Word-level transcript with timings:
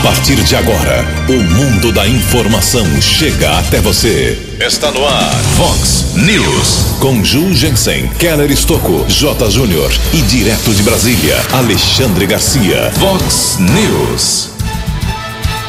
A 0.00 0.02
partir 0.02 0.42
de 0.42 0.56
agora, 0.56 1.04
o 1.28 1.42
mundo 1.54 1.92
da 1.92 2.08
informação 2.08 2.86
chega 3.02 3.58
até 3.58 3.80
você. 3.80 4.56
Está 4.58 4.90
no 4.90 5.06
ar, 5.06 5.30
Fox 5.58 6.14
News. 6.14 6.96
Com 7.00 7.22
Ju 7.22 7.52
Jensen, 7.52 8.08
Keller 8.18 8.50
Estocco, 8.50 9.04
J. 9.08 9.50
Júnior 9.50 9.92
e 10.14 10.22
direto 10.22 10.72
de 10.72 10.82
Brasília, 10.82 11.36
Alexandre 11.52 12.26
Garcia. 12.26 12.90
Fox 12.98 13.58
News. 13.60 14.52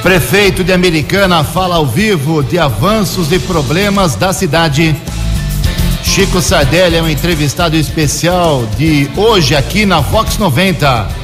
Prefeito 0.02 0.64
de 0.64 0.72
Americana 0.72 1.44
fala 1.44 1.76
ao 1.76 1.86
vivo 1.86 2.42
de 2.42 2.58
avanços 2.58 3.34
e 3.34 3.40
problemas 3.40 4.16
da 4.16 4.32
cidade. 4.32 4.96
Chico 6.06 6.42
Sardelli 6.42 6.96
é 6.96 7.04
um 7.04 7.10
entrevistado 7.10 7.76
especial 7.76 8.66
de 8.78 9.10
hoje 9.18 9.58
aqui 9.58 9.86
na 9.86 10.02
Fox 10.02 10.38
90. 10.38 11.21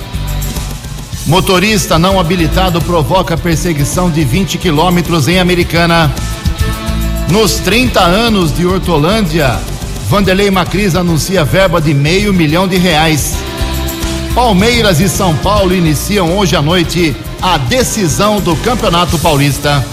Motorista 1.28 2.00
não 2.00 2.18
habilitado 2.18 2.80
provoca 2.80 3.38
perseguição 3.38 4.10
de 4.10 4.24
20 4.24 4.58
quilômetros 4.58 5.28
em 5.28 5.40
Americana. 5.40 6.10
Nos 7.30 7.56
30 7.60 8.00
anos 8.00 8.56
de 8.56 8.66
Hortolândia, 8.66 9.60
Vanderlei 10.08 10.50
Macris 10.50 10.96
anuncia 10.96 11.44
verba 11.44 11.82
de 11.82 11.94
meio 11.94 12.34
milhão 12.34 12.66
de 12.66 12.78
reais. 12.78 13.36
Palmeiras 14.34 15.02
e 15.02 15.10
São 15.10 15.36
Paulo 15.36 15.76
iniciam 15.76 16.38
hoje 16.38 16.56
à 16.56 16.62
noite 16.62 17.14
a 17.42 17.58
decisão 17.58 18.40
do 18.40 18.56
Campeonato 18.56 19.20
Paulista. 19.20 19.86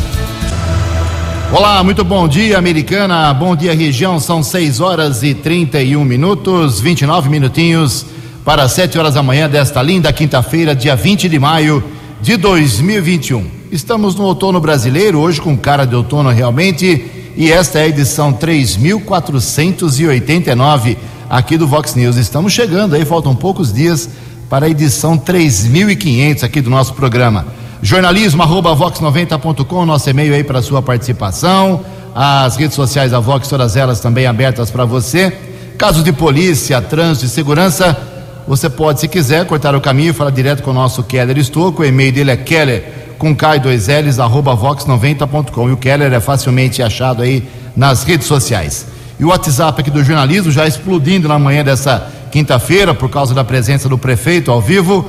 Olá, 1.52 1.82
muito 1.82 2.04
bom 2.04 2.28
dia, 2.28 2.56
Americana. 2.56 3.34
Bom 3.34 3.56
dia, 3.56 3.74
região. 3.74 4.20
São 4.20 4.40
6 4.40 4.78
horas 4.78 5.24
e 5.24 5.34
31 5.34 6.04
minutos, 6.04 6.78
29 6.78 7.28
minutinhos 7.28 8.06
para 8.44 8.68
7 8.68 8.98
horas 8.98 9.14
da 9.14 9.22
manhã 9.22 9.48
desta 9.48 9.80
linda 9.80 10.12
quinta-feira, 10.12 10.74
dia 10.74 10.94
20 10.94 11.30
de 11.30 11.38
maio 11.38 11.82
de 12.20 12.36
2021. 12.36 13.42
Estamos 13.72 14.14
no 14.16 14.24
outono 14.24 14.60
brasileiro, 14.60 15.18
hoje 15.18 15.40
com 15.40 15.56
cara 15.56 15.86
de 15.86 15.94
outono 15.94 16.28
realmente, 16.28 17.32
e 17.36 17.50
esta 17.50 17.78
é 17.78 17.84
a 17.84 17.88
edição 17.88 18.34
3489 18.34 20.98
aqui 21.28 21.56
do 21.56 21.66
Vox 21.66 21.94
News. 21.94 22.16
Estamos 22.16 22.52
chegando 22.52 22.94
aí, 22.94 23.06
faltam 23.06 23.34
poucos 23.34 23.72
dias 23.72 24.10
para 24.50 24.66
a 24.66 24.68
edição 24.68 25.16
3500 25.16 26.44
aqui 26.44 26.60
do 26.60 26.68
nosso 26.68 26.92
programa. 26.92 27.46
Jornalismo 27.80 28.42
arroba 28.42 28.76
vox90.com, 28.76 29.86
nosso 29.86 30.10
e-mail 30.10 30.34
aí 30.34 30.44
para 30.44 30.60
sua 30.60 30.82
participação. 30.82 31.82
As 32.14 32.56
redes 32.56 32.76
sociais 32.76 33.12
da 33.12 33.20
Vox, 33.20 33.48
todas 33.48 33.74
elas 33.74 34.00
também 34.00 34.26
abertas 34.26 34.70
para 34.70 34.84
você. 34.84 35.32
Casos 35.78 36.04
de 36.04 36.12
polícia, 36.12 36.82
trânsito 36.82 37.24
e 37.26 37.30
segurança 37.30 38.12
você 38.46 38.68
pode, 38.68 39.00
se 39.00 39.08
quiser, 39.08 39.46
cortar 39.46 39.74
o 39.74 39.80
caminho 39.80 40.10
e 40.10 40.12
falar 40.12 40.30
direto 40.30 40.62
com 40.62 40.70
o 40.70 40.74
nosso 40.74 41.02
Keller 41.02 41.38
Estouco. 41.38 41.82
O 41.82 41.84
e-mail 41.84 42.12
dele 42.12 42.30
é 42.30 42.36
keller 42.36 42.84
com 43.18 43.34
K2Ls, 43.34 44.22
arroba 44.22 44.56
vox90.com. 44.56 45.70
E 45.70 45.72
o 45.72 45.76
Keller 45.76 46.12
é 46.12 46.20
facilmente 46.20 46.80
achado 46.82 47.22
aí 47.22 47.42
nas 47.74 48.04
redes 48.04 48.26
sociais. 48.26 48.86
E 49.18 49.24
o 49.24 49.28
WhatsApp 49.28 49.80
aqui 49.80 49.90
do 49.90 50.04
jornalismo 50.04 50.52
já 50.52 50.66
explodindo 50.66 51.28
na 51.28 51.38
manhã 51.38 51.64
dessa 51.64 52.06
quinta-feira, 52.30 52.92
por 52.92 53.08
causa 53.08 53.32
da 53.32 53.44
presença 53.44 53.88
do 53.88 53.96
prefeito 53.96 54.50
ao 54.50 54.60
vivo. 54.60 55.08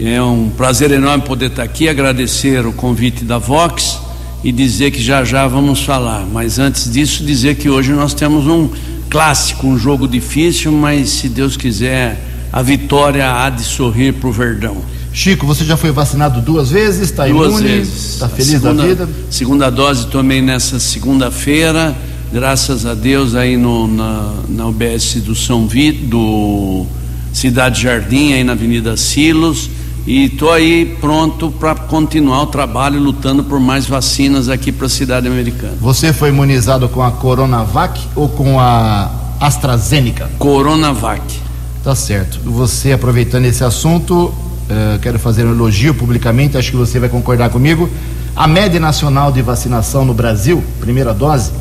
É 0.00 0.22
um 0.22 0.48
prazer 0.48 0.90
enorme 0.90 1.22
poder 1.24 1.46
estar 1.50 1.64
aqui, 1.64 1.86
agradecer 1.86 2.64
o 2.64 2.72
convite 2.72 3.24
da 3.24 3.36
Vox 3.36 4.00
e 4.44 4.50
dizer 4.50 4.90
que 4.90 5.02
já 5.02 5.24
já 5.24 5.46
vamos 5.46 5.84
falar. 5.84 6.26
Mas 6.26 6.58
antes 6.58 6.90
disso, 6.90 7.24
dizer 7.24 7.56
que 7.56 7.68
hoje 7.68 7.92
nós 7.92 8.12
temos 8.14 8.46
um 8.46 8.68
clássico, 9.08 9.66
um 9.66 9.78
jogo 9.78 10.08
difícil, 10.08 10.72
mas 10.72 11.10
se 11.10 11.28
Deus 11.28 11.56
quiser, 11.56 12.48
a 12.52 12.62
vitória 12.62 13.30
há 13.30 13.50
de 13.50 13.62
sorrir 13.62 14.14
para 14.14 14.28
o 14.28 14.32
Verdão. 14.32 14.76
Chico, 15.12 15.46
você 15.46 15.64
já 15.64 15.76
foi 15.76 15.90
vacinado 15.90 16.40
duas 16.40 16.70
vezes? 16.70 17.10
Está 17.10 17.28
imune? 17.28 17.62
vezes. 17.62 18.14
Está 18.14 18.28
feliz 18.28 18.46
segunda, 18.46 18.74
da 18.74 18.88
vida? 18.88 19.08
Segunda 19.30 19.70
dose 19.70 20.06
tomei 20.06 20.40
nessa 20.40 20.80
segunda-feira, 20.80 21.94
graças 22.32 22.86
a 22.86 22.94
Deus 22.94 23.34
aí 23.34 23.58
no, 23.58 23.86
na, 23.86 24.32
na 24.48 24.66
UBS 24.66 25.16
do 25.16 25.34
São 25.34 25.68
Vito, 25.68 26.06
do 26.06 26.86
Cidade 27.32 27.82
Jardim, 27.82 28.32
aí 28.32 28.42
na 28.42 28.52
Avenida 28.52 28.96
Silos 28.96 29.68
e 30.06 30.24
estou 30.24 30.50
aí 30.50 30.96
pronto 31.00 31.50
para 31.50 31.74
continuar 31.74 32.42
o 32.42 32.46
trabalho 32.46 33.00
lutando 33.00 33.44
por 33.44 33.60
mais 33.60 33.86
vacinas 33.86 34.48
aqui 34.48 34.72
para 34.72 34.86
a 34.86 34.90
cidade 34.90 35.28
americana. 35.28 35.74
Você 35.80 36.12
foi 36.12 36.30
imunizado 36.30 36.88
com 36.88 37.02
a 37.02 37.10
Coronavac 37.12 38.00
ou 38.16 38.28
com 38.28 38.58
a 38.58 39.10
AstraZeneca? 39.40 40.28
Coronavac. 40.38 41.40
Tá 41.84 41.94
certo. 41.94 42.40
Você 42.44 42.92
aproveitando 42.92 43.44
esse 43.44 43.62
assunto, 43.62 44.14
uh, 44.14 44.98
quero 45.00 45.18
fazer 45.18 45.44
um 45.44 45.52
elogio 45.52 45.94
publicamente, 45.94 46.56
acho 46.56 46.70
que 46.70 46.76
você 46.76 46.98
vai 46.98 47.08
concordar 47.08 47.50
comigo. 47.50 47.88
A 48.34 48.46
média 48.46 48.80
nacional 48.80 49.30
de 49.30 49.42
vacinação 49.42 50.04
no 50.04 50.14
Brasil, 50.14 50.62
primeira 50.80 51.12
dose, 51.12 51.52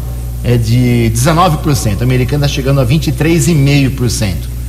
é 0.44 0.58
de 0.58 1.12
19%. 1.14 2.02
A 2.02 2.04
americana 2.04 2.46
está 2.46 2.56
chegando 2.56 2.82
a 2.82 2.86
23,5%. 2.86 4.61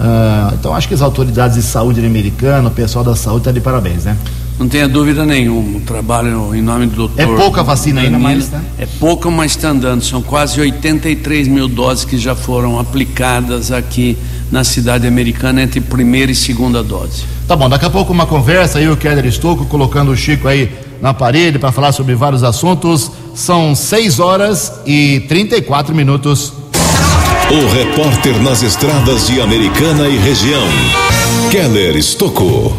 Uh, 0.00 0.54
então 0.54 0.74
acho 0.74 0.88
que 0.88 0.94
as 0.94 1.02
autoridades 1.02 1.56
de 1.56 1.62
saúde 1.62 2.04
americana, 2.04 2.68
o 2.68 2.72
pessoal 2.72 3.04
da 3.04 3.14
saúde 3.14 3.40
está 3.40 3.52
de 3.52 3.60
parabéns, 3.60 4.04
né? 4.04 4.16
Não 4.58 4.66
tenha 4.66 4.88
dúvida 4.88 5.26
nenhuma, 5.26 5.76
o 5.78 5.80
trabalho 5.82 6.54
em 6.54 6.62
nome 6.62 6.86
do 6.86 6.96
doutor. 6.96 7.20
É 7.22 7.26
pouca 7.26 7.62
vacina 7.62 8.00
ainda, 8.00 8.18
mais, 8.18 8.50
né? 8.50 8.62
É 8.78 8.86
pouca, 8.86 9.30
mas 9.30 9.52
está 9.52 9.68
andando. 9.68 10.02
São 10.02 10.22
quase 10.22 10.58
83 10.58 11.48
mil 11.48 11.68
doses 11.68 12.04
que 12.04 12.16
já 12.18 12.34
foram 12.34 12.78
aplicadas 12.78 13.70
aqui 13.70 14.16
na 14.50 14.64
cidade 14.64 15.06
americana 15.06 15.62
entre 15.62 15.80
primeira 15.82 16.32
e 16.32 16.34
segunda 16.34 16.82
dose. 16.82 17.24
Tá 17.46 17.54
bom, 17.54 17.68
daqui 17.68 17.84
a 17.84 17.90
pouco 17.90 18.12
uma 18.12 18.26
conversa 18.26 18.78
aí, 18.78 18.88
o 18.88 18.96
Keller 18.96 19.26
Estouco 19.26 19.66
colocando 19.66 20.12
o 20.12 20.16
Chico 20.16 20.48
aí 20.48 20.70
na 21.00 21.14
parede 21.14 21.58
para 21.58 21.72
falar 21.72 21.92
sobre 21.92 22.14
vários 22.14 22.42
assuntos. 22.42 23.10
São 23.34 23.74
6 23.74 24.18
horas 24.18 24.72
e 24.86 25.24
34 25.28 25.94
minutos. 25.94 26.59
O 27.52 27.66
repórter 27.66 28.40
nas 28.40 28.62
estradas 28.62 29.26
de 29.26 29.40
Americana 29.40 30.06
e 30.06 30.16
região, 30.16 30.68
Keller 31.50 31.96
Estocou. 31.96 32.76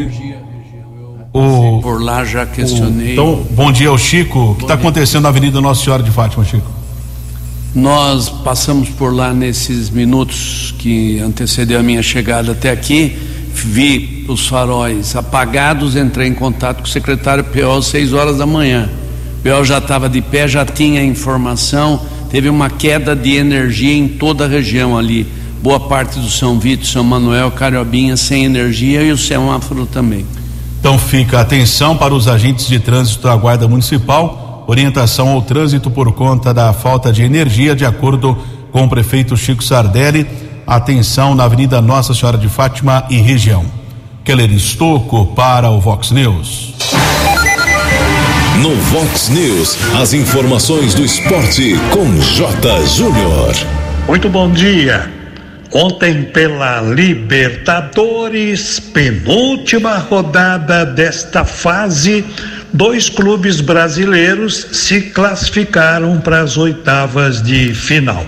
O, 1.32 1.80
por 1.80 2.02
lá 2.02 2.24
já 2.24 2.44
questionei. 2.44 3.10
O, 3.10 3.12
então, 3.12 3.46
bom 3.52 3.70
dia 3.70 3.88
ao 3.88 3.96
Chico. 3.96 4.50
O 4.50 4.54
que 4.56 4.62
está 4.62 4.74
acontecendo 4.74 5.22
na 5.22 5.28
Avenida 5.28 5.60
Nossa 5.60 5.84
Senhora 5.84 6.02
de 6.02 6.10
Fátima, 6.10 6.44
Chico? 6.44 6.68
Nós 7.72 8.28
passamos 8.28 8.88
por 8.88 9.14
lá 9.14 9.32
nesses 9.32 9.90
minutos 9.90 10.74
que 10.76 11.20
antecedeu 11.20 11.78
a 11.78 11.82
minha 11.82 12.02
chegada 12.02 12.50
até 12.50 12.70
aqui, 12.70 13.16
vi 13.52 14.24
os 14.28 14.46
faróis 14.46 15.14
apagados, 15.16 15.96
entrei 15.96 16.28
em 16.28 16.34
contato 16.34 16.78
com 16.78 16.84
o 16.84 16.88
secretário 16.88 17.44
PO 17.44 17.78
às 17.78 17.86
6 17.86 18.12
horas 18.12 18.38
da 18.38 18.46
manhã. 18.46 18.88
O 19.38 19.42
PO 19.42 19.64
já 19.64 19.78
estava 19.78 20.08
de 20.08 20.20
pé, 20.20 20.46
já 20.46 20.64
tinha 20.64 21.02
informação, 21.02 22.00
teve 22.30 22.48
uma 22.48 22.70
queda 22.70 23.14
de 23.14 23.36
energia 23.36 23.94
em 23.94 24.08
toda 24.08 24.44
a 24.44 24.48
região 24.48 24.96
ali. 24.96 25.26
Boa 25.62 25.80
parte 25.80 26.18
do 26.18 26.30
São 26.30 26.58
Vito, 26.58 26.86
São 26.86 27.04
Manuel, 27.04 27.50
Cariobinha 27.50 28.16
sem 28.16 28.44
energia 28.44 29.02
e 29.02 29.12
o 29.12 29.18
semáforo 29.18 29.86
também. 29.86 30.24
Então 30.78 30.98
fica 30.98 31.40
atenção 31.40 31.96
para 31.96 32.14
os 32.14 32.26
agentes 32.26 32.66
de 32.66 32.78
trânsito 32.78 33.26
da 33.26 33.36
Guarda 33.36 33.68
Municipal 33.68 34.48
orientação 34.70 35.28
ao 35.30 35.42
trânsito 35.42 35.90
por 35.90 36.12
conta 36.12 36.54
da 36.54 36.72
falta 36.72 37.12
de 37.12 37.22
energia, 37.22 37.74
de 37.74 37.84
acordo 37.84 38.38
com 38.70 38.84
o 38.84 38.88
prefeito 38.88 39.36
Chico 39.36 39.64
Sardelli. 39.64 40.24
Atenção 40.66 41.34
na 41.34 41.44
Avenida 41.44 41.80
Nossa 41.80 42.14
Senhora 42.14 42.38
de 42.38 42.48
Fátima 42.48 43.04
e 43.10 43.16
região. 43.16 43.64
Keller 44.24 44.52
Estocco 44.52 45.26
para 45.34 45.70
o 45.70 45.80
Vox 45.80 46.10
News. 46.10 46.74
No 48.60 48.74
Vox 48.76 49.30
News, 49.30 49.78
as 50.00 50.12
informações 50.12 50.94
do 50.94 51.02
esporte 51.02 51.74
com 51.90 52.20
J. 52.20 52.86
Júnior. 52.86 53.54
Muito 54.06 54.28
bom 54.28 54.50
dia. 54.50 55.10
Ontem, 55.72 56.24
pela 56.24 56.80
Libertadores, 56.80 58.80
penúltima 58.80 59.98
rodada 59.98 60.84
desta 60.84 61.44
fase, 61.44 62.24
dois 62.72 63.08
clubes 63.08 63.60
brasileiros 63.60 64.66
se 64.72 65.02
classificaram 65.02 66.20
para 66.20 66.40
as 66.40 66.56
oitavas 66.56 67.40
de 67.40 67.72
final. 67.72 68.26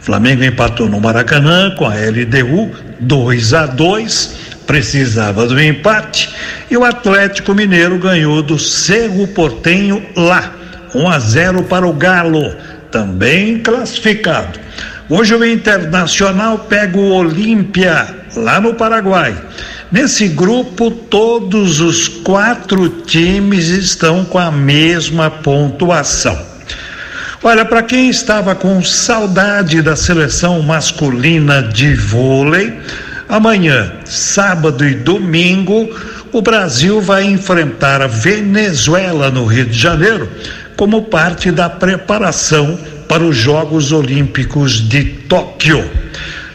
Flamengo 0.00 0.42
empatou 0.42 0.88
no 0.88 1.00
Maracanã 1.00 1.74
com 1.76 1.86
a 1.86 1.94
LDU 1.94 2.70
2 3.00 3.54
a 3.54 3.66
2, 3.66 4.36
precisava 4.66 5.46
do 5.46 5.60
empate, 5.60 6.30
e 6.70 6.76
o 6.76 6.84
Atlético 6.84 7.54
Mineiro 7.54 7.98
ganhou 7.98 8.42
do 8.42 8.58
Cerro 8.58 9.26
Portenho 9.28 10.02
lá, 10.16 10.54
1 10.94 11.08
a 11.08 11.18
0 11.18 11.62
para 11.64 11.86
o 11.86 11.92
Galo, 11.92 12.54
também 12.90 13.58
classificado. 13.58 14.58
Hoje 15.08 15.34
o 15.34 15.44
Internacional 15.44 16.60
pega 16.60 16.96
o 16.96 17.12
Olímpia 17.12 18.06
lá 18.36 18.60
no 18.60 18.74
Paraguai. 18.74 19.36
Nesse 19.90 20.28
grupo, 20.28 20.90
todos 20.90 21.80
os 21.80 22.06
quatro 22.06 22.88
times 22.88 23.68
estão 23.68 24.24
com 24.24 24.38
a 24.38 24.50
mesma 24.50 25.28
pontuação. 25.28 26.49
Olha, 27.42 27.64
para 27.64 27.82
quem 27.82 28.10
estava 28.10 28.54
com 28.54 28.84
saudade 28.84 29.80
da 29.80 29.96
seleção 29.96 30.60
masculina 30.60 31.62
de 31.62 31.94
vôlei, 31.94 32.78
amanhã, 33.26 33.94
sábado 34.04 34.86
e 34.86 34.94
domingo, 34.94 35.88
o 36.32 36.42
Brasil 36.42 37.00
vai 37.00 37.24
enfrentar 37.24 38.02
a 38.02 38.06
Venezuela 38.06 39.30
no 39.30 39.46
Rio 39.46 39.64
de 39.64 39.78
Janeiro 39.78 40.28
como 40.76 41.04
parte 41.04 41.50
da 41.50 41.70
preparação 41.70 42.78
para 43.08 43.22
os 43.22 43.38
Jogos 43.38 43.90
Olímpicos 43.90 44.86
de 44.86 45.02
Tóquio. 45.02 45.90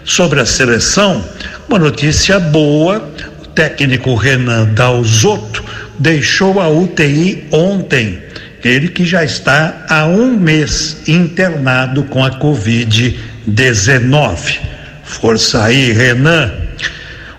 Sobre 0.03 0.39
a 0.39 0.45
seleção, 0.45 1.25
uma 1.67 1.79
notícia 1.79 2.39
boa: 2.39 3.11
o 3.41 3.47
técnico 3.47 4.13
Renan 4.13 4.65
Dalzotto 4.65 5.63
deixou 5.97 6.61
a 6.61 6.69
UTI 6.69 7.47
ontem. 7.51 8.21
Ele 8.65 8.89
que 8.89 9.05
já 9.05 9.23
está 9.23 9.85
há 9.87 10.07
um 10.07 10.35
mês 10.35 11.07
internado 11.07 12.03
com 12.05 12.25
a 12.25 12.31
Covid-19. 12.31 14.57
Força 15.03 15.65
aí, 15.65 15.91
Renan. 15.91 16.51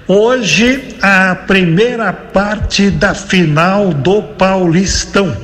Hoje, 0.06 0.84
a 1.02 1.34
primeira 1.34 2.12
parte 2.12 2.90
da 2.90 3.12
final 3.12 3.93
do 3.93 4.23
Paulistão. 4.23 5.37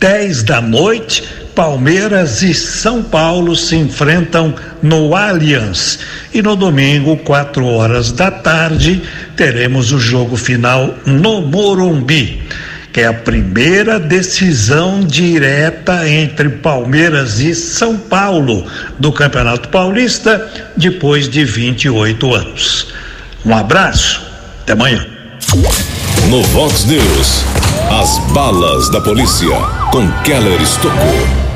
10 0.00 0.42
da 0.42 0.60
noite, 0.60 1.22
Palmeiras 1.54 2.42
e 2.42 2.52
São 2.52 3.00
Paulo 3.00 3.54
se 3.54 3.76
enfrentam 3.76 4.52
no 4.82 5.14
Allianz. 5.14 6.00
E 6.34 6.42
no 6.42 6.56
domingo, 6.56 7.16
quatro 7.18 7.66
horas 7.66 8.10
da 8.10 8.32
tarde, 8.32 9.00
teremos 9.36 9.92
o 9.92 10.00
jogo 10.00 10.36
final 10.36 10.92
no 11.06 11.42
Morumbi, 11.42 12.42
que 12.92 13.00
é 13.00 13.06
a 13.06 13.12
primeira 13.12 13.98
decisão 13.98 15.00
direta 15.00 16.08
entre 16.08 16.48
Palmeiras 16.48 17.38
e 17.40 17.54
São 17.54 17.96
Paulo 17.96 18.66
do 18.98 19.12
Campeonato 19.12 19.68
Paulista 19.68 20.70
depois 20.76 21.28
de 21.28 21.44
28 21.44 22.34
anos. 22.34 22.88
Um 23.44 23.54
abraço, 23.54 24.22
até 24.62 24.72
amanhã. 24.72 25.06
No 26.28 26.42
Vox 26.44 26.84
News, 26.84 27.44
as 27.90 28.18
balas 28.32 28.90
da 28.90 29.00
polícia 29.00 29.48
com 29.90 30.10
Keller 30.22 30.60
Estocou. 30.60 31.48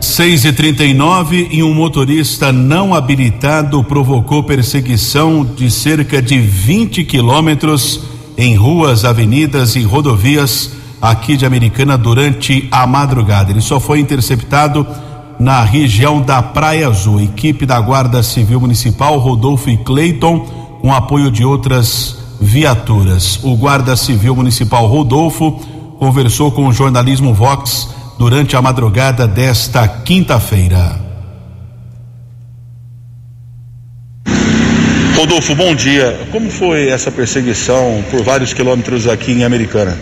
6 0.00 0.44
e 0.46 0.52
39 0.52 1.48
e 1.50 1.62
um 1.62 1.74
motorista 1.74 2.52
não 2.52 2.94
habilitado 2.94 3.82
provocou 3.84 4.42
perseguição 4.42 5.44
de 5.44 5.70
cerca 5.70 6.22
de 6.22 6.38
20 6.38 7.04
quilômetros 7.04 8.15
em 8.36 8.54
ruas, 8.54 9.04
avenidas 9.04 9.76
e 9.76 9.82
rodovias 9.82 10.70
aqui 11.00 11.36
de 11.36 11.46
Americana 11.46 11.96
durante 11.96 12.68
a 12.70 12.86
madrugada. 12.86 13.50
Ele 13.50 13.60
só 13.60 13.78
foi 13.78 14.00
interceptado 14.00 14.86
na 15.38 15.62
região 15.62 16.20
da 16.20 16.42
Praia 16.42 16.88
Azul. 16.88 17.20
Equipe 17.20 17.66
da 17.66 17.80
Guarda 17.80 18.22
Civil 18.22 18.60
Municipal, 18.60 19.18
Rodolfo 19.18 19.70
e 19.70 19.76
Cleiton, 19.76 20.40
com 20.80 20.92
apoio 20.92 21.30
de 21.30 21.44
outras 21.44 22.18
viaturas. 22.40 23.40
O 23.42 23.56
Guarda 23.56 23.96
Civil 23.96 24.34
Municipal 24.36 24.86
Rodolfo 24.86 25.52
conversou 25.98 26.50
com 26.50 26.66
o 26.66 26.72
jornalismo 26.72 27.32
Vox 27.32 27.88
durante 28.18 28.56
a 28.56 28.62
madrugada 28.62 29.26
desta 29.26 29.86
quinta-feira. 29.86 31.05
Rodolfo, 35.26 35.56
bom 35.56 35.74
dia. 35.74 36.16
Como 36.30 36.48
foi 36.48 36.88
essa 36.88 37.10
perseguição 37.10 38.04
por 38.12 38.22
vários 38.22 38.52
quilômetros 38.52 39.08
aqui 39.08 39.32
em 39.32 39.42
Americana? 39.42 39.98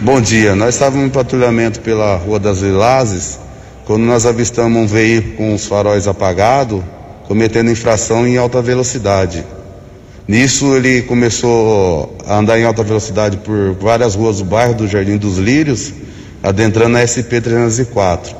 Bom 0.00 0.22
dia. 0.22 0.56
Nós 0.56 0.74
estávamos 0.74 1.06
em 1.06 1.10
patrulhamento 1.10 1.80
pela 1.80 2.16
Rua 2.16 2.38
das 2.38 2.60
Lilazes 2.60 3.38
quando 3.84 4.04
nós 4.04 4.24
avistamos 4.24 4.80
um 4.80 4.86
veículo 4.86 5.36
com 5.36 5.54
os 5.54 5.66
faróis 5.66 6.08
apagados 6.08 6.82
cometendo 7.28 7.70
infração 7.70 8.26
em 8.26 8.38
alta 8.38 8.62
velocidade. 8.62 9.44
Nisso 10.26 10.74
ele 10.76 11.02
começou 11.02 12.16
a 12.26 12.38
andar 12.38 12.58
em 12.58 12.64
alta 12.64 12.82
velocidade 12.82 13.36
por 13.36 13.74
várias 13.74 14.14
ruas 14.14 14.38
do 14.38 14.46
bairro 14.46 14.72
do 14.72 14.88
Jardim 14.88 15.18
dos 15.18 15.36
Lírios 15.36 15.92
adentrando 16.42 16.96
a 16.96 17.02
SP-304. 17.02 18.34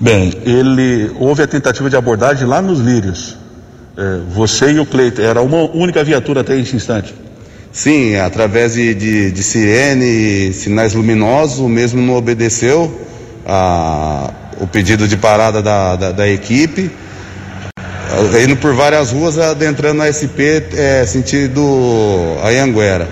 Bem, 0.00 0.32
ele 0.44 1.12
houve 1.16 1.44
a 1.44 1.46
tentativa 1.46 1.88
de 1.88 1.94
abordagem 1.94 2.44
lá 2.44 2.60
nos 2.60 2.80
Lírios. 2.80 3.39
É, 3.96 4.20
você 4.28 4.72
e 4.72 4.80
o 4.80 4.86
Cleiton, 4.86 5.22
era 5.22 5.42
uma 5.42 5.62
única 5.70 6.02
viatura 6.04 6.40
até 6.40 6.56
esse 6.58 6.76
instante? 6.76 7.14
Sim, 7.72 8.16
através 8.16 8.74
de, 8.74 8.94
de, 8.94 9.30
de 9.30 9.42
sirene, 9.42 10.52
sinais 10.52 10.94
luminosos, 10.94 11.58
o 11.60 11.68
mesmo 11.68 12.00
não 12.00 12.16
obedeceu 12.16 13.00
a, 13.46 14.30
o 14.60 14.66
pedido 14.66 15.06
de 15.06 15.16
parada 15.16 15.62
da, 15.62 15.96
da, 15.96 16.12
da 16.12 16.28
equipe. 16.28 16.90
indo 18.42 18.56
por 18.56 18.74
várias 18.74 19.12
ruas, 19.12 19.38
adentrando 19.38 20.02
a 20.02 20.12
SP, 20.12 20.66
é, 20.74 21.06
sentido 21.06 21.62
Anhanguera. 22.44 23.08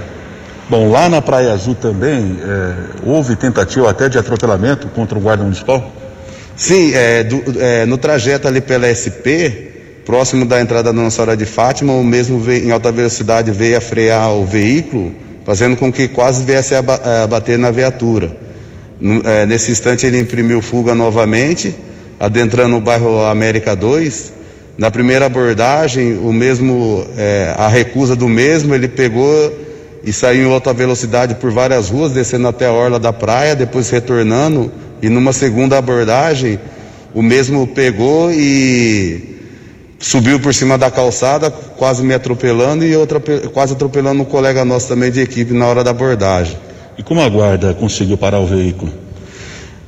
Bom, 0.69 0.91
lá 0.91 1.09
na 1.09 1.23
Praia 1.23 1.53
Azul 1.53 1.75
também 1.75 2.39
é, 2.43 2.75
houve 3.03 3.37
tentativa 3.37 3.89
até 3.89 4.09
de 4.09 4.19
atropelamento 4.19 4.89
contra 4.89 5.17
o 5.17 5.21
guarda 5.21 5.43
municipal? 5.43 5.93
Sim, 6.55 6.93
é, 6.95 7.23
do, 7.25 7.43
é, 7.59 7.87
no 7.87 7.97
trajeto 7.97 8.49
ali 8.49 8.61
pela 8.61 8.93
SP, 8.93 9.68
próximo 10.09 10.47
da 10.47 10.59
entrada 10.59 10.91
da 10.91 11.03
Nossa 11.03 11.21
Hora 11.21 11.37
de 11.37 11.45
Fátima, 11.45 11.93
o 11.93 12.03
mesmo 12.03 12.43
em 12.51 12.71
alta 12.71 12.91
velocidade 12.91 13.51
veio 13.51 13.77
a 13.77 13.81
frear 13.81 14.33
o 14.33 14.47
veículo, 14.47 15.13
fazendo 15.45 15.77
com 15.77 15.93
que 15.93 16.09
quase 16.09 16.45
viesse 16.45 16.75
a, 16.75 16.79
a 16.79 17.27
bater 17.27 17.59
na 17.59 17.71
viatura. 17.71 18.35
É, 19.23 19.45
nesse 19.45 19.71
instante 19.71 20.07
ele 20.07 20.19
imprimiu 20.19 20.63
fuga 20.63 20.95
novamente, 20.95 21.75
adentrando 22.19 22.77
o 22.77 22.81
bairro 22.81 23.23
América 23.27 23.77
2. 23.77 24.33
Na 24.79 24.91
primeira 24.91 25.27
abordagem, 25.27 26.17
o 26.17 26.33
mesmo, 26.33 27.07
é, 27.19 27.55
a 27.59 27.69
recusa 27.69 28.17
do 28.17 28.31
mesmo, 28.31 28.75
ele 28.75 28.89
pegou 28.89 29.53
e 30.03 30.11
saiu 30.11 30.49
em 30.49 30.51
alta 30.51 30.73
velocidade 30.73 31.35
por 31.35 31.51
várias 31.51 31.91
ruas, 31.91 32.13
descendo 32.13 32.49
até 32.49 32.65
a 32.65 32.73
orla 32.73 32.99
da 32.99 33.13
praia, 33.13 33.55
depois 33.55 33.91
retornando, 33.91 34.73
e 35.03 35.11
numa 35.11 35.35
segunda 35.35 35.77
abordagem, 35.77 36.59
o 37.13 37.21
mesmo 37.21 37.67
pegou 37.67 38.33
e 38.33 39.37
subiu 39.99 40.39
por 40.39 40.55
cima 40.55 40.79
da 40.79 40.91
calçada, 40.91 41.51
quase 41.51 42.03
me 42.03 42.15
atropelando 42.15 42.85
e 42.85 42.95
outra 42.95 43.21
quase 43.53 43.73
atropelando 43.73 44.23
um 44.23 44.25
colega 44.25 44.65
nosso 44.65 44.89
também 44.89 45.11
de 45.11 45.21
equipe 45.21 45.53
na 45.53 45.67
hora 45.67 45.83
da 45.83 45.91
abordagem. 45.91 46.57
E 46.97 47.03
como 47.03 47.21
a 47.21 47.29
guarda 47.29 47.75
conseguiu 47.75 48.17
parar 48.17 48.41
o 48.41 48.47
veículo? 48.47 48.93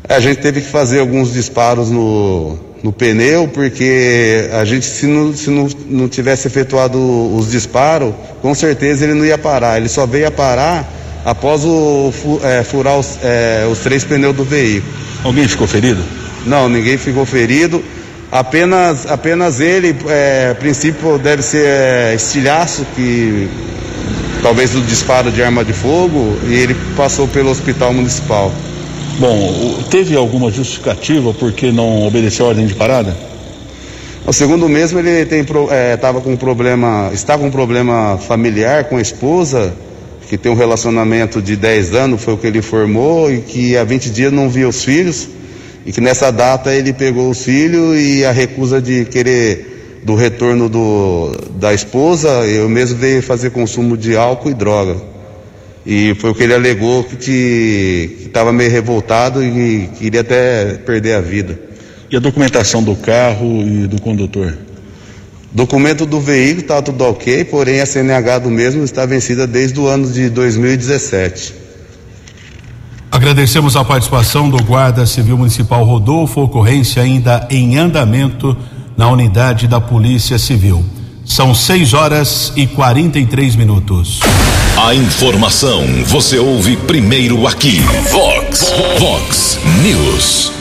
É, 0.08 0.14
a 0.14 0.20
gente 0.20 0.40
teve 0.40 0.60
que 0.60 0.68
fazer 0.68 1.00
alguns 1.00 1.32
disparos 1.32 1.90
no, 1.90 2.58
no 2.82 2.92
pneu, 2.92 3.48
porque 3.48 4.48
a 4.52 4.64
gente, 4.64 4.86
se 4.86 5.06
não, 5.06 5.34
se 5.34 5.50
não, 5.50 5.68
não 5.86 6.08
tivesse 6.08 6.46
efetuado 6.46 6.98
os 7.36 7.50
disparos, 7.50 8.14
com 8.40 8.54
certeza 8.54 9.04
ele 9.04 9.14
não 9.14 9.24
ia 9.24 9.38
parar. 9.38 9.78
Ele 9.78 9.88
só 9.88 10.06
veio 10.06 10.26
a 10.26 10.30
parar 10.30 10.88
após 11.24 11.64
o, 11.64 12.12
é, 12.42 12.64
furar 12.64 12.98
os, 12.98 13.18
é, 13.22 13.66
os 13.70 13.80
três 13.80 14.04
pneus 14.04 14.34
do 14.34 14.44
veículo. 14.44 14.92
Alguém 15.22 15.46
ficou 15.46 15.66
ferido? 15.66 16.02
Não, 16.46 16.68
ninguém 16.68 16.96
ficou 16.96 17.26
ferido. 17.26 17.82
Apenas, 18.30 19.06
apenas 19.10 19.58
ele, 19.58 19.96
é, 20.06 20.50
a 20.52 20.54
princípio, 20.54 21.18
deve 21.18 21.42
ser 21.42 21.64
é, 21.66 22.14
estilhaço, 22.14 22.86
que 22.94 23.48
talvez 24.40 24.70
do 24.70 24.80
disparo 24.82 25.32
de 25.32 25.42
arma 25.42 25.64
de 25.64 25.72
fogo, 25.72 26.36
e 26.46 26.54
ele 26.54 26.76
passou 26.96 27.26
pelo 27.26 27.50
hospital 27.50 27.92
municipal. 27.92 28.52
Bom, 29.18 29.82
teve 29.90 30.16
alguma 30.16 30.50
justificativa 30.50 31.34
porque 31.34 31.72
não 31.72 32.06
obedeceu 32.06 32.46
a 32.46 32.50
ordem 32.50 32.66
de 32.66 32.74
parada? 32.74 33.16
O 34.24 34.32
segundo 34.32 34.68
mesmo 34.68 35.00
ele 35.00 35.26
tem 35.26 35.40
é, 35.40 35.96
com 36.22 36.32
um 36.32 36.36
problema, 36.36 37.10
está 37.12 37.36
com 37.36 37.46
um 37.46 37.50
problema 37.50 38.16
familiar 38.16 38.84
com 38.84 38.96
a 38.96 39.00
esposa, 39.00 39.74
que 40.28 40.38
tem 40.38 40.52
um 40.52 40.54
relacionamento 40.54 41.42
de 41.42 41.56
10 41.56 41.94
anos, 41.94 42.22
foi 42.22 42.34
o 42.34 42.36
que 42.36 42.46
ele 42.46 42.60
informou, 42.60 43.32
e 43.32 43.40
que 43.40 43.76
há 43.76 43.82
20 43.82 44.10
dias 44.10 44.32
não 44.32 44.48
via 44.48 44.68
os 44.68 44.84
filhos, 44.84 45.28
e 45.90 45.92
que 45.92 46.00
nessa 46.00 46.30
data 46.30 46.72
ele 46.72 46.92
pegou 46.92 47.28
os 47.30 47.42
filhos 47.42 47.98
e 48.00 48.24
a 48.24 48.30
recusa 48.30 48.80
de 48.80 49.04
querer 49.06 50.00
do 50.04 50.14
retorno 50.14 50.68
do, 50.68 51.32
da 51.56 51.74
esposa, 51.74 52.28
eu 52.46 52.68
mesmo 52.68 52.96
veio 52.96 53.20
fazer 53.20 53.50
consumo 53.50 53.96
de 53.96 54.16
álcool 54.16 54.50
e 54.50 54.54
droga. 54.54 54.96
E 55.84 56.14
foi 56.20 56.30
o 56.30 56.34
que 56.36 56.44
ele 56.44 56.54
alegou 56.54 57.02
que 57.02 58.18
estava 58.20 58.52
meio 58.52 58.70
revoltado 58.70 59.42
e 59.42 59.88
queria 59.98 60.20
até 60.20 60.74
perder 60.74 61.14
a 61.14 61.20
vida. 61.20 61.58
E 62.08 62.16
a 62.16 62.20
documentação 62.20 62.84
do 62.84 62.94
carro 62.94 63.60
e 63.60 63.88
do 63.88 64.00
condutor? 64.00 64.56
Documento 65.50 66.06
do 66.06 66.20
veículo 66.20 66.60
está 66.60 66.80
tudo 66.80 67.02
ok, 67.02 67.44
porém 67.46 67.80
a 67.80 67.86
CNH 67.86 68.38
do 68.38 68.48
mesmo 68.48 68.84
está 68.84 69.04
vencida 69.06 69.44
desde 69.44 69.80
o 69.80 69.88
ano 69.88 70.08
de 70.08 70.30
2017. 70.30 71.59
Agradecemos 73.10 73.74
a 73.74 73.84
participação 73.84 74.48
do 74.48 74.62
Guarda 74.62 75.04
Civil 75.04 75.36
Municipal 75.36 75.84
Rodolfo, 75.84 76.42
ocorrência 76.42 77.02
ainda 77.02 77.46
em 77.50 77.76
andamento 77.76 78.56
na 78.96 79.08
unidade 79.08 79.66
da 79.66 79.80
Polícia 79.80 80.38
Civil. 80.38 80.84
São 81.24 81.52
6 81.52 81.92
horas 81.92 82.52
e 82.54 82.68
43 82.68 83.56
minutos. 83.56 84.20
A 84.76 84.94
informação 84.94 85.82
você 86.06 86.38
ouve 86.38 86.76
primeiro 86.76 87.46
aqui. 87.48 87.80
Vox, 88.12 88.72
Vox 88.98 89.58
News. 89.82 90.52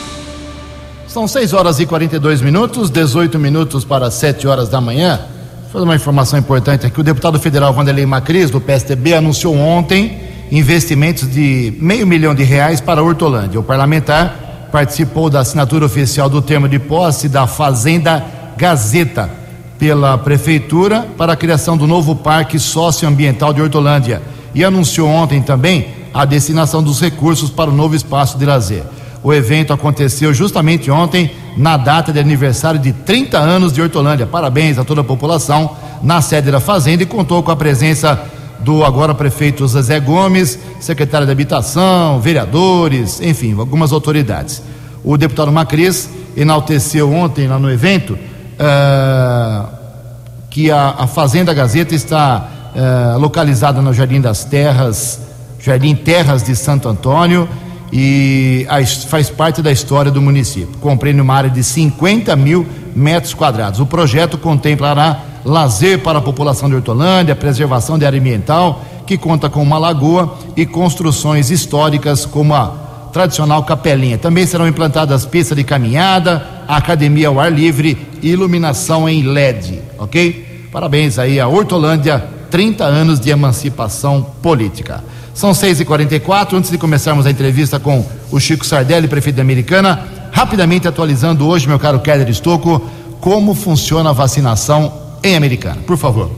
São 1.06 1.28
6 1.28 1.52
horas 1.52 1.78
e 1.78 1.86
42 1.86 2.40
minutos, 2.42 2.90
18 2.90 3.38
minutos 3.38 3.84
para 3.84 4.10
7 4.10 4.48
horas 4.48 4.68
da 4.68 4.80
manhã. 4.80 5.20
Vou 5.62 5.72
fazer 5.72 5.84
uma 5.84 5.96
informação 5.96 6.38
importante 6.38 6.84
aqui. 6.84 7.00
O 7.00 7.04
deputado 7.04 7.38
federal 7.38 7.72
Vanderlei 7.72 8.06
Macris, 8.06 8.50
do 8.50 8.60
PSDB, 8.60 9.14
anunciou 9.14 9.56
ontem 9.56 10.30
investimentos 10.50 11.30
de 11.30 11.72
meio 11.78 12.06
milhão 12.06 12.34
de 12.34 12.42
reais 12.42 12.80
para 12.80 13.02
Hortolândia. 13.02 13.60
O 13.60 13.62
parlamentar 13.62 14.68
participou 14.72 15.30
da 15.30 15.40
assinatura 15.40 15.84
oficial 15.84 16.28
do 16.28 16.42
termo 16.42 16.68
de 16.68 16.78
posse 16.78 17.28
da 17.28 17.46
Fazenda 17.46 18.24
Gazeta 18.56 19.30
pela 19.78 20.18
Prefeitura 20.18 21.06
para 21.16 21.32
a 21.32 21.36
criação 21.36 21.76
do 21.76 21.86
novo 21.86 22.16
Parque 22.16 22.58
Socioambiental 22.58 23.52
de 23.52 23.62
Hortolândia 23.62 24.20
e 24.54 24.64
anunciou 24.64 25.08
ontem 25.08 25.40
também 25.40 25.88
a 26.12 26.24
destinação 26.24 26.82
dos 26.82 27.00
recursos 27.00 27.50
para 27.50 27.70
o 27.70 27.74
novo 27.74 27.94
espaço 27.94 28.36
de 28.36 28.44
lazer. 28.44 28.82
O 29.22 29.32
evento 29.32 29.72
aconteceu 29.72 30.32
justamente 30.32 30.90
ontem, 30.90 31.30
na 31.56 31.76
data 31.76 32.12
de 32.12 32.18
aniversário 32.18 32.80
de 32.80 32.92
30 32.92 33.38
anos 33.38 33.72
de 33.72 33.82
Hortolândia. 33.82 34.26
Parabéns 34.26 34.78
a 34.78 34.84
toda 34.84 35.02
a 35.02 35.04
população 35.04 35.76
na 36.02 36.22
sede 36.22 36.50
da 36.50 36.58
Fazenda 36.58 37.02
e 37.02 37.06
contou 37.06 37.42
com 37.42 37.50
a 37.50 37.56
presença 37.56 38.18
do 38.62 38.84
agora 38.84 39.14
prefeito 39.14 39.66
Zezé 39.66 39.98
Gomes, 40.00 40.58
secretário 40.80 41.26
de 41.26 41.32
Habitação, 41.32 42.20
vereadores, 42.20 43.20
enfim, 43.20 43.58
algumas 43.58 43.92
autoridades. 43.92 44.62
O 45.02 45.16
deputado 45.16 45.50
Macris 45.50 46.10
enalteceu 46.36 47.12
ontem 47.12 47.48
lá 47.48 47.58
no 47.58 47.70
evento 47.70 48.12
uh, 48.12 49.68
que 50.50 50.70
a, 50.70 50.94
a, 50.98 51.06
Fazenda 51.06 51.54
Gazeta 51.54 51.94
está 51.94 52.48
uh, 52.74 53.18
localizada 53.18 53.80
no 53.80 53.94
Jardim 53.94 54.20
das 54.20 54.44
Terras, 54.44 55.20
Jardim 55.58 55.94
Terras 55.94 56.42
de 56.42 56.54
Santo 56.54 56.88
Antônio, 56.88 57.48
e 57.92 58.66
faz 59.08 59.30
parte 59.30 59.60
da 59.62 59.72
história 59.72 60.10
do 60.10 60.22
município. 60.22 60.78
Compreende 60.80 61.20
uma 61.20 61.34
área 61.34 61.50
de 61.50 61.62
50 61.62 62.36
mil 62.36 62.66
metros 62.94 63.34
quadrados. 63.34 63.80
O 63.80 63.86
projeto 63.86 64.38
contemplará 64.38 65.20
lazer 65.44 66.00
para 66.00 66.18
a 66.18 66.22
população 66.22 66.68
de 66.68 66.74
Hortolândia, 66.74 67.34
preservação 67.34 67.98
de 67.98 68.04
área 68.04 68.18
ambiental, 68.18 68.84
que 69.06 69.18
conta 69.18 69.48
com 69.48 69.62
uma 69.62 69.78
lagoa 69.78 70.38
e 70.56 70.64
construções 70.64 71.50
históricas 71.50 72.24
como 72.24 72.54
a 72.54 72.90
tradicional 73.12 73.62
capelinha. 73.64 74.18
Também 74.18 74.46
serão 74.46 74.68
implantadas 74.68 75.26
pistas 75.26 75.56
de 75.56 75.64
caminhada, 75.64 76.46
academia 76.68 77.28
ao 77.28 77.40
ar 77.40 77.52
livre 77.52 77.98
e 78.22 78.30
iluminação 78.30 79.08
em 79.08 79.22
LED, 79.22 79.82
ok? 79.98 80.68
Parabéns 80.70 81.18
aí 81.18 81.40
a 81.40 81.48
Hortolândia, 81.48 82.24
30 82.50 82.84
anos 82.84 83.18
de 83.18 83.30
emancipação 83.30 84.24
política. 84.42 85.02
São 85.34 85.52
6h44, 85.52 86.54
antes 86.54 86.70
de 86.70 86.78
começarmos 86.78 87.26
a 87.26 87.30
entrevista 87.30 87.80
com 87.80 88.04
o 88.30 88.38
Chico 88.38 88.64
Sardelli, 88.64 89.08
prefeito 89.08 89.36
da 89.36 89.42
Americana, 89.42 90.06
rapidamente 90.30 90.86
atualizando 90.86 91.46
hoje, 91.46 91.66
meu 91.66 91.78
caro 91.78 92.00
Keller 92.00 92.28
Estocco, 92.28 92.80
como 93.20 93.54
funciona 93.54 94.10
a 94.10 94.12
vacinação 94.12 94.92
em 95.22 95.36
Americana. 95.36 95.82
Por 95.86 95.96
favor. 95.96 96.30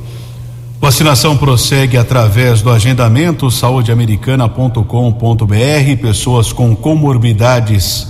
Vacinação 0.80 1.36
prossegue 1.36 1.96
através 1.96 2.60
do 2.60 2.68
agendamento 2.68 3.48
saudeamericana.com.br. 3.50 5.96
Pessoas 6.00 6.52
com 6.52 6.74
comorbidades 6.74 8.08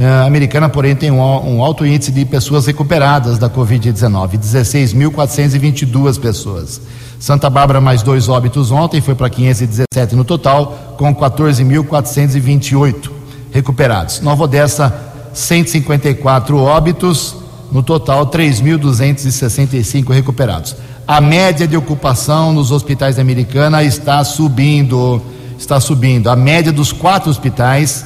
A 0.00 0.26
americana, 0.26 0.68
porém, 0.68 0.94
tem 0.94 1.10
um, 1.10 1.20
um 1.20 1.60
alto 1.62 1.84
índice 1.84 2.12
de 2.12 2.24
pessoas 2.24 2.66
recuperadas 2.66 3.36
da 3.36 3.50
Covid-19, 3.50 4.38
16.422 4.38 6.20
pessoas. 6.20 6.80
Santa 7.18 7.50
Bárbara, 7.50 7.80
mais 7.80 8.00
dois 8.00 8.28
óbitos 8.28 8.70
ontem, 8.70 9.00
foi 9.00 9.16
para 9.16 9.28
517 9.28 10.14
no 10.14 10.24
total, 10.24 10.94
com 10.96 11.12
14.428 11.12 13.10
recuperados. 13.50 14.20
Nova 14.20 14.44
Odessa, 14.44 14.94
154 15.34 16.56
óbitos, 16.56 17.34
no 17.72 17.82
total, 17.82 18.28
3.265 18.28 20.12
recuperados. 20.12 20.76
A 21.08 21.20
média 21.20 21.66
de 21.66 21.76
ocupação 21.76 22.52
nos 22.52 22.70
hospitais 22.70 23.16
da 23.16 23.22
Americana 23.22 23.82
está 23.82 24.22
subindo. 24.22 25.20
Está 25.58 25.80
subindo. 25.80 26.30
A 26.30 26.36
média 26.36 26.70
dos 26.70 26.92
quatro 26.92 27.30
hospitais 27.30 28.04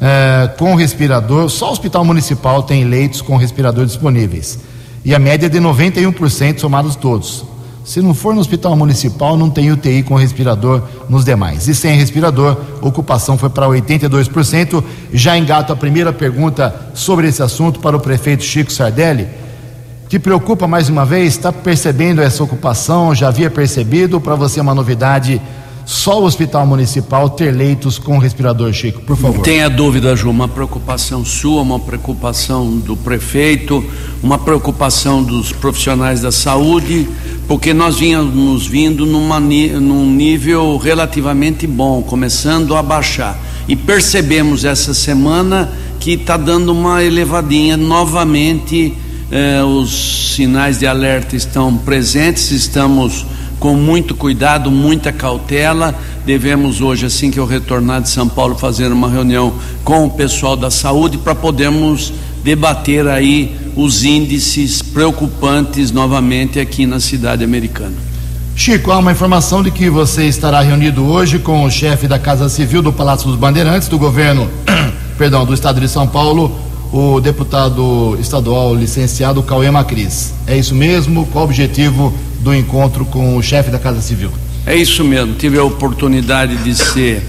eh, 0.00 0.50
com 0.58 0.74
respirador, 0.74 1.48
só 1.48 1.68
o 1.68 1.72
Hospital 1.72 2.04
Municipal 2.04 2.62
tem 2.62 2.84
leitos 2.84 3.20
com 3.20 3.36
respirador 3.36 3.84
disponíveis. 3.84 4.58
E 5.04 5.14
a 5.14 5.18
média 5.18 5.46
é 5.46 5.48
de 5.48 5.58
91% 5.58 6.58
somados 6.58 6.94
todos. 6.96 7.44
Se 7.88 8.02
não 8.02 8.12
for 8.12 8.34
no 8.34 8.40
hospital 8.40 8.76
municipal, 8.76 9.34
não 9.34 9.48
tem 9.48 9.72
UTI 9.72 10.02
com 10.02 10.14
respirador 10.14 10.82
nos 11.08 11.24
demais. 11.24 11.66
E 11.68 11.74
sem 11.74 11.96
respirador, 11.96 12.54
ocupação 12.82 13.38
foi 13.38 13.48
para 13.48 13.66
82%. 13.66 14.84
Já 15.10 15.38
engato 15.38 15.72
a 15.72 15.76
primeira 15.76 16.12
pergunta 16.12 16.92
sobre 16.92 17.28
esse 17.28 17.42
assunto 17.42 17.80
para 17.80 17.96
o 17.96 18.00
prefeito 18.00 18.44
Chico 18.44 18.70
Sardelli. 18.70 19.26
Te 20.06 20.18
preocupa 20.18 20.66
mais 20.66 20.90
uma 20.90 21.06
vez? 21.06 21.28
Está 21.28 21.50
percebendo 21.50 22.20
essa 22.20 22.44
ocupação? 22.44 23.14
Já 23.14 23.28
havia 23.28 23.50
percebido? 23.50 24.20
Para 24.20 24.34
você 24.34 24.60
é 24.60 24.62
uma 24.62 24.74
novidade 24.74 25.40
só 25.88 26.20
o 26.20 26.24
hospital 26.26 26.66
municipal 26.66 27.30
ter 27.30 27.50
leitos 27.50 27.98
com 27.98 28.18
respirador, 28.18 28.70
Chico, 28.74 29.00
por 29.00 29.16
favor. 29.16 29.40
Tenha 29.40 29.70
dúvida, 29.70 30.14
Ju, 30.14 30.28
uma 30.28 30.46
preocupação 30.46 31.24
sua, 31.24 31.62
uma 31.62 31.80
preocupação 31.80 32.76
do 32.76 32.94
prefeito, 32.94 33.82
uma 34.22 34.36
preocupação 34.36 35.22
dos 35.22 35.50
profissionais 35.50 36.20
da 36.20 36.30
saúde, 36.30 37.08
porque 37.46 37.72
nós 37.72 37.98
vínhamos 37.98 38.66
vindo 38.66 39.06
numa, 39.06 39.40
num 39.40 40.10
nível 40.10 40.76
relativamente 40.76 41.66
bom, 41.66 42.02
começando 42.02 42.76
a 42.76 42.82
baixar. 42.82 43.38
E 43.66 43.74
percebemos 43.74 44.66
essa 44.66 44.92
semana 44.92 45.72
que 45.98 46.10
está 46.10 46.36
dando 46.36 46.70
uma 46.70 47.02
elevadinha 47.02 47.78
novamente. 47.78 48.92
Eh, 49.30 49.62
os 49.62 50.34
sinais 50.34 50.80
de 50.80 50.86
alerta 50.86 51.34
estão 51.34 51.78
presentes, 51.78 52.50
estamos 52.50 53.24
com 53.58 53.74
muito 53.74 54.14
cuidado, 54.14 54.70
muita 54.70 55.12
cautela. 55.12 55.94
Devemos 56.24 56.80
hoje, 56.80 57.06
assim 57.06 57.30
que 57.30 57.38
eu 57.38 57.46
retornar 57.46 58.00
de 58.00 58.08
São 58.08 58.28
Paulo, 58.28 58.56
fazer 58.56 58.92
uma 58.92 59.08
reunião 59.08 59.54
com 59.84 60.06
o 60.06 60.10
pessoal 60.10 60.56
da 60.56 60.70
saúde 60.70 61.18
para 61.18 61.34
podermos 61.34 62.12
debater 62.42 63.06
aí 63.06 63.56
os 63.76 64.04
índices 64.04 64.80
preocupantes 64.82 65.90
novamente 65.90 66.58
aqui 66.58 66.86
na 66.86 67.00
cidade 67.00 67.44
americana. 67.44 67.94
Chico, 68.54 68.90
há 68.90 68.98
uma 68.98 69.12
informação 69.12 69.62
de 69.62 69.70
que 69.70 69.88
você 69.88 70.24
estará 70.26 70.60
reunido 70.60 71.06
hoje 71.06 71.38
com 71.38 71.64
o 71.64 71.70
chefe 71.70 72.08
da 72.08 72.18
Casa 72.18 72.48
Civil 72.48 72.82
do 72.82 72.92
Palácio 72.92 73.28
dos 73.28 73.36
Bandeirantes, 73.36 73.86
do 73.86 73.96
governo, 73.96 74.50
perdão, 75.16 75.44
do 75.44 75.54
estado 75.54 75.80
de 75.80 75.88
São 75.88 76.08
Paulo, 76.08 76.67
o 76.92 77.20
deputado 77.20 78.16
estadual 78.20 78.74
licenciado 78.74 79.42
Cauê 79.42 79.70
Macris. 79.70 80.32
É 80.46 80.56
isso 80.56 80.74
mesmo? 80.74 81.26
Qual 81.26 81.44
o 81.44 81.48
objetivo 81.48 82.12
do 82.40 82.54
encontro 82.54 83.04
com 83.04 83.36
o 83.36 83.42
chefe 83.42 83.70
da 83.70 83.78
Casa 83.78 84.00
Civil? 84.00 84.30
É 84.64 84.74
isso 84.76 85.04
mesmo. 85.04 85.34
Tive 85.34 85.58
a 85.58 85.64
oportunidade 85.64 86.56
de 86.58 86.74
ser 86.74 87.22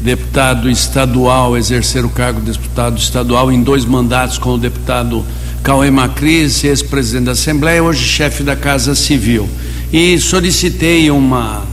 deputado 0.00 0.70
estadual, 0.70 1.56
exercer 1.56 2.04
o 2.04 2.08
cargo 2.08 2.40
de 2.40 2.52
deputado 2.52 2.98
estadual 2.98 3.52
em 3.52 3.62
dois 3.62 3.84
mandatos 3.84 4.38
com 4.38 4.54
o 4.54 4.58
deputado 4.58 5.24
Cauê 5.62 5.90
Macris, 5.90 6.64
ex-presidente 6.64 7.26
da 7.26 7.32
Assembleia, 7.32 7.82
hoje 7.82 8.02
chefe 8.04 8.42
da 8.42 8.56
Casa 8.56 8.94
Civil. 8.94 9.48
E 9.92 10.18
solicitei 10.18 11.10
uma, 11.10 11.64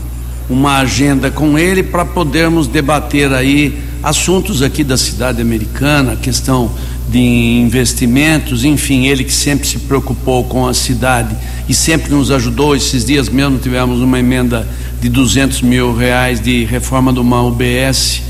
uma 0.49 0.79
agenda 0.79 1.31
com 1.31 1.57
ele 1.57 1.83
para 1.83 2.03
podermos 2.03 2.67
debater 2.67 3.31
aí 3.31 3.79
assuntos 4.03 4.61
aqui 4.61 4.83
da 4.83 4.97
cidade 4.97 5.41
americana, 5.41 6.15
questão 6.15 6.71
de 7.07 7.19
investimentos, 7.19 8.65
enfim, 8.65 9.07
ele 9.07 9.23
que 9.23 9.33
sempre 9.33 9.67
se 9.67 9.79
preocupou 9.79 10.43
com 10.43 10.67
a 10.67 10.73
cidade 10.73 11.35
e 11.67 11.73
sempre 11.73 12.11
nos 12.11 12.31
ajudou. 12.31 12.75
Esses 12.75 13.05
dias 13.05 13.29
mesmo 13.29 13.57
tivemos 13.57 14.01
uma 14.01 14.19
emenda 14.19 14.67
de 15.01 15.09
200 15.09 15.61
mil 15.61 15.95
reais 15.95 16.41
de 16.41 16.65
reforma 16.65 17.13
de 17.13 17.19
uma 17.19 17.41
UBS, 17.41 18.21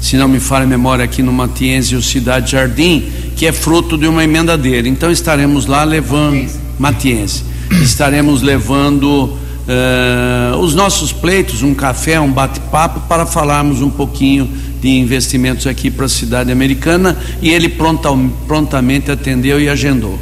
se 0.00 0.16
não 0.16 0.26
me 0.26 0.40
falha 0.40 0.64
a 0.64 0.66
memória, 0.66 1.04
aqui 1.04 1.22
no 1.22 1.32
Matiense 1.32 1.94
o 1.94 2.02
Cidade 2.02 2.52
Jardim, 2.52 3.04
que 3.36 3.46
é 3.46 3.52
fruto 3.52 3.96
de 3.96 4.06
uma 4.06 4.24
emenda 4.24 4.56
dele. 4.56 4.88
Então 4.88 5.10
estaremos 5.10 5.66
lá 5.66 5.84
levando, 5.84 6.48
Matiense, 6.78 7.44
estaremos 7.82 8.42
levando 8.42 9.36
uh, 9.68 10.56
os 10.58 10.74
nossos 10.74 11.12
pleitos, 11.12 11.62
um 11.62 11.74
café, 11.74 12.20
um 12.20 12.30
bate-papo, 12.30 13.00
para 13.08 13.26
falarmos 13.26 13.82
um 13.82 13.90
pouquinho 13.90 14.48
de 14.80 14.88
investimentos 14.88 15.66
aqui 15.66 15.90
para 15.90 16.06
a 16.06 16.08
cidade 16.08 16.50
americana 16.50 17.16
e 17.40 17.50
ele 17.50 17.68
pronta, 17.68 18.08
prontamente 18.46 19.10
atendeu 19.10 19.60
e 19.60 19.68
agendou. 19.68 20.18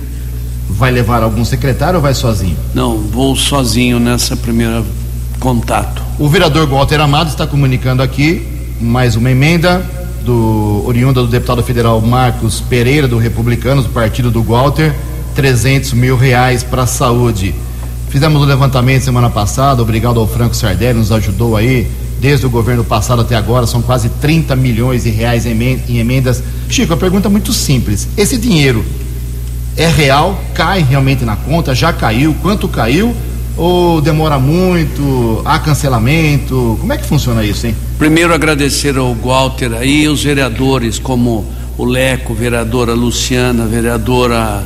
Vai 0.69 0.91
levar 0.91 1.23
algum 1.23 1.45
secretário 1.45 1.97
ou 1.97 2.03
vai 2.03 2.15
sozinho? 2.15 2.57
Não, 2.75 2.99
vou 2.99 3.35
sozinho 3.35 3.99
nessa 3.99 4.37
primeira 4.37 4.85
contato. 5.39 6.03
O 6.19 6.29
vereador 6.29 6.69
Walter 6.69 7.01
Amado 7.01 7.31
está 7.31 7.47
comunicando 7.47 8.03
aqui 8.03 8.47
mais 8.81 9.17
uma 9.17 9.31
emenda 9.31 9.85
do 10.25 10.83
oriunda 10.87 11.23
do 11.23 11.29
deputado 11.29 11.63
federal 11.63 12.01
Marcos 12.01 12.61
Pereira 12.61 13.09
do 13.09 13.19
Republicanos, 13.19 13.85
do 13.85 13.91
partido 13.91 14.31
do 14.31 14.43
Walter, 14.43 14.95
300 15.35 15.95
mil 15.95 16.17
reais 16.17 16.63
para 16.63 16.83
a 16.83 16.87
saúde. 16.87 17.55
Fizemos 18.11 18.43
o 18.43 18.45
um 18.45 18.49
levantamento 18.49 19.05
semana 19.05 19.31
passada, 19.31 19.81
obrigado 19.81 20.19
ao 20.19 20.27
Franco 20.27 20.57
Sardelli, 20.57 20.99
nos 20.99 21.13
ajudou 21.13 21.57
aí 21.57 21.89
desde 22.21 22.45
o 22.45 22.51
governo 22.51 22.83
passado 22.83 23.23
até 23.23 23.37
agora, 23.37 23.69
são 23.69 23.81
quase 23.81 24.09
30 24.09 24.57
milhões 24.57 25.05
de 25.05 25.11
reais 25.11 25.47
em 25.47 25.99
emendas. 25.99 26.43
Chico, 26.69 26.93
a 26.93 26.97
pergunta 26.97 27.29
é 27.29 27.31
muito 27.31 27.53
simples: 27.53 28.09
esse 28.17 28.37
dinheiro 28.37 28.85
é 29.77 29.87
real? 29.87 30.43
Cai 30.55 30.83
realmente 30.83 31.25
na 31.25 31.37
conta? 31.37 31.73
Já 31.73 31.93
caiu? 31.93 32.35
Quanto 32.43 32.67
caiu? 32.67 33.15
Ou 33.57 34.01
demora 34.01 34.41
muito? 34.41 35.41
Há 35.45 35.61
cancelamento? 35.61 36.77
Como 36.81 36.93
é 36.93 36.99
que 36.99 37.07
funciona 37.07 37.45
isso, 37.45 37.69
hein? 37.69 37.77
Primeiro 37.97 38.35
agradecer 38.35 38.97
ao 38.97 39.15
Walter 39.15 39.73
aí, 39.75 40.09
os 40.09 40.25
vereadores 40.25 40.99
como 40.99 41.47
o 41.79 41.85
Leco, 41.85 42.35
vereadora 42.35 42.93
Luciana, 42.93 43.67
vereadora 43.67 44.65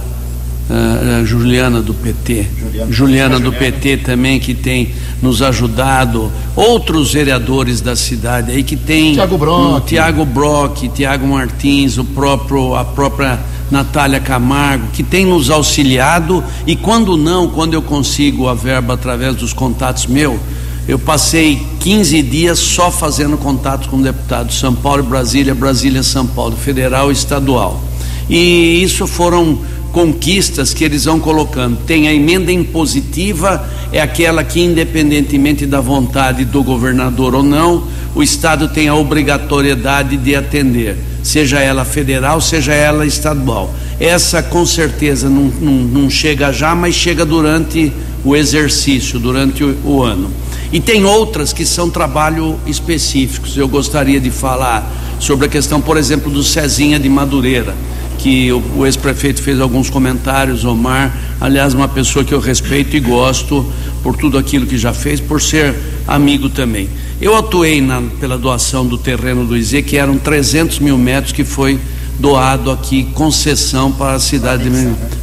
uh, 0.71 1.25
Juliana 1.25 1.83
do 1.83 1.95
PT, 1.95 2.47
Juliana, 2.59 2.93
Juliana 2.93 3.41
do 3.41 3.53
PT 3.53 3.99
também 3.99 4.39
que 4.39 4.55
tem 4.55 4.95
nos 5.23 5.43
ajudado, 5.43 6.31
outros 6.57 7.13
vereadores 7.13 7.81
da 7.81 7.97
cidade 7.97 8.53
aí 8.53 8.63
que 8.63 8.77
tem 8.77 9.15
Tiago 9.15 9.39
Brock, 9.39 9.87
Tiago 9.87 10.25
Brock, 10.25 10.89
Tiago 10.89 11.27
Martins, 11.27 11.99
o 11.99 12.05
próprio 12.05 12.75
a 12.75 12.85
própria 12.85 13.39
Natália 13.71 14.21
Camargo, 14.21 14.89
que 14.93 15.03
tem 15.03 15.25
nos 15.27 15.51
auxiliado. 15.51 16.45
E 16.67 16.77
quando 16.77 17.17
não, 17.17 17.49
quando 17.49 17.75
eu 17.75 17.83
consigo 17.83 18.49
a 18.49 18.55
verba 18.55 18.95
através 18.95 19.35
dos 19.37 19.53
contatos 19.53 20.07
meu, 20.07 20.39
eu 20.87 20.99
passei 20.99 21.67
15 21.81 22.23
dias 22.23 22.59
só 22.59 22.91
fazendo 22.91 23.39
contato 23.39 23.89
com 23.89 24.01
deputados 24.01 24.59
São 24.59 24.75
Paulo 24.75 25.03
e 25.03 25.07
Brasília, 25.07 25.55
Brasília 25.55 26.03
São 26.03 26.27
Paulo, 26.27 26.57
federal 26.57 27.11
e 27.11 27.15
estadual. 27.15 27.83
E 28.29 28.83
isso 28.83 29.07
foram 29.07 29.59
conquistas 29.95 30.75
que 30.75 30.83
eles 30.83 31.05
vão 31.05 31.21
colocando. 31.21 31.79
Tem 31.87 32.09
a 32.09 32.13
emenda 32.13 32.51
impositiva, 32.51 33.65
é 33.93 34.01
aquela 34.01 34.43
que, 34.43 34.61
independentemente 34.61 35.65
da 35.65 35.81
vontade 35.81 36.45
do 36.45 36.65
governador 36.65 37.33
ou 37.33 37.45
não, 37.45 37.87
o 38.13 38.21
Estado 38.21 38.69
tem 38.69 38.89
a 38.89 38.95
obrigatoriedade 38.97 40.17
de 40.17 40.35
atender, 40.35 40.97
seja 41.23 41.61
ela 41.61 41.85
federal, 41.85 42.41
seja 42.41 42.75
ela 42.75 43.07
estadual. 43.07 43.73
Essa, 44.01 44.43
com 44.43 44.67
certeza, 44.67 45.29
não, 45.31 45.45
não, 45.61 45.73
não 45.73 46.11
chega 46.11 46.53
já, 46.53 46.75
mas 46.75 46.97
chega 46.97 47.25
durante 47.25 47.93
o 48.25 48.35
exercício, 48.35 49.21
durante 49.21 49.63
o, 49.63 49.77
o 49.85 50.03
ano. 50.03 50.29
E 50.73 50.81
tem 50.81 51.05
outras 51.05 51.53
que 51.53 51.65
são 51.65 51.89
trabalho 51.89 52.59
específicos. 52.67 53.57
Eu 53.57 53.69
gostaria 53.69 54.21
de 54.21 54.31
falar 54.31 54.93
sobre 55.21 55.47
a 55.47 55.49
questão, 55.49 55.81
por 55.81 55.97
exemplo, 55.97 56.33
do 56.33 56.43
Cezinha 56.43 56.99
de 56.99 57.09
Madureira 57.09 57.77
que 58.25 58.51
o, 58.51 58.63
o 58.79 58.87
ex-prefeito 58.87 59.43
fez 59.43 59.61
alguns 59.61 59.91
comentários, 59.91 60.65
Omar, 60.65 61.15
aliás, 61.39 61.75
uma 61.75 61.87
pessoa 61.87 62.25
que 62.25 62.33
eu 62.33 62.41
respeito 62.41 62.97
e 62.97 63.01
gosto 63.01 63.71
por 64.03 64.17
tudo 64.17 64.39
aquilo 64.39 64.65
que 64.65 64.79
já 64.79 64.95
fez, 64.95 65.21
por 65.21 65.43
ser 65.43 65.75
amigo 66.09 66.49
também. 66.49 66.89
Eu 67.21 67.37
atuei 67.37 67.83
na, 67.83 68.01
pela 68.19 68.39
doação 68.39 68.87
do 68.87 68.97
terreno 68.97 69.45
do 69.45 69.55
IZ, 69.55 69.83
que 69.85 69.99
eram 69.99 70.17
300 70.17 70.79
mil 70.79 70.97
metros 70.97 71.33
que 71.35 71.45
foi 71.45 71.79
doado 72.19 72.71
aqui, 72.71 73.05
concessão 73.13 73.93
para 73.93 74.15
a 74.15 74.19
cidade, 74.19 74.71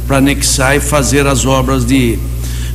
para 0.06 0.18
anexar 0.18 0.76
e 0.76 0.80
fazer 0.80 1.26
as 1.26 1.44
obras 1.44 1.84
de. 1.84 2.16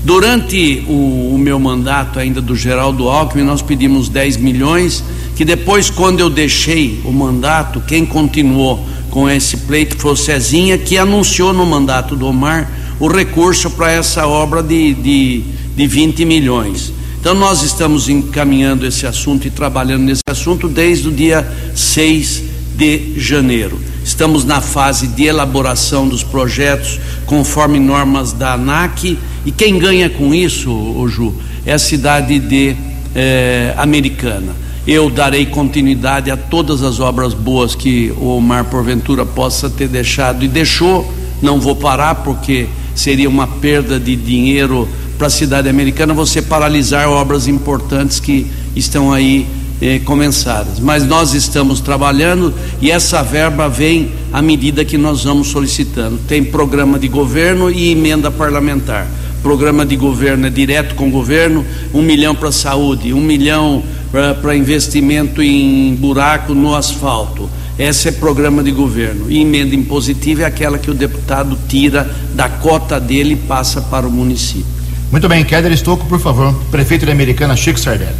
Durante 0.03 0.83
o, 0.89 1.35
o 1.35 1.37
meu 1.37 1.57
mandato 1.57 2.19
ainda 2.19 2.41
do 2.41 2.53
Geraldo 2.53 3.07
Alckmin, 3.07 3.43
nós 3.43 3.61
pedimos 3.61 4.09
10 4.09 4.35
milhões, 4.37 5.01
que 5.37 5.45
depois, 5.45 5.89
quando 5.89 6.19
eu 6.19 6.29
deixei 6.29 6.99
o 7.05 7.13
mandato, 7.13 7.81
quem 7.87 8.05
continuou 8.05 8.85
com 9.17 9.27
esse 9.27 9.57
pleito 9.57 9.97
foi 9.97 10.11
o 10.11 10.15
Cezinha, 10.15 10.77
que 10.77 10.95
anunciou 10.95 11.51
no 11.51 11.65
mandato 11.65 12.15
do 12.15 12.27
Omar 12.27 12.71
o 12.99 13.07
recurso 13.07 13.71
para 13.71 13.91
essa 13.91 14.27
obra 14.27 14.61
de, 14.61 14.93
de, 14.93 15.43
de 15.75 15.87
20 15.87 16.23
milhões. 16.23 16.93
Então, 17.19 17.33
nós 17.33 17.63
estamos 17.63 18.09
encaminhando 18.09 18.85
esse 18.85 19.07
assunto 19.07 19.47
e 19.47 19.49
trabalhando 19.49 20.03
nesse 20.03 20.21
assunto 20.29 20.67
desde 20.67 21.07
o 21.07 21.11
dia 21.11 21.51
6 21.73 22.43
de 22.75 23.19
janeiro. 23.19 23.81
Estamos 24.03 24.45
na 24.45 24.61
fase 24.61 25.07
de 25.07 25.23
elaboração 25.23 26.07
dos 26.07 26.21
projetos 26.21 26.99
conforme 27.25 27.79
normas 27.79 28.33
da 28.33 28.53
ANAC 28.53 29.17
e 29.43 29.51
quem 29.51 29.79
ganha 29.79 30.11
com 30.11 30.31
isso, 30.31 30.69
Ju, 31.07 31.33
é 31.65 31.73
a 31.73 31.79
cidade 31.79 32.37
de 32.37 32.75
eh, 33.15 33.73
Americana. 33.77 34.66
Eu 34.87 35.09
darei 35.09 35.45
continuidade 35.45 36.31
a 36.31 36.37
todas 36.37 36.81
as 36.81 37.01
obras 37.01 37.33
boas 37.33 37.75
que 37.75 38.13
o 38.15 38.27
Omar 38.27 38.63
porventura 38.63 39.25
possa 39.25 39.69
ter 39.69 39.89
deixado 39.89 40.45
e 40.45 40.47
deixou. 40.47 41.13
Não 41.41 41.59
vou 41.59 41.75
parar 41.75 42.15
porque 42.15 42.67
seria 42.95 43.27
uma 43.27 43.45
perda 43.45 43.99
de 43.99 44.15
dinheiro 44.15 44.87
para 45.17 45.27
a 45.27 45.29
cidade 45.29 45.67
americana 45.67 46.13
você 46.13 46.41
paralisar 46.41 47.09
obras 47.09 47.49
importantes 47.49 48.21
que 48.21 48.47
estão 48.77 49.11
aí 49.11 49.45
eh, 49.81 49.99
começadas. 49.99 50.79
Mas 50.79 51.05
nós 51.05 51.33
estamos 51.33 51.81
trabalhando 51.81 52.53
e 52.81 52.89
essa 52.89 53.21
verba 53.21 53.67
vem 53.67 54.13
à 54.31 54.41
medida 54.41 54.85
que 54.85 54.97
nós 54.97 55.25
vamos 55.25 55.49
solicitando. 55.49 56.17
Tem 56.29 56.41
programa 56.41 56.97
de 56.97 57.09
governo 57.09 57.69
e 57.69 57.91
emenda 57.91 58.31
parlamentar. 58.31 59.05
Programa 59.43 59.85
de 59.85 59.97
governo 59.97 60.47
é 60.47 60.49
direto 60.49 60.95
com 60.95 61.09
o 61.09 61.11
governo, 61.11 61.65
um 61.93 62.01
milhão 62.01 62.33
para 62.33 62.51
saúde, 62.53 63.13
um 63.13 63.21
milhão 63.21 63.83
para 64.11 64.55
investimento 64.55 65.41
em 65.41 65.95
buraco 65.95 66.53
no 66.53 66.75
asfalto. 66.75 67.49
Esse 67.77 68.09
é 68.09 68.11
programa 68.11 68.63
de 68.63 68.71
governo. 68.71 69.29
E 69.29 69.41
emenda 69.41 69.75
impositiva 69.75 70.41
é 70.41 70.45
aquela 70.45 70.79
que 70.79 70.89
o 70.89 70.93
deputado 70.93 71.57
tira 71.67 72.09
da 72.33 72.49
cota 72.49 72.99
dele 72.99 73.33
e 73.33 73.37
passa 73.37 73.81
para 73.81 74.07
o 74.07 74.11
município. 74.11 74.65
Muito 75.11 75.29
bem, 75.29 75.45
Kéder 75.45 75.71
Estocco, 75.71 76.05
por 76.05 76.19
favor. 76.19 76.53
Prefeito 76.71 77.05
da 77.05 77.11
Americana, 77.11 77.55
Chico 77.55 77.79
Sardelli. 77.79 78.15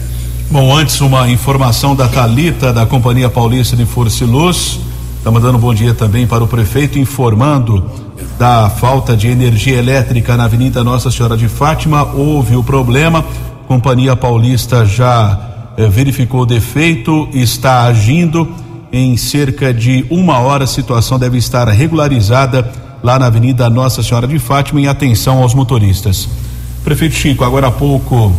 Bom, 0.50 0.74
antes 0.74 1.02
uma 1.02 1.30
informação 1.30 1.96
da 1.96 2.08
Talita 2.08 2.72
da 2.72 2.86
Companhia 2.86 3.30
Paulista 3.30 3.76
de 3.76 3.86
Força 3.86 4.24
e 4.24 4.28
Luz. 4.28 4.80
Está 5.18 5.30
mandando 5.30 5.58
um 5.58 5.62
bom 5.62 5.74
dia 5.74 5.94
também 5.94 6.26
para 6.26 6.44
o 6.44 6.48
prefeito 6.48 6.98
informando 6.98 7.84
da 8.40 8.70
falta 8.70 9.18
de 9.18 9.28
energia 9.28 9.78
elétrica 9.78 10.38
na 10.38 10.46
Avenida 10.46 10.84
Nossa 10.84 11.12
Senhora 11.12 11.36
de 11.36 11.50
Fátima. 11.50 12.04
Houve 12.04 12.56
o 12.56 12.64
problema. 12.64 13.26
Companhia 13.68 14.16
Paulista 14.16 14.86
já 14.86 15.57
verificou 15.86 16.42
o 16.42 16.46
defeito, 16.46 17.30
está 17.34 17.84
agindo. 17.84 18.48
Em 18.92 19.16
cerca 19.18 19.74
de 19.74 20.06
uma 20.10 20.40
hora, 20.40 20.64
a 20.64 20.68
situação 20.68 21.20
deve 21.20 21.38
estar 21.38 21.68
regularizada 21.68 22.72
lá 23.04 23.20
na 23.20 23.28
Avenida 23.28 23.70
Nossa 23.70 24.02
Senhora 24.02 24.28
de 24.28 24.40
Fátima. 24.40 24.82
Em 24.82 24.88
atenção 24.88 25.44
aos 25.44 25.54
motoristas. 25.54 26.28
Prefeito 26.84 27.16
Chico, 27.16 27.44
agora 27.44 27.68
há 27.68 27.72
pouco 27.72 28.34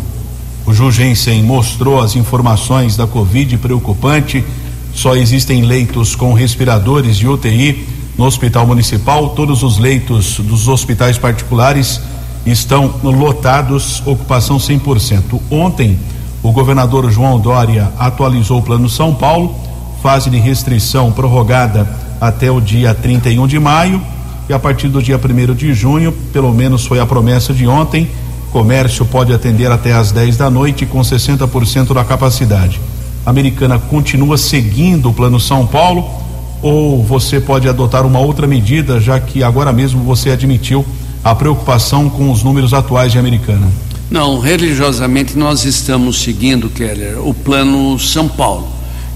o 0.66 0.74
Ju 0.74 0.90
Jensen 0.90 1.42
mostrou 1.42 2.00
as 2.00 2.16
informações 2.16 2.96
da 2.96 3.06
Covid 3.06 3.56
preocupante. 3.58 4.44
Só 4.92 5.14
existem 5.14 5.62
leitos 5.62 6.14
com 6.16 6.32
respiradores 6.32 7.16
de 7.16 7.28
UTI 7.28 7.86
no 8.18 8.24
Hospital 8.24 8.66
Municipal. 8.66 9.30
Todos 9.30 9.62
os 9.62 9.78
leitos 9.78 10.40
dos 10.40 10.66
hospitais 10.66 11.16
particulares 11.16 12.00
estão 12.44 12.94
lotados, 13.02 14.02
ocupação 14.04 14.58
100%. 14.58 15.40
Ontem, 15.50 15.98
o 16.42 16.52
governador 16.52 17.10
João 17.10 17.38
Dória 17.38 17.92
atualizou 17.98 18.58
o 18.58 18.62
Plano 18.62 18.88
São 18.88 19.14
Paulo, 19.14 19.54
fase 20.02 20.30
de 20.30 20.38
restrição 20.38 21.12
prorrogada 21.12 21.88
até 22.20 22.50
o 22.50 22.60
dia 22.60 22.94
31 22.94 23.46
de 23.46 23.58
maio. 23.58 24.00
E 24.48 24.52
a 24.52 24.58
partir 24.58 24.88
do 24.88 25.02
dia 25.02 25.18
1 25.18 25.54
de 25.54 25.74
junho, 25.74 26.12
pelo 26.32 26.52
menos 26.52 26.86
foi 26.86 27.00
a 27.00 27.06
promessa 27.06 27.52
de 27.52 27.66
ontem 27.66 28.08
Comércio 28.50 29.04
pode 29.04 29.32
atender 29.32 29.70
até 29.70 29.92
às 29.92 30.10
10 30.10 30.36
da 30.36 30.50
noite 30.50 30.86
com 30.86 31.00
60% 31.00 31.92
da 31.92 32.04
capacidade. 32.04 32.80
A 33.26 33.30
americana 33.30 33.78
continua 33.78 34.38
seguindo 34.38 35.10
o 35.10 35.12
Plano 35.12 35.38
São 35.38 35.66
Paulo 35.66 36.08
ou 36.62 37.02
você 37.04 37.40
pode 37.40 37.68
adotar 37.68 38.06
uma 38.06 38.18
outra 38.18 38.46
medida, 38.46 39.00
já 39.00 39.20
que 39.20 39.42
agora 39.42 39.72
mesmo 39.72 40.02
você 40.02 40.30
admitiu 40.30 40.84
a 41.22 41.34
preocupação 41.34 42.08
com 42.08 42.32
os 42.32 42.42
números 42.42 42.72
atuais 42.72 43.12
de 43.12 43.18
Americana? 43.18 43.68
Não, 44.10 44.38
religiosamente 44.38 45.36
nós 45.36 45.66
estamos 45.66 46.22
seguindo, 46.22 46.70
Keller, 46.70 47.18
o 47.18 47.34
Plano 47.34 47.98
São 47.98 48.26
Paulo, 48.26 48.66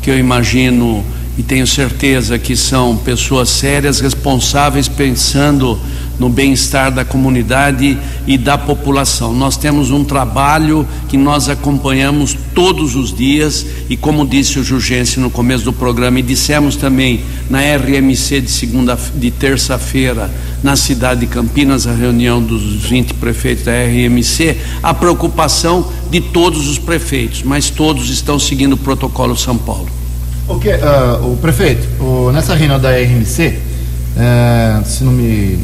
que 0.02 0.10
eu 0.10 0.18
imagino 0.18 1.02
e 1.38 1.42
tenho 1.42 1.66
certeza 1.66 2.38
que 2.38 2.54
são 2.54 2.94
pessoas 2.98 3.48
sérias, 3.48 4.00
responsáveis, 4.00 4.88
pensando 4.88 5.80
no 6.22 6.28
bem-estar 6.28 6.92
da 6.92 7.04
comunidade 7.04 7.98
e 8.28 8.38
da 8.38 8.56
população. 8.56 9.34
Nós 9.34 9.56
temos 9.56 9.90
um 9.90 10.04
trabalho 10.04 10.86
que 11.08 11.16
nós 11.16 11.48
acompanhamos 11.48 12.38
todos 12.54 12.94
os 12.94 13.12
dias 13.12 13.66
e 13.90 13.96
como 13.96 14.24
disse 14.24 14.60
o 14.60 14.62
Jurgense 14.62 15.18
no 15.18 15.28
começo 15.28 15.64
do 15.64 15.72
programa 15.72 16.20
e 16.20 16.22
dissemos 16.22 16.76
também 16.76 17.24
na 17.50 17.58
RMC 17.58 18.40
de 18.40 18.50
segunda 18.52 18.96
de 19.16 19.32
terça-feira 19.32 20.30
na 20.62 20.76
cidade 20.76 21.22
de 21.22 21.26
Campinas, 21.26 21.88
a 21.88 21.92
reunião 21.92 22.40
dos 22.40 22.84
20 22.84 23.14
prefeitos 23.14 23.64
da 23.64 23.72
RMC, 23.72 24.56
a 24.80 24.94
preocupação 24.94 25.88
de 26.08 26.20
todos 26.20 26.68
os 26.68 26.78
prefeitos, 26.78 27.42
mas 27.42 27.68
todos 27.68 28.10
estão 28.10 28.38
seguindo 28.38 28.74
o 28.74 28.76
protocolo 28.76 29.36
São 29.36 29.58
Paulo. 29.58 29.88
O, 30.46 30.56
que, 30.60 30.68
uh, 30.68 31.32
o 31.32 31.36
prefeito, 31.38 31.88
o, 32.00 32.30
nessa 32.30 32.54
reunião 32.54 32.78
da 32.78 32.92
RMC, 32.92 33.48
uh, 33.48 34.20
eh, 34.20 34.82
se 34.84 35.02
não 35.02 35.10
me 35.10 35.58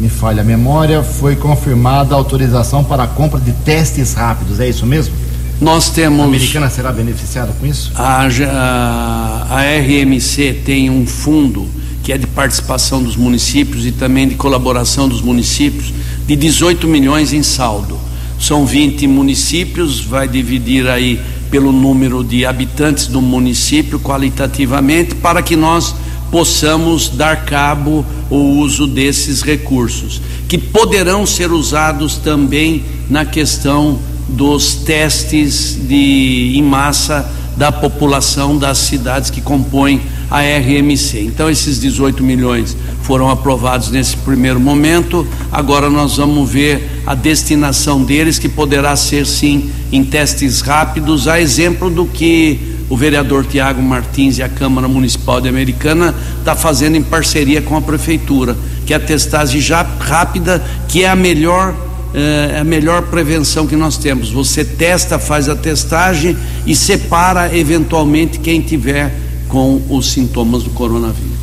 me 0.00 0.08
falha 0.08 0.42
a 0.42 0.44
memória, 0.44 1.02
foi 1.02 1.36
confirmada 1.36 2.14
a 2.14 2.18
autorização 2.18 2.82
para 2.82 3.04
a 3.04 3.06
compra 3.06 3.40
de 3.40 3.52
testes 3.52 4.14
rápidos, 4.14 4.60
é 4.60 4.68
isso 4.68 4.86
mesmo? 4.86 5.14
Nós 5.60 5.90
temos. 5.90 6.20
A 6.20 6.24
americana 6.24 6.68
será 6.68 6.92
beneficiada 6.92 7.52
com 7.58 7.66
isso? 7.66 7.92
A, 7.94 8.26
a, 8.26 9.60
a 9.60 9.62
RMC 9.78 10.62
tem 10.64 10.90
um 10.90 11.06
fundo 11.06 11.66
que 12.02 12.12
é 12.12 12.18
de 12.18 12.26
participação 12.26 13.02
dos 13.02 13.16
municípios 13.16 13.86
e 13.86 13.92
também 13.92 14.28
de 14.28 14.34
colaboração 14.34 15.08
dos 15.08 15.22
municípios, 15.22 15.92
de 16.26 16.36
18 16.36 16.86
milhões 16.86 17.32
em 17.32 17.42
saldo. 17.42 17.98
São 18.38 18.66
20 18.66 19.06
municípios, 19.06 20.00
vai 20.00 20.28
dividir 20.28 20.86
aí 20.86 21.18
pelo 21.50 21.72
número 21.72 22.22
de 22.22 22.44
habitantes 22.44 23.06
do 23.06 23.22
município 23.22 23.98
qualitativamente, 23.98 25.14
para 25.14 25.40
que 25.40 25.56
nós 25.56 25.94
possamos 26.30 27.08
dar 27.08 27.44
cabo 27.44 28.04
o 28.30 28.36
uso 28.58 28.86
desses 28.86 29.42
recursos, 29.42 30.20
que 30.48 30.58
poderão 30.58 31.26
ser 31.26 31.52
usados 31.52 32.16
também 32.16 32.84
na 33.08 33.24
questão 33.24 33.98
dos 34.28 34.74
testes 34.74 35.78
de 35.86 36.54
em 36.56 36.62
massa 36.62 37.30
da 37.56 37.70
população 37.70 38.56
das 38.58 38.78
cidades 38.78 39.30
que 39.30 39.40
compõem 39.40 40.00
a 40.30 40.40
RMC. 40.40 41.20
Então 41.20 41.48
esses 41.48 41.80
18 41.80 42.22
milhões 42.22 42.76
foram 43.02 43.30
aprovados 43.30 43.90
nesse 43.90 44.16
primeiro 44.16 44.58
momento. 44.58 45.26
Agora 45.52 45.88
nós 45.88 46.16
vamos 46.16 46.50
ver 46.50 47.02
a 47.06 47.14
destinação 47.14 48.02
deles 48.02 48.38
que 48.38 48.48
poderá 48.48 48.96
ser 48.96 49.26
sim 49.26 49.70
em 49.92 50.02
testes 50.02 50.60
rápidos, 50.60 51.28
a 51.28 51.40
exemplo 51.40 51.88
do 51.88 52.06
que 52.06 52.73
o 52.88 52.96
vereador 52.96 53.44
Tiago 53.46 53.82
Martins 53.82 54.38
e 54.38 54.42
a 54.42 54.48
Câmara 54.48 54.86
Municipal 54.86 55.40
de 55.40 55.48
Americana 55.48 56.14
está 56.38 56.54
fazendo 56.54 56.96
em 56.96 57.02
parceria 57.02 57.62
com 57.62 57.76
a 57.76 57.80
prefeitura, 57.80 58.56
que 58.86 58.92
é 58.92 58.96
a 58.96 59.00
testagem 59.00 59.60
já 59.60 59.82
rápida, 59.82 60.62
que 60.88 61.04
é 61.04 61.08
a 61.08 61.16
melhor 61.16 61.74
é 62.16 62.60
a 62.60 62.64
melhor 62.64 63.02
prevenção 63.02 63.66
que 63.66 63.74
nós 63.74 63.96
temos. 63.98 64.30
Você 64.30 64.64
testa, 64.64 65.18
faz 65.18 65.48
a 65.48 65.56
testagem 65.56 66.36
e 66.64 66.76
separa 66.76 67.52
eventualmente 67.56 68.38
quem 68.38 68.60
tiver 68.60 69.12
com 69.48 69.82
os 69.90 70.12
sintomas 70.12 70.62
do 70.62 70.70
coronavírus. 70.70 71.34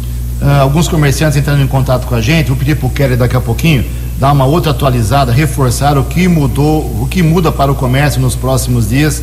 Uh, 0.41 0.62
alguns 0.62 0.88
comerciantes 0.88 1.38
entrando 1.38 1.62
em 1.62 1.67
contato 1.67 2.08
com 2.08 2.15
a 2.15 2.21
gente, 2.21 2.47
vou 2.47 2.56
pedir 2.56 2.75
para 2.75 2.88
o 2.88 2.89
Kelly 2.89 3.17
daqui 3.17 3.36
a 3.36 3.41
pouquinho 3.41 3.84
dar 4.17 4.32
uma 4.32 4.45
outra 4.45 4.71
atualizada, 4.71 5.32
reforçar 5.32 5.97
o 5.97 6.04
que 6.04 6.27
mudou, 6.27 6.82
o 7.01 7.08
que 7.10 7.23
muda 7.23 7.51
para 7.51 7.71
o 7.71 7.75
comércio 7.75 8.21
nos 8.21 8.36
próximos 8.36 8.89
dias 8.89 9.21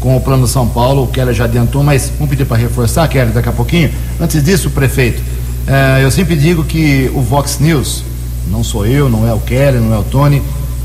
com 0.00 0.16
o 0.16 0.20
Plano 0.20 0.46
São 0.46 0.66
Paulo, 0.66 1.04
o 1.04 1.06
Keller 1.06 1.34
já 1.34 1.44
adiantou, 1.44 1.84
mas 1.84 2.10
vamos 2.16 2.30
pedir 2.30 2.46
para 2.46 2.56
reforçar, 2.56 3.06
Keller, 3.06 3.32
daqui 3.32 3.48
a 3.48 3.52
pouquinho. 3.52 3.90
Antes 4.18 4.42
disso, 4.42 4.70
prefeito, 4.70 5.22
eh, 5.66 6.00
eu 6.02 6.10
sempre 6.10 6.34
digo 6.36 6.64
que 6.64 7.10
o 7.14 7.20
Vox 7.20 7.58
News, 7.60 8.02
não 8.50 8.64
sou 8.64 8.86
eu, 8.86 9.08
não 9.08 9.28
é 9.28 9.34
o 9.34 9.38
Keller, 9.38 9.80
não 9.80 9.94
é 9.94 9.98
o 9.98 10.02
Tony, 10.02 10.42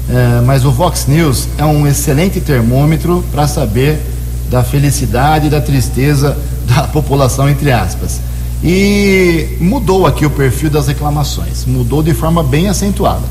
eh, 0.09 0.41
mas 0.45 0.65
o 0.65 0.71
Vox 0.71 1.07
News 1.07 1.47
é 1.57 1.63
um 1.65 1.87
excelente 1.87 2.41
termômetro 2.41 3.23
para 3.31 3.47
saber 3.47 3.99
da 4.51 4.63
felicidade 4.63 5.47
e 5.47 5.49
da 5.49 5.61
tristeza 5.61 6.37
da 6.67 6.83
população, 6.83 7.49
entre 7.49 7.71
aspas. 7.71 8.19
E 8.61 9.57
mudou 9.61 10.05
aqui 10.05 10.25
o 10.25 10.29
perfil 10.29 10.69
das 10.69 10.87
reclamações, 10.87 11.65
mudou 11.65 12.03
de 12.03 12.13
forma 12.13 12.43
bem 12.43 12.67
acentuada. 12.67 13.23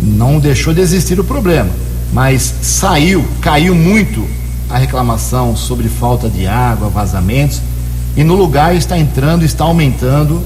Não 0.00 0.40
deixou 0.40 0.74
de 0.74 0.80
existir 0.80 1.18
o 1.20 1.24
problema, 1.24 1.70
mas 2.12 2.52
saiu, 2.62 3.24
caiu 3.40 3.74
muito 3.74 4.37
a 4.68 4.78
reclamação 4.78 5.56
sobre 5.56 5.88
falta 5.88 6.28
de 6.28 6.46
água, 6.46 6.88
vazamentos, 6.88 7.60
e 8.16 8.24
no 8.24 8.34
lugar 8.34 8.74
está 8.74 8.98
entrando, 8.98 9.44
está 9.44 9.64
aumentando 9.64 10.42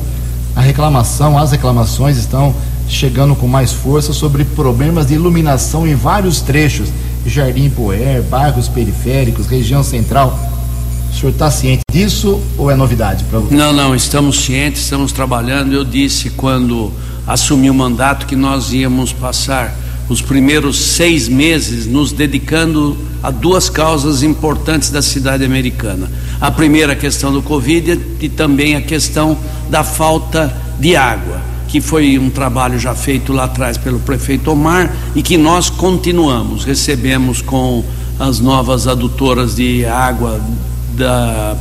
a 0.55 0.61
reclamação, 0.61 1.39
as 1.39 1.53
reclamações 1.53 2.17
estão 2.17 2.55
chegando 2.89 3.35
com 3.35 3.49
mais 3.49 3.73
força 3.73 4.13
sobre 4.13 4.45
problemas 4.45 5.07
de 5.07 5.15
iluminação 5.15 5.87
em 5.87 5.95
vários 5.95 6.41
trechos, 6.41 6.89
Jardim 7.25 7.71
Poer, 7.71 8.23
bairros 8.23 8.69
periféricos, 8.69 9.47
região 9.47 9.83
central. 9.83 10.39
O 11.11 11.15
senhor 11.15 11.31
está 11.31 11.51
ciente 11.51 11.83
disso 11.91 12.41
ou 12.59 12.71
é 12.71 12.75
novidade 12.75 13.25
para 13.25 13.39
você? 13.39 13.55
Não, 13.55 13.73
não, 13.73 13.95
estamos 13.95 14.45
cientes, 14.45 14.83
estamos 14.83 15.13
trabalhando. 15.13 15.73
Eu 15.73 15.85
disse 15.85 16.31
quando 16.31 16.93
assumi 17.27 17.71
o 17.71 17.75
mandato 17.75 18.27
que 18.27 18.35
nós 18.35 18.73
íamos 18.73 19.13
passar 19.13 19.75
os 20.09 20.21
primeiros 20.21 20.79
seis 20.79 21.29
meses 21.29 21.87
nos 21.87 22.13
dedicando 22.13 22.97
a 23.23 23.31
duas 23.31 23.71
causas 23.71 24.23
importantes 24.23 24.91
da 24.91 25.01
cidade 25.01 25.45
americana. 25.45 26.11
A 26.41 26.51
primeira, 26.51 26.93
a 26.93 26.97
questão 26.97 27.33
do 27.33 27.41
Covid 27.41 28.01
e 28.21 28.29
também 28.29 28.75
a 28.75 28.81
questão 28.83 29.39
da 29.71 29.85
falta 29.85 30.55
de 30.79 30.97
água, 30.97 31.41
que 31.69 31.81
foi 31.81 32.19
um 32.19 32.29
trabalho 32.29 32.79
já 32.79 32.95
feito 32.95 33.33
lá 33.33 33.45
atrás 33.45 33.79
pelo 33.79 34.01
prefeito 34.01 34.51
Omar 34.51 34.95
e 35.15 35.23
que 35.23 35.39
nós 35.39 35.71
continuamos. 35.71 36.65
Recebemos 36.65 37.41
com 37.41 37.85
as 38.19 38.41
novas 38.41 38.87
adutoras 38.87 39.55
de 39.57 39.85
água 39.85 40.41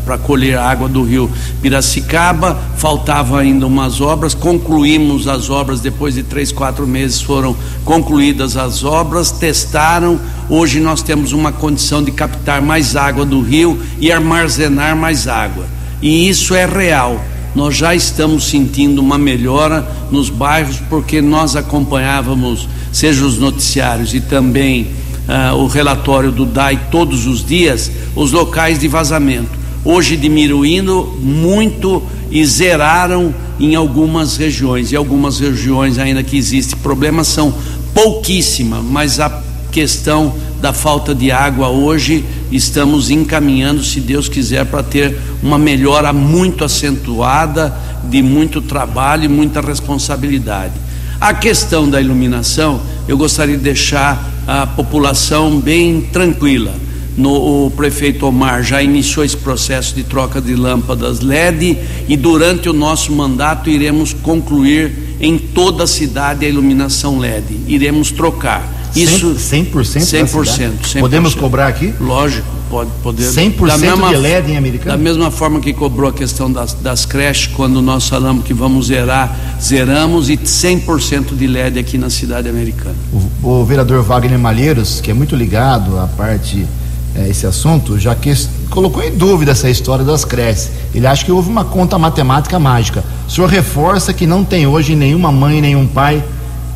para 0.06 0.18
colher 0.18 0.58
água 0.58 0.88
do 0.88 1.04
rio 1.04 1.32
Piracicaba, 1.62 2.60
faltavam 2.78 3.38
ainda 3.38 3.66
umas 3.66 4.02
obras, 4.02 4.34
concluímos 4.34 5.28
as 5.28 5.50
obras 5.50 5.80
depois 5.80 6.16
de 6.16 6.24
três, 6.24 6.52
quatro 6.52 6.86
meses 6.86 7.22
foram 7.22 7.56
concluídas 7.86 8.58
as 8.58 8.84
obras, 8.84 9.32
testaram, 9.32 10.20
hoje 10.50 10.80
nós 10.80 11.02
temos 11.02 11.32
uma 11.34 11.52
condição 11.52 12.04
de 12.04 12.12
captar 12.12 12.62
mais 12.62 12.96
água 12.96 13.26
do 13.26 13.42
rio 13.42 13.80
e 14.00 14.12
armazenar 14.12 14.96
mais 14.96 15.28
água, 15.28 15.66
e 16.02 16.28
isso 16.30 16.54
é 16.56 16.66
real. 16.66 17.22
Nós 17.54 17.76
já 17.76 17.94
estamos 17.94 18.46
sentindo 18.46 19.02
uma 19.02 19.18
melhora 19.18 19.86
nos 20.10 20.30
bairros 20.30 20.78
porque 20.90 21.22
nós 21.22 21.58
acompanhávamos, 21.58 22.68
seja 22.94 23.26
os 23.26 23.38
noticiários 23.38 24.14
e 24.14 24.22
também 24.22 24.88
uh, 25.28 25.56
o 25.56 25.68
relatório 25.68 26.32
do 26.32 26.46
DAI 26.46 26.88
todos 26.92 27.26
os 27.26 27.46
dias, 27.46 27.92
os 28.16 28.32
locais 28.32 28.80
de 28.80 28.88
vazamento. 28.88 29.60
Hoje 29.84 30.16
diminuindo 30.16 31.18
muito 31.20 32.04
e 32.30 32.46
zeraram 32.46 33.34
em 33.60 33.76
algumas 33.76 34.38
regiões. 34.38 34.92
E 34.92 34.96
algumas 34.96 35.40
regiões 35.40 35.98
ainda 35.98 36.24
que 36.24 36.38
existe 36.38 36.76
problemas 36.76 37.28
são 37.28 37.54
pouquíssimas, 37.94 38.84
mas 38.84 39.20
a 39.20 39.42
questão 39.72 40.34
da 40.62 40.72
falta 40.72 41.16
de 41.16 41.32
água 41.32 41.70
hoje 41.70 42.24
estamos 42.52 43.10
encaminhando, 43.10 43.84
se 43.84 44.00
Deus 44.00 44.30
quiser, 44.30 44.66
para 44.66 44.84
ter 44.84 45.18
uma 45.42 45.58
melhora 45.58 46.14
muito 46.14 46.64
acentuada, 46.64 47.74
de 48.04 48.22
muito 48.22 48.62
trabalho 48.62 49.26
e 49.26 49.28
muita 49.28 49.62
responsabilidade. 49.62 50.74
A 51.20 51.34
questão 51.34 51.90
da 51.90 52.02
iluminação, 52.02 52.82
eu 53.08 53.18
gostaria 53.18 53.58
de 53.58 53.64
deixar 53.64 54.31
a 54.48 54.66
população 54.68 55.60
bem 55.60 56.02
tranquila. 56.02 56.74
No, 57.18 57.66
o 57.66 57.72
prefeito 57.72 58.26
Omar 58.26 58.64
já 58.64 58.82
iniciou 58.82 59.26
esse 59.26 59.36
processo 59.36 59.94
de 59.94 60.04
troca 60.04 60.42
de 60.42 60.56
lâmpadas 60.56 61.20
LED 61.20 61.78
e 62.08 62.16
durante 62.16 62.70
o 62.70 62.74
nosso 62.74 63.12
mandato 63.12 63.70
iremos 63.70 64.14
concluir 64.14 65.18
em 65.20 65.38
toda 65.38 65.84
a 65.84 65.88
cidade 65.88 66.46
a 66.46 66.50
iluminação 66.50 67.20
LED. 67.20 67.60
Iremos 67.68 68.12
trocar. 68.12 68.68
Isso 68.96 69.36
100%? 69.36 69.72
100%. 69.72 70.26
100%, 70.26 70.72
100%. 70.82 71.00
Podemos 71.00 71.36
cobrar 71.36 71.68
aqui? 71.68 71.94
Lógico, 72.00 72.48
pode 72.72 72.90
poder. 73.04 73.24
100% 73.28 73.68
da 73.68 73.78
mesma, 73.78 74.10
de 74.10 74.16
LED 74.16 74.52
em 74.54 74.58
americano? 74.58 74.98
Da 74.98 74.98
mesma 74.98 75.30
forma 75.30 75.60
que 75.60 75.74
cobrou 75.74 76.10
a 76.10 76.14
questão 76.14 76.50
das, 76.50 76.74
das 76.74 77.06
creches, 77.06 77.48
quando 77.48 77.82
nós 77.82 78.08
falamos 78.08 78.46
que 78.46 78.54
vamos 78.54 78.88
zerar, 78.88 79.38
zeramos 79.62 80.30
e 80.30 80.38
100% 80.38 81.36
de 81.36 81.46
LED 81.46 81.78
aqui 81.78 81.98
na 81.98 82.10
cidade 82.10 82.48
americana. 82.48 82.96
O, 83.44 83.60
o 83.60 83.66
vereador 83.66 84.02
Wagner 84.02 84.40
Malheiros, 84.40 85.02
que 85.02 85.12
é 85.12 85.14
muito 85.14 85.36
ligado 85.36 86.00
à 86.00 86.08
parte 86.08 86.66
é, 87.14 87.28
esse 87.28 87.46
assunto, 87.46 88.00
já 88.00 88.16
que 88.16 88.34
colocou 88.70 89.04
em 89.04 89.12
dúvida 89.12 89.52
essa 89.52 89.70
história 89.70 90.06
das 90.06 90.24
creches. 90.24 90.72
Ele 90.96 91.06
acha 91.06 91.26
que 91.26 91.32
houve 91.32 91.50
uma 91.50 91.66
conta 91.66 92.00
matemática 92.00 92.58
mágica. 92.58 93.04
O 93.28 93.30
senhor 93.30 93.50
reforça 93.50 94.14
que 94.14 94.26
não 94.26 94.46
tem 94.46 94.66
hoje 94.66 94.96
nenhuma 94.96 95.30
mãe, 95.30 95.60
nenhum 95.60 95.86
pai 95.86 96.24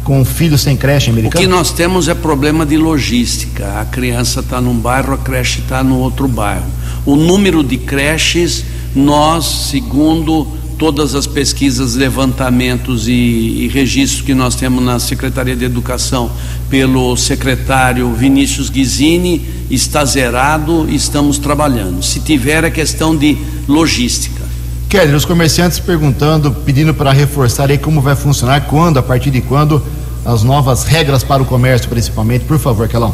com 0.06 0.24
filho 0.24 0.58
sem 0.58 0.78
creche 0.78 1.10
americano? 1.10 1.44
O 1.44 1.48
que 1.48 1.52
nós 1.52 1.72
temos 1.72 2.08
é 2.08 2.14
problema 2.14 2.66
de 2.66 2.78
logística. 2.78 3.82
A 3.82 3.86
criança 3.86 4.40
está 4.40 4.62
num 4.62 4.78
bairro, 4.78 5.16
a 5.16 5.18
creche 5.18 5.60
está 5.60 5.84
no 5.84 5.98
outro 5.98 6.28
bairro. 6.28 6.68
O 7.06 7.16
número 7.16 7.64
de 7.64 7.76
creches, 7.76 8.64
nós, 8.96 9.44
segundo 9.72 10.48
todas 10.78 11.16
as 11.16 11.26
pesquisas, 11.26 11.96
levantamentos 11.96 13.08
e, 13.08 13.12
e, 13.12 13.70
registros 13.74 14.22
que 14.22 14.36
nós 14.36 14.56
temos 14.56 14.84
na 14.84 15.00
Secretaria 15.00 15.56
de 15.56 15.66
Educação 15.66 16.30
pelo 16.70 17.16
secretário 17.18 18.14
Vinícius 18.14 18.70
Guizini, 18.70 19.42
está 19.72 20.06
zerado 20.06 20.86
e 20.88 20.96
estamos 20.96 21.38
trabalhando. 21.38 22.04
Se 22.04 22.20
tiver 22.20 22.64
a 22.64 22.68
é 22.68 22.72
questão 22.72 23.16
de 23.16 23.38
logística. 23.68 24.45
Kelly, 24.90 25.14
os 25.14 25.26
comerciantes 25.26 25.80
perguntando, 25.80 26.52
pedindo 26.52 26.94
para 26.94 27.12
reforçar 27.12 27.70
aí 27.70 27.78
como 27.78 28.02
vai 28.02 28.16
funcionar, 28.16 28.62
quando, 28.62 28.98
a 28.98 29.04
partir 29.04 29.32
de 29.32 29.42
quando, 29.42 29.84
as 30.24 30.44
novas 30.44 30.84
regras 30.84 31.24
para 31.24 31.42
o 31.42 31.46
comércio, 31.46 31.90
principalmente. 31.90 32.46
Por 32.46 32.60
favor, 32.60 32.88
Kelão. 32.88 33.14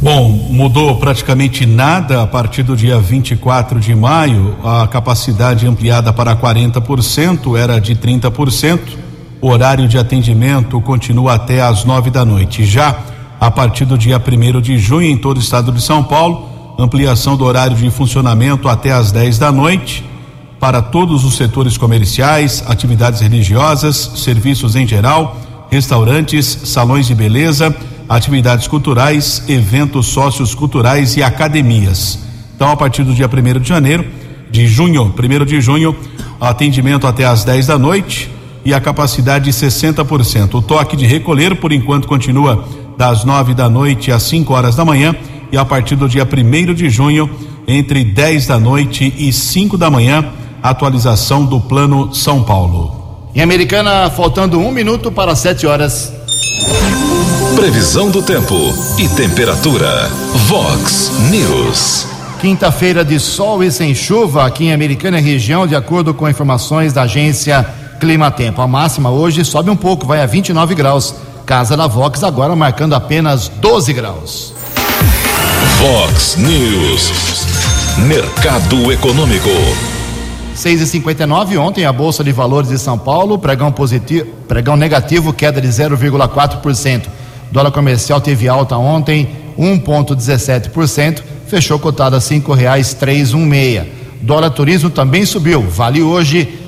Bom, 0.00 0.28
mudou 0.28 0.96
praticamente 0.96 1.64
nada 1.64 2.22
a 2.22 2.26
partir 2.26 2.64
do 2.64 2.76
dia 2.76 2.98
24 2.98 3.78
de 3.78 3.94
maio. 3.94 4.56
A 4.64 4.86
capacidade 4.88 5.66
ampliada 5.66 6.12
para 6.12 6.34
40% 6.34 7.56
era 7.56 7.80
de 7.80 7.94
30%. 7.94 8.80
O 9.40 9.48
horário 9.48 9.86
de 9.86 9.98
atendimento 9.98 10.80
continua 10.80 11.34
até 11.34 11.60
às 11.60 11.84
nove 11.84 12.10
da 12.10 12.24
noite. 12.24 12.64
Já 12.64 12.98
a 13.40 13.50
partir 13.50 13.84
do 13.84 13.98
dia 13.98 14.20
1 14.20 14.60
de 14.60 14.78
junho, 14.78 15.08
em 15.08 15.16
todo 15.16 15.36
o 15.36 15.40
estado 15.40 15.70
de 15.70 15.80
São 15.80 16.02
Paulo, 16.02 16.48
ampliação 16.78 17.36
do 17.36 17.44
horário 17.44 17.76
de 17.76 17.90
funcionamento 17.90 18.68
até 18.68 18.92
às 18.92 19.12
10 19.12 19.38
da 19.38 19.52
noite 19.52 20.11
para 20.62 20.80
todos 20.80 21.24
os 21.24 21.36
setores 21.36 21.76
comerciais, 21.76 22.62
atividades 22.68 23.20
religiosas, 23.20 24.12
serviços 24.14 24.76
em 24.76 24.86
geral, 24.86 25.36
restaurantes, 25.68 26.46
salões 26.46 27.08
de 27.08 27.16
beleza 27.16 27.74
atividades 28.08 28.68
culturais, 28.68 29.42
eventos 29.48 30.06
sócios 30.06 30.54
culturais 30.54 31.16
e 31.16 31.22
academias. 31.22 32.18
Então, 32.54 32.70
a 32.70 32.76
partir 32.76 33.02
do 33.02 33.12
dia 33.12 33.26
1 33.26 33.60
de 33.60 33.68
janeiro, 33.68 34.04
de 34.50 34.66
junho, 34.66 35.12
1 35.18 35.44
de 35.44 35.60
junho, 35.60 35.96
atendimento 36.40 37.06
até 37.06 37.24
às 37.24 37.42
10 37.42 37.66
da 37.66 37.78
noite 37.78 38.30
e 38.64 38.72
a 38.72 38.80
capacidade 38.80 39.46
de 39.46 39.50
60%. 39.50 40.54
O 40.54 40.62
toque 40.62 40.96
de 40.96 41.06
recolher, 41.06 41.56
por 41.56 41.72
enquanto, 41.72 42.06
continua 42.06 42.68
das 42.96 43.24
9 43.24 43.54
da 43.54 43.68
noite 43.68 44.12
às 44.12 44.22
5 44.24 44.52
horas 44.52 44.76
da 44.76 44.84
manhã 44.84 45.16
e 45.50 45.56
a 45.56 45.64
partir 45.64 45.96
do 45.96 46.08
dia 46.08 46.24
1 46.24 46.74
de 46.74 46.88
junho, 46.88 47.28
entre 47.66 48.04
10 48.04 48.46
da 48.46 48.60
noite 48.60 49.12
e 49.16 49.32
5 49.32 49.78
da 49.78 49.90
manhã, 49.90 50.24
atualização 50.62 51.44
do 51.44 51.60
Plano 51.60 52.14
São 52.14 52.42
Paulo. 52.42 53.28
Em 53.34 53.40
Americana, 53.40 54.10
faltando 54.10 54.58
um 54.58 54.70
minuto 54.70 55.10
para 55.10 55.34
7 55.34 55.66
horas. 55.66 56.12
Previsão 57.56 58.10
do 58.10 58.22
tempo 58.22 58.54
e 58.98 59.08
temperatura. 59.08 60.08
Vox 60.46 61.12
News. 61.30 62.06
Quinta-feira 62.40 63.04
de 63.04 63.18
sol 63.20 63.62
e 63.62 63.70
sem 63.70 63.94
chuva 63.94 64.44
aqui 64.44 64.64
em 64.64 64.72
Americana 64.72 65.20
região, 65.20 65.66
de 65.66 65.76
acordo 65.76 66.12
com 66.12 66.28
informações 66.28 66.92
da 66.92 67.02
agência 67.02 67.66
Climatempo. 68.00 68.60
A 68.60 68.66
máxima 68.66 69.10
hoje 69.10 69.44
sobe 69.44 69.70
um 69.70 69.76
pouco, 69.76 70.06
vai 70.06 70.20
a 70.20 70.26
29 70.26 70.74
graus. 70.74 71.14
Casa 71.46 71.76
da 71.76 71.86
Vox 71.86 72.22
agora 72.24 72.56
marcando 72.56 72.94
apenas 72.94 73.48
12 73.48 73.92
graus. 73.92 74.54
Vox 75.78 76.36
News. 76.36 77.46
Mercado 77.98 78.90
Econômico. 78.90 79.91
6 80.54 80.82
e 80.82 80.86
59 80.86 81.56
ontem 81.56 81.84
a 81.84 81.92
Bolsa 81.92 82.22
de 82.22 82.30
Valores 82.30 82.68
de 82.68 82.78
São 82.78 82.98
Paulo, 82.98 83.38
pregão 83.38 83.72
positivo, 83.72 84.26
pregão 84.46 84.76
negativo, 84.76 85.32
queda 85.32 85.60
de 85.60 85.68
0,4%. 85.68 87.06
Dólar 87.50 87.70
comercial 87.70 88.20
teve 88.20 88.48
alta 88.48 88.76
ontem, 88.76 89.28
1,17%, 89.58 91.22
fechou 91.46 91.78
cotado 91.78 92.16
a 92.16 92.20
um 93.34 93.44
meia. 93.44 93.88
Dólar 94.22 94.50
turismo 94.50 94.88
também 94.88 95.26
subiu, 95.26 95.62
vale 95.62 96.00
hoje 96.00 96.66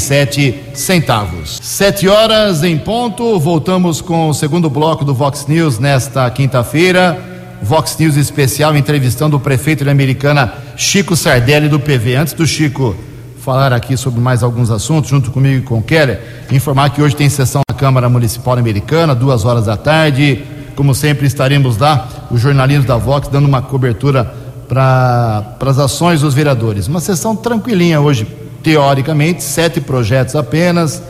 sete 0.00 0.54
centavos. 0.72 1.60
Sete 1.62 2.08
horas 2.08 2.64
em 2.64 2.78
ponto, 2.78 3.38
voltamos 3.38 4.00
com 4.00 4.30
o 4.30 4.34
segundo 4.34 4.70
bloco 4.70 5.04
do 5.04 5.12
Vox 5.12 5.46
News 5.46 5.78
nesta 5.78 6.30
quinta-feira. 6.30 7.37
Vox 7.62 7.96
News 7.98 8.16
especial 8.16 8.76
entrevistando 8.76 9.36
o 9.36 9.40
prefeito 9.40 9.84
de 9.84 9.90
Americana, 9.90 10.52
Chico 10.76 11.16
Sardelli 11.16 11.68
do 11.68 11.80
PV. 11.80 12.16
Antes 12.16 12.32
do 12.34 12.46
Chico 12.46 12.96
falar 13.40 13.72
aqui 13.72 13.96
sobre 13.96 14.20
mais 14.20 14.42
alguns 14.42 14.70
assuntos, 14.70 15.10
junto 15.10 15.30
comigo 15.30 15.58
e 15.58 15.62
com 15.62 15.78
o 15.78 15.82
Keller, 15.82 16.20
informar 16.50 16.90
que 16.90 17.00
hoje 17.00 17.16
tem 17.16 17.28
sessão 17.28 17.62
na 17.68 17.74
Câmara 17.74 18.08
Municipal 18.08 18.58
Americana, 18.58 19.14
duas 19.14 19.44
horas 19.44 19.66
da 19.66 19.76
tarde. 19.76 20.44
Como 20.76 20.94
sempre, 20.94 21.26
estaremos 21.26 21.78
lá, 21.78 22.08
os 22.30 22.40
jornalistas 22.40 22.86
da 22.86 22.96
Vox, 22.96 23.26
dando 23.28 23.46
uma 23.46 23.62
cobertura 23.62 24.24
para 24.68 25.56
as 25.60 25.78
ações 25.78 26.20
dos 26.20 26.34
vereadores. 26.34 26.86
Uma 26.86 27.00
sessão 27.00 27.34
tranquilinha 27.34 28.00
hoje, 28.00 28.26
teoricamente, 28.62 29.42
sete 29.42 29.80
projetos 29.80 30.36
apenas, 30.36 31.02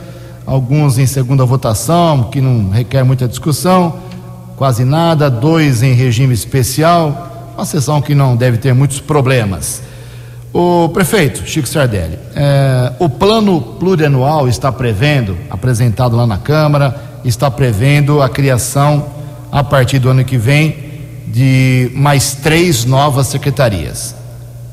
alguns 0.46 0.96
em 0.96 1.06
segunda 1.06 1.44
votação, 1.44 2.24
que 2.30 2.40
não 2.40 2.70
requer 2.70 3.02
muita 3.02 3.28
discussão, 3.28 3.96
quase 4.58 4.84
nada, 4.84 5.30
dois 5.30 5.84
em 5.84 5.94
regime 5.94 6.34
especial, 6.34 7.52
uma 7.54 7.64
sessão 7.64 8.02
que 8.02 8.12
não 8.12 8.34
deve 8.36 8.58
ter 8.58 8.74
muitos 8.74 9.00
problemas. 9.00 9.80
O 10.52 10.88
prefeito 10.88 11.46
Chico 11.46 11.68
Sardelli, 11.68 12.18
é, 12.34 12.92
o 12.98 13.08
plano 13.08 13.60
plurianual 13.60 14.48
está 14.48 14.72
prevendo, 14.72 15.36
apresentado 15.48 16.16
lá 16.16 16.26
na 16.26 16.38
Câmara, 16.38 17.20
está 17.24 17.48
prevendo 17.48 18.20
a 18.20 18.28
criação, 18.28 19.06
a 19.52 19.62
partir 19.62 20.00
do 20.00 20.10
ano 20.10 20.24
que 20.24 20.36
vem, 20.36 20.76
de 21.28 21.90
mais 21.94 22.34
três 22.34 22.84
novas 22.84 23.28
secretarias. 23.28 24.14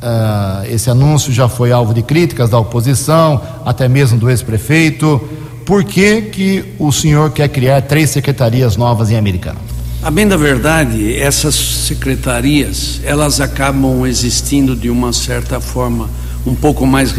Uh, 0.01 0.65
esse 0.69 0.89
anúncio 0.89 1.31
já 1.31 1.47
foi 1.47 1.71
alvo 1.71 1.93
de 1.93 2.01
críticas 2.01 2.49
da 2.49 2.59
oposição, 2.59 3.41
até 3.65 3.87
mesmo 3.87 4.17
do 4.17 4.29
ex-prefeito. 4.29 5.21
Por 5.65 5.83
que, 5.83 6.23
que 6.23 6.75
o 6.77 6.91
senhor 6.91 7.31
quer 7.31 7.49
criar 7.49 7.81
três 7.81 8.09
secretarias 8.09 8.77
novas 8.77 9.09
em 9.09 9.17
Americana? 9.17 9.74
A 10.05 10.11
bem 10.11 10.27
da 10.27 10.37
verdade, 10.37 11.15
essas 11.15 11.55
secretarias, 11.55 13.01
elas 13.03 13.41
acabam 13.41 14.05
existindo 14.05 14.75
de 14.75 14.87
uma 14.87 15.11
certa 15.11 15.59
forma 15.59 16.07
um 16.45 16.53
pouco 16.53 16.85
mais 16.85 17.11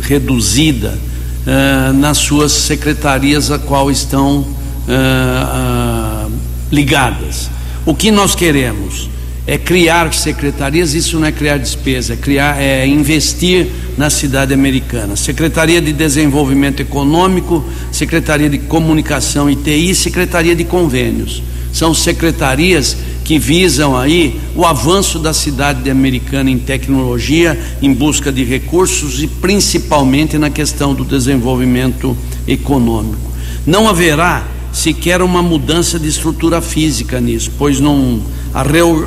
reduzida 0.00 0.98
uh, 1.46 1.92
nas 1.92 2.16
suas 2.16 2.52
secretarias 2.52 3.50
a 3.50 3.58
qual 3.58 3.90
estão 3.90 4.46
uh, 4.88 6.32
ligadas. 6.72 7.50
O 7.84 7.94
que 7.94 8.10
nós 8.10 8.34
queremos 8.34 9.10
é 9.46 9.58
criar 9.58 10.10
secretarias, 10.14 10.94
isso 10.94 11.20
não 11.20 11.26
é 11.26 11.32
criar 11.32 11.58
despesa, 11.58 12.14
é 12.14 12.16
criar, 12.16 12.58
é 12.58 12.86
investir 12.86 13.68
na 13.98 14.08
cidade 14.08 14.54
americana. 14.54 15.16
Secretaria 15.16 15.82
de 15.82 15.92
Desenvolvimento 15.92 16.80
Econômico, 16.80 17.62
Secretaria 17.92 18.48
de 18.48 18.56
Comunicação 18.56 19.50
e 19.50 19.54
TI, 19.54 19.94
Secretaria 19.94 20.56
de 20.56 20.64
Convênios. 20.64 21.42
São 21.76 21.92
secretarias 21.92 22.96
que 23.22 23.38
visam 23.38 23.94
aí 23.94 24.40
o 24.54 24.64
avanço 24.64 25.18
da 25.18 25.34
cidade 25.34 25.90
americana 25.90 26.50
em 26.50 26.58
tecnologia, 26.58 27.60
em 27.82 27.92
busca 27.92 28.32
de 28.32 28.42
recursos 28.44 29.22
e 29.22 29.26
principalmente 29.26 30.38
na 30.38 30.48
questão 30.48 30.94
do 30.94 31.04
desenvolvimento 31.04 32.16
econômico. 32.48 33.30
Não 33.66 33.86
haverá 33.86 34.46
sequer 34.72 35.20
uma 35.20 35.42
mudança 35.42 35.98
de 35.98 36.08
estrutura 36.08 36.62
física 36.62 37.20
nisso, 37.20 37.52
pois 37.58 37.78
não, 37.78 38.22
a 38.54 38.62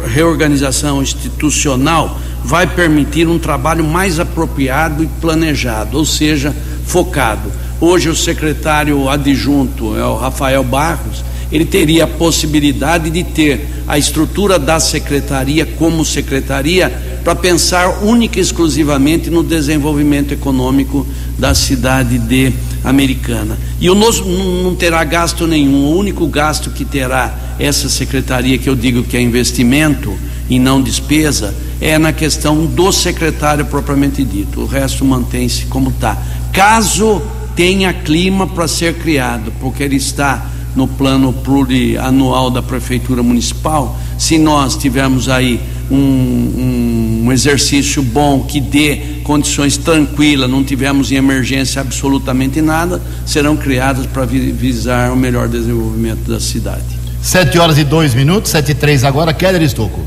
reorganização 0.07 1.01
institucional 1.01 2.21
vai 2.43 2.67
permitir 2.67 3.27
um 3.27 3.39
trabalho 3.39 3.83
mais 3.83 4.19
apropriado 4.19 5.03
e 5.03 5.07
planejado, 5.19 5.97
ou 5.97 6.05
seja, 6.05 6.55
focado. 6.85 7.51
Hoje 7.81 8.09
o 8.09 8.15
secretário 8.15 9.09
adjunto 9.09 9.97
é 9.97 10.05
o 10.05 10.17
Rafael 10.17 10.63
Barros, 10.63 11.23
ele 11.51 11.65
teria 11.65 12.03
a 12.03 12.07
possibilidade 12.07 13.09
de 13.09 13.23
ter 13.23 13.67
a 13.87 13.97
estrutura 13.97 14.59
da 14.59 14.79
secretaria 14.79 15.65
como 15.65 16.05
secretaria 16.05 16.89
para 17.23 17.35
pensar 17.35 18.03
única 18.03 18.37
e 18.37 18.41
exclusivamente 18.41 19.29
no 19.29 19.43
desenvolvimento 19.43 20.33
econômico 20.33 21.05
da 21.37 21.55
cidade 21.55 22.19
de 22.19 22.53
Americana. 22.83 23.57
E 23.79 23.89
o 23.89 23.95
nosso 23.95 24.23
não 24.25 24.75
terá 24.75 25.03
gasto 25.03 25.47
nenhum, 25.47 25.85
o 25.85 25.97
único 25.97 26.27
gasto 26.27 26.69
que 26.69 26.85
terá 26.85 27.55
essa 27.59 27.89
secretaria, 27.89 28.57
que 28.57 28.69
eu 28.69 28.75
digo 28.75 29.03
que 29.03 29.17
é 29.17 29.21
investimento 29.21 30.15
e 30.49 30.59
não 30.59 30.81
despesa, 30.81 31.53
é 31.81 31.97
na 31.97 32.13
questão 32.13 32.65
do 32.65 32.91
secretário 32.91 33.65
propriamente 33.65 34.23
dito. 34.23 34.61
O 34.61 34.65
resto 34.65 35.03
mantém-se 35.03 35.65
como 35.65 35.89
está. 35.89 36.17
Caso 36.53 37.21
tenha 37.55 37.91
clima 37.93 38.47
para 38.47 38.67
ser 38.67 38.95
criado, 38.95 39.51
porque 39.59 39.83
ele 39.83 39.97
está 39.97 40.45
no 40.79 40.87
plano 40.87 41.33
plurianual 41.33 42.49
da 42.49 42.61
Prefeitura 42.61 43.21
Municipal, 43.21 43.99
se 44.17 44.37
nós 44.37 44.77
tivermos 44.77 45.27
aí 45.27 45.59
um, 45.91 47.25
um, 47.25 47.31
exercício 47.33 48.01
bom 48.01 48.43
que 48.43 48.61
dê 48.61 49.19
condições 49.25 49.75
tranquilas, 49.75 50.49
não 50.49 50.63
tivemos 50.63 51.11
em 51.11 51.15
emergência 51.15 51.81
absolutamente 51.81 52.61
nada, 52.61 53.01
serão 53.25 53.57
criadas 53.57 54.05
para 54.05 54.23
visar 54.25 55.11
o 55.11 55.17
melhor 55.17 55.49
desenvolvimento 55.49 56.29
da 56.29 56.39
cidade. 56.39 56.97
Sete 57.21 57.59
horas 57.59 57.77
e 57.77 57.83
dois 57.83 58.13
minutos, 58.13 58.51
sete 58.51 58.71
e 58.71 58.75
três 58.75 59.03
agora, 59.03 59.33
Keller 59.33 59.61
Estocco. 59.61 59.99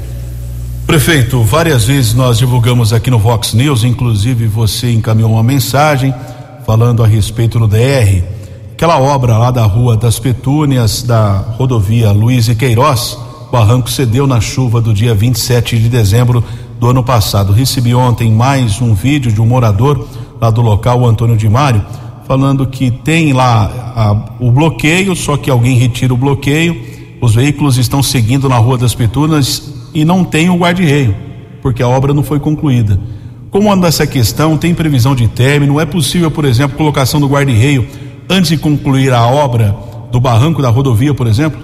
Prefeito, 0.87 1.43
várias 1.43 1.85
vezes 1.85 2.15
nós 2.15 2.39
divulgamos 2.39 2.95
aqui 2.95 3.11
no 3.11 3.19
Vox 3.19 3.53
News, 3.53 3.85
inclusive 3.85 4.47
você 4.47 4.91
encaminhou 4.91 5.33
uma 5.33 5.43
mensagem 5.43 6.15
falando 6.65 7.05
a 7.05 7.07
respeito 7.07 7.59
do 7.59 7.69
DR, 7.69 8.25
aquela 8.73 8.99
obra 8.99 9.39
lá 9.39 9.51
da 9.51 9.65
Rua 9.65 9.97
das 9.97 10.19
Petúnias, 10.19 11.03
da 11.03 11.37
rodovia 11.57 12.11
Luiz 12.11 12.49
e 12.49 12.55
Queiroz, 12.55 13.19
barranco 13.53 13.89
cedeu 13.89 14.27
na 14.27 14.41
chuva 14.41 14.81
do 14.81 14.93
dia 14.93 15.15
27 15.15 15.79
de 15.79 15.89
dezembro 15.89 16.43
do 16.81 16.89
ano 16.89 17.05
passado. 17.05 17.53
Recebi 17.53 17.95
ontem 17.95 18.33
mais 18.33 18.81
um 18.81 18.95
vídeo 18.95 19.31
de 19.31 19.41
um 19.41 19.47
morador 19.47 20.09
lá 20.41 20.51
do 20.51 20.63
local, 20.63 21.01
o 21.01 21.07
Antônio 21.07 21.37
de 21.37 21.49
Mário, 21.49 21.85
falando 22.27 22.67
que 22.67 22.91
tem 22.91 23.33
lá 23.33 23.93
a, 23.95 24.45
o 24.45 24.51
bloqueio, 24.51 25.15
só 25.15 25.37
que 25.37 25.51
alguém 25.51 25.77
retira 25.77 26.13
o 26.13 26.17
bloqueio, 26.17 26.83
os 27.21 27.35
veículos 27.35 27.77
estão 27.77 28.03
seguindo 28.03 28.49
na 28.49 28.57
Rua 28.57 28.79
das 28.79 28.95
Petunas 28.95 29.75
e 29.95 30.05
não 30.05 30.25
tem 30.25 30.51
o 30.51 30.57
guarda-reio, 30.57 31.15
porque 31.61 31.83
a 31.83 31.89
obra 31.89 32.13
não 32.13 32.23
foi 32.23 32.41
concluída. 32.41 32.99
Como 33.51 33.71
anda 33.71 33.87
essa 33.87 34.07
questão? 34.07 34.57
Tem 34.57 34.75
previsão 34.75 35.15
de 35.15 35.29
término? 35.29 35.79
É 35.79 35.85
possível, 35.85 36.31
por 36.31 36.47
exemplo, 36.47 36.77
colocação 36.77 37.21
do 37.21 37.29
guarda-reio 37.29 37.87
antes 38.33 38.49
de 38.49 38.57
concluir 38.57 39.13
a 39.13 39.27
obra 39.27 39.77
do 40.11 40.19
barranco 40.19 40.63
da 40.63 40.71
rodovia, 40.71 41.13
por 41.13 41.27
exemplo? 41.27 41.63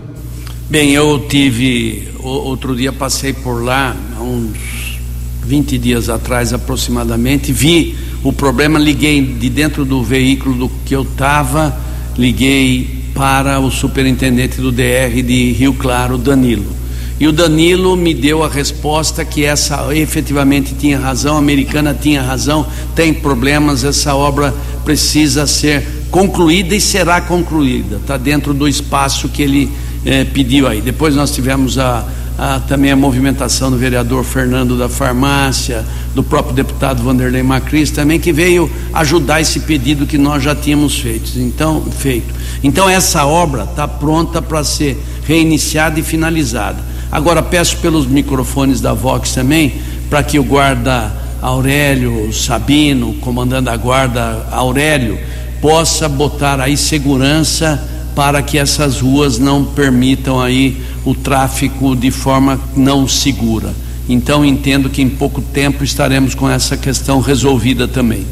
Bem, 0.69 0.91
eu 0.91 1.27
tive, 1.27 2.09
outro 2.19 2.77
dia 2.77 2.93
passei 2.93 3.33
por 3.33 3.65
lá, 3.65 3.97
há 4.15 4.23
uns 4.23 4.99
20 5.47 5.79
dias 5.79 6.11
atrás 6.11 6.53
aproximadamente, 6.53 7.53
vi 7.53 7.97
o 8.23 8.35
problema, 8.35 8.79
liguei 8.79 9.23
de 9.23 9.49
dentro 9.49 9.87
do 9.87 10.03
veículo 10.03 10.55
do 10.55 10.69
que 10.85 10.95
eu 10.95 11.03
estava, 11.03 11.75
liguei 12.19 12.99
para 13.15 13.59
o 13.59 13.71
superintendente 13.71 14.61
do 14.61 14.71
DR 14.71 15.23
de 15.25 15.53
Rio 15.53 15.73
Claro, 15.73 16.19
Danilo. 16.19 16.77
E 17.19 17.27
o 17.27 17.33
Danilo 17.33 17.97
me 17.97 18.13
deu 18.13 18.45
a 18.45 18.49
resposta 18.49 19.25
que 19.25 19.43
essa 19.43 19.97
efetivamente 19.97 20.75
tinha 20.75 20.99
razão, 20.99 21.37
a 21.37 21.39
americana 21.39 21.97
tinha 21.99 22.23
razão, 22.23 22.67
tem 22.95 23.15
problemas, 23.15 23.85
essa 23.85 24.15
obra 24.15 24.55
precisa 24.85 25.47
ser 25.47 25.98
concluída 26.11 26.75
e 26.75 26.81
será 26.81 27.21
concluída, 27.21 27.97
está 27.97 28.17
dentro 28.17 28.55
do 28.55 28.69
espaço 28.69 29.29
que 29.29 29.43
ele 29.43 29.71
é, 30.05 30.25
pediu 30.25 30.67
aí. 30.67 30.81
Depois 30.81 31.15
nós 31.15 31.31
tivemos 31.31 31.79
a, 31.79 32.05
a, 32.39 32.61
também 32.61 32.91
a 32.91 32.97
movimentação 32.97 33.71
do 33.71 33.77
vereador 33.77 34.25
Fernando 34.25 34.79
da 34.79 34.89
Farmácia, 34.89 35.85
do 36.15 36.23
próprio 36.23 36.55
deputado 36.55 37.03
Vanderlei 37.03 37.43
Macris 37.43 37.91
também, 37.91 38.19
que 38.19 38.33
veio 38.33 38.71
ajudar 38.95 39.41
esse 39.41 39.61
pedido 39.61 40.07
que 40.07 40.17
nós 40.17 40.43
já 40.43 40.55
tínhamos 40.55 40.99
feito. 40.99 41.39
Então, 41.39 41.83
feito. 41.83 42.35
Então 42.63 42.89
essa 42.89 43.27
obra 43.27 43.65
está 43.65 43.87
pronta 43.87 44.41
para 44.41 44.65
ser 44.65 44.97
reiniciada 45.25 46.01
e 46.01 46.03
finalizada. 46.03 46.79
Agora 47.11 47.43
peço 47.43 47.79
pelos 47.79 48.07
microfones 48.07 48.81
da 48.81 48.93
Vox 48.93 49.33
também, 49.35 49.75
para 50.09 50.23
que 50.23 50.39
o 50.39 50.45
guarda 50.45 51.13
Aurélio 51.41 52.33
Sabino, 52.33 53.15
comandando 53.15 53.71
a 53.71 53.77
guarda 53.77 54.47
Aurélio, 54.51 55.19
possa 55.61 56.09
botar 56.09 56.61
aí 56.61 56.77
segurança 56.77 57.83
para 58.15 58.43
que 58.43 58.59
essas 58.59 59.01
ruas 59.01 59.39
não 59.39 59.65
permitam 59.65 60.41
aí 60.41 60.83
o 61.05 61.15
tráfico 61.15 61.95
de 61.95 62.11
forma 62.11 62.59
não 62.77 63.07
segura. 63.07 63.73
Então 64.09 64.45
entendo 64.45 64.91
que 64.91 65.03
em 65.03 65.09
pouco 65.09 65.41
tempo 65.41 65.85
estaremos 65.85 66.35
com 66.35 66.49
essa 66.49 66.77
questão 66.77 67.21
resolvida 67.21 67.87
também. 67.87 68.27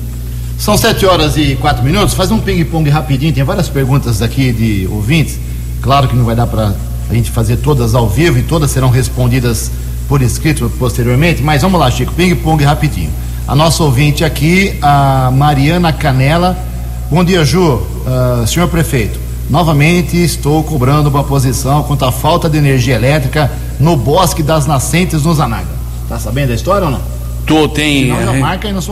São 0.59 0.77
sete 0.77 1.05
horas 1.05 1.37
e 1.37 1.55
quatro 1.61 1.85
minutos. 1.85 2.15
Faz 2.15 2.31
um 2.31 2.39
ping-pong 2.39 2.89
rapidinho. 2.89 3.33
Tem 3.33 3.45
várias 3.45 3.69
perguntas 3.69 4.23
aqui 4.23 4.53
de 4.53 4.89
ouvintes. 4.91 5.39
Claro 5.83 6.09
que 6.09 6.17
não 6.17 6.25
vai 6.25 6.35
dar 6.35 6.47
para 6.47 6.75
a 7.09 7.15
gente 7.15 7.31
fazer 7.31 7.59
todas 7.59 7.95
ao 7.95 8.09
vivo 8.09 8.39
e 8.39 8.43
todas 8.43 8.71
serão 8.71 8.89
respondidas 8.89 9.71
por 10.09 10.23
escrito 10.23 10.71
posteriormente. 10.79 11.43
Mas 11.43 11.63
vamos 11.63 11.79
lá, 11.79 11.91
Chico. 11.91 12.13
Ping-pong 12.15 12.65
rapidinho. 12.65 13.11
A 13.47 13.55
nossa 13.55 13.85
ouvinte 13.85 14.25
aqui, 14.25 14.77
a 14.81 15.31
Mariana 15.31 15.93
Canela. 15.93 16.66
Bom 17.09 17.23
dia, 17.23 17.45
Ju. 17.45 17.61
Uh, 17.63 18.45
senhor 18.49 18.69
prefeito, 18.69 19.21
novamente 19.49 20.17
estou 20.17 20.65
cobrando 20.65 21.09
uma 21.09 21.23
posição 21.23 21.85
quanto 21.85 22.05
à 22.05 22.11
falta 22.11 22.51
de 22.51 22.59
energia 22.59 22.97
elétrica 22.97 23.49
no 23.79 23.97
Bosque 23.97 24.43
das 24.43 24.67
Nascentes 24.67 25.23
no 25.23 25.33
Zanaga. 25.33 25.69
Tá 26.09 26.19
sabendo 26.19 26.49
da 26.49 26.55
história 26.55 26.85
ou 26.87 26.91
não? 26.91 27.01
Tô, 27.47 27.69
tem, 27.69 28.13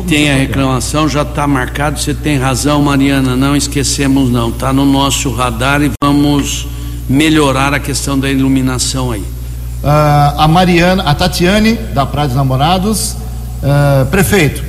tem 0.07 0.31
a 0.31 0.37
reclamação, 0.37 1.09
já 1.09 1.23
está 1.23 1.45
marcado, 1.45 1.99
você 1.99 2.15
tem 2.15 2.39
razão, 2.39 2.81
Mariana, 2.81 3.35
não 3.35 3.57
esquecemos 3.57 4.31
não, 4.31 4.51
está 4.51 4.73
no 4.73 4.87
nosso 4.87 5.33
radar 5.33 5.83
e 5.83 5.91
vamos 6.01 6.69
melhorar 7.09 7.75
a 7.75 7.81
questão 7.81 8.17
da 8.17 8.31
iluminação 8.31 9.11
aí. 9.11 9.23
Uh, 9.23 10.39
a 10.39 10.47
Mariana, 10.47 11.03
a 11.03 11.15
Tatiane, 11.17 11.75
da 11.93 12.07
Praia 12.07 12.29
dos 12.29 12.37
Namorados, 12.37 13.17
uh, 13.61 14.07
prefeito, 14.07 14.62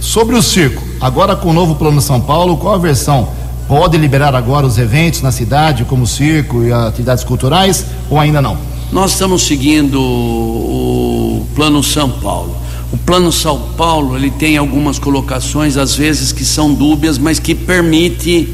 sobre 0.00 0.36
o 0.36 0.42
circo, 0.42 0.89
agora 1.00 1.34
com 1.34 1.50
o 1.50 1.52
novo 1.52 1.74
Plano 1.74 2.00
São 2.00 2.20
Paulo, 2.20 2.56
qual 2.56 2.74
a 2.74 2.78
versão? 2.78 3.28
Pode 3.66 3.96
liberar 3.96 4.34
agora 4.34 4.66
os 4.66 4.78
eventos 4.78 5.22
na 5.22 5.30
cidade, 5.30 5.84
como 5.84 6.06
circo 6.06 6.62
e 6.64 6.72
atividades 6.72 7.22
culturais, 7.22 7.86
ou 8.10 8.18
ainda 8.18 8.42
não? 8.42 8.58
Nós 8.92 9.12
estamos 9.12 9.42
seguindo 9.46 10.00
o 10.00 11.46
Plano 11.54 11.82
São 11.82 12.10
Paulo. 12.10 12.56
O 12.92 12.98
Plano 12.98 13.30
São 13.30 13.58
Paulo 13.76 14.16
ele 14.16 14.30
tem 14.30 14.56
algumas 14.56 14.98
colocações 14.98 15.76
às 15.76 15.94
vezes 15.94 16.32
que 16.32 16.44
são 16.44 16.74
dúbias, 16.74 17.16
mas 17.16 17.38
que 17.38 17.54
permite 17.54 18.48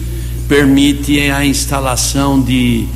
permite 0.47 1.19
a 1.31 1.45
instalação 1.45 2.41
de 2.41 2.87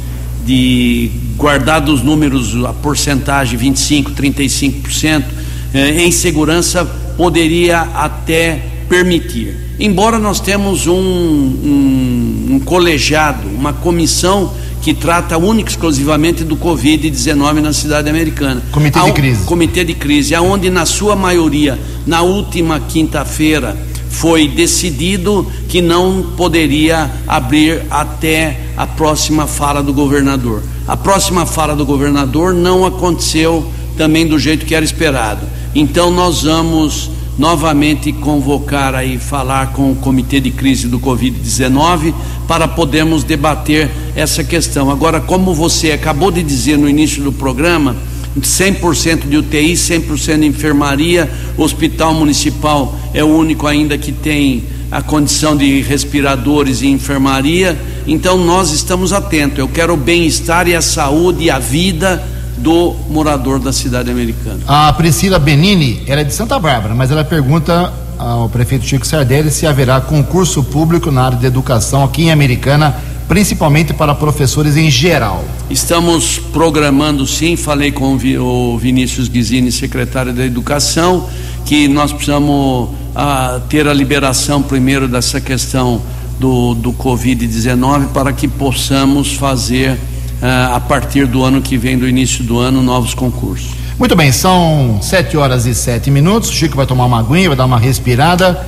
de 0.45 1.11
guardar 1.37 1.81
dos 1.81 2.03
números 2.03 2.57
a 2.65 2.73
porcentagem 2.73 3.59
25, 3.59 4.13
35% 4.13 5.25
eh, 5.73 6.03
em 6.03 6.11
segurança 6.11 6.85
poderia 7.17 7.81
até 7.81 8.70
permitir. 8.91 9.55
Embora 9.79 10.19
nós 10.19 10.41
temos 10.41 10.89
um, 10.89 10.93
um, 10.95 12.47
um 12.51 12.61
colegiado, 12.61 13.49
uma 13.49 13.73
comissão 13.73 14.53
que 14.83 14.93
trata 14.93 15.39
única 15.39 15.71
e 15.71 15.73
exclusivamente 15.73 16.43
do 16.43 16.57
Covid-19 16.57 17.61
na 17.61 17.73
cidade 17.73 18.11
americana. 18.11 18.61
Comitê 18.73 19.01
de 19.01 19.13
crise. 19.13 19.45
Comitê 19.45 19.85
de 19.85 19.95
crise, 19.95 20.35
aonde 20.35 20.69
na 20.71 20.85
sua 20.85 21.15
maioria, 21.15 21.79
na 22.05 22.23
última 22.23 22.81
quinta-feira, 22.81 23.77
foi 24.09 24.49
decidido 24.49 25.47
que 25.69 25.81
não 25.81 26.33
poderia 26.37 27.09
abrir 27.29 27.83
até 27.91 28.59
a 28.77 28.87
próxima 28.89 29.47
fala 29.47 29.83
do 29.83 29.95
governador. 29.95 30.63
A 30.89 30.97
próxima 30.97 31.47
fala 31.47 31.77
do 31.77 31.87
governador 31.87 32.53
não 32.53 32.85
aconteceu 32.85 33.71
também 33.97 34.27
do 34.27 34.37
jeito 34.37 34.67
que 34.67 34.75
era 34.75 34.85
esperado. 34.85 35.47
Então 35.75 36.11
nós 36.11 36.43
vamos 36.43 37.11
novamente 37.39 38.13
convocar 38.13 38.95
aí 38.95 39.19
falar 39.19 39.73
com 39.73 39.93
o 39.93 39.97
comitê 39.97 40.41
de 40.41 40.51
crise 40.51 40.89
do 40.89 40.99
COVID-19 40.99 42.13
para 42.47 42.69
podermos 42.69 43.25
debater 43.25 43.91
essa 44.15 44.45
questão. 44.45 44.91
Agora, 44.91 45.21
como 45.21 45.55
você 45.55 45.93
acabou 45.93 46.31
de 46.31 46.43
dizer 46.43 46.77
no 46.77 46.89
início 46.89 47.23
do 47.23 47.33
programa, 47.33 47.97
100% 48.39 49.29
de 49.29 49.37
UTI, 49.37 49.73
100% 49.73 50.41
de 50.41 50.47
enfermaria, 50.47 51.31
o 51.57 51.63
hospital 51.63 52.15
municipal 52.15 52.99
é 53.13 53.25
o 53.25 53.29
único 53.29 53.67
ainda 53.67 53.99
que 53.99 54.13
tem 54.13 54.65
a 54.91 55.01
condição 55.03 55.57
de 55.57 55.81
respiradores 55.83 56.83
e 56.83 56.89
enfermaria. 56.89 57.79
Então 58.07 58.39
nós 58.39 58.73
estamos 58.73 59.13
atentos. 59.13 59.59
Eu 59.59 59.69
quero 59.69 59.95
o 59.95 59.97
bem-estar 59.97 60.69
e 60.69 60.75
a 60.75 60.83
saúde 60.83 61.45
e 61.45 61.51
a 61.51 61.59
vida 61.59 62.23
do 62.61 62.95
morador 63.09 63.59
da 63.59 63.73
cidade 63.73 64.11
americana. 64.11 64.61
A 64.67 64.93
Priscila 64.93 65.39
Benini, 65.39 66.03
ela 66.07 66.21
é 66.21 66.25
de 66.25 66.33
Santa 66.33 66.59
Bárbara, 66.59 66.95
mas 66.95 67.11
ela 67.11 67.25
pergunta 67.25 67.93
ao 68.19 68.49
prefeito 68.51 68.85
Chico 68.85 69.07
Sardelli 69.07 69.51
se 69.51 69.67
haverá 69.67 70.01
concurso 70.01 70.63
público 70.63 71.11
na 71.11 71.25
área 71.25 71.39
de 71.39 71.47
educação 71.47 72.05
aqui 72.05 72.25
em 72.25 72.31
Americana, 72.31 72.95
principalmente 73.27 73.95
para 73.95 74.15
professores 74.15 74.77
em 74.77 74.91
geral. 74.91 75.43
Estamos 75.71 76.39
programando 76.39 77.27
sim, 77.27 77.57
falei 77.57 77.91
com 77.91 78.15
o 78.15 78.79
Vinícius 78.79 79.29
Guizini, 79.29 79.73
secretário 79.73 80.35
da 80.35 80.45
Educação, 80.45 81.27
que 81.65 81.89
nós 81.89 82.13
precisamos 82.13 82.91
ah, 83.15 83.61
ter 83.71 83.89
a 83.89 83.95
liberação 83.95 84.61
primeiro 84.61 85.09
dessa 85.09 85.41
questão 85.41 86.03
do, 86.39 86.75
do 86.75 86.93
Covid-19 86.93 88.09
para 88.09 88.33
que 88.33 88.49
possamos 88.49 89.35
fazer 89.35 89.97
ah, 90.43 90.77
a 90.77 90.81
partir 90.81 91.27
do 91.27 91.45
ano 91.45 91.61
que 91.61 91.77
vem, 91.77 91.99
do 91.99 92.09
início 92.09 92.43
do 92.45 92.59
ano, 92.59 92.83
novos 92.83 93.15
concursos. 93.15 93.71
Muito 93.99 94.17
bem, 94.17 94.33
são 94.33 94.99
sete 95.03 95.37
horas 95.37 95.67
e 95.67 95.75
sete 95.75 96.11
minutos. 96.11 96.49
O 96.49 96.53
Chico 96.53 96.77
vai 96.77 96.87
tomar 96.87 97.05
uma 97.05 97.21
aguinha, 97.21 97.49
vai 97.49 97.57
dar 97.57 97.67
uma 97.67 97.79
respirada. 97.79 98.59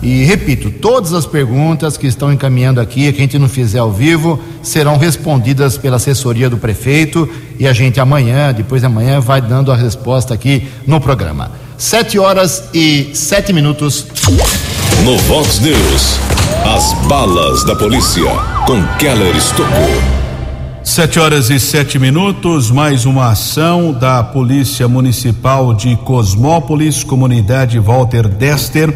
E 0.00 0.24
repito, 0.24 0.70
todas 0.70 1.12
as 1.12 1.26
perguntas 1.26 1.96
que 1.96 2.06
estão 2.06 2.32
encaminhando 2.32 2.80
aqui, 2.80 3.12
que 3.12 3.18
a 3.18 3.20
gente 3.20 3.38
não 3.38 3.48
fizer 3.48 3.80
ao 3.80 3.92
vivo, 3.92 4.40
serão 4.62 4.96
respondidas 4.96 5.76
pela 5.76 5.96
assessoria 5.96 6.48
do 6.48 6.56
prefeito 6.56 7.28
e 7.58 7.66
a 7.66 7.72
gente 7.72 7.98
amanhã, 7.98 8.52
depois 8.52 8.80
de 8.80 8.86
amanhã, 8.86 9.20
vai 9.20 9.40
dando 9.40 9.72
a 9.72 9.76
resposta 9.76 10.32
aqui 10.32 10.68
no 10.86 11.00
programa. 11.00 11.50
Sete 11.76 12.18
horas 12.18 12.64
e 12.72 13.10
sete 13.12 13.52
minutos. 13.52 14.06
No 15.04 15.18
Vox 15.18 15.60
News, 15.60 16.18
as 16.64 16.92
balas 17.08 17.64
da 17.64 17.74
polícia 17.74 18.30
com 18.66 18.82
Keller 18.98 19.36
Estocou. 19.36 20.17
Sete 20.88 21.20
horas 21.20 21.50
e 21.50 21.60
sete 21.60 21.98
minutos, 21.98 22.70
mais 22.70 23.04
uma 23.04 23.28
ação 23.28 23.92
da 23.92 24.24
Polícia 24.24 24.88
Municipal 24.88 25.74
de 25.74 25.94
Cosmópolis, 25.96 27.04
comunidade 27.04 27.78
Walter 27.78 28.26
Dester. 28.26 28.92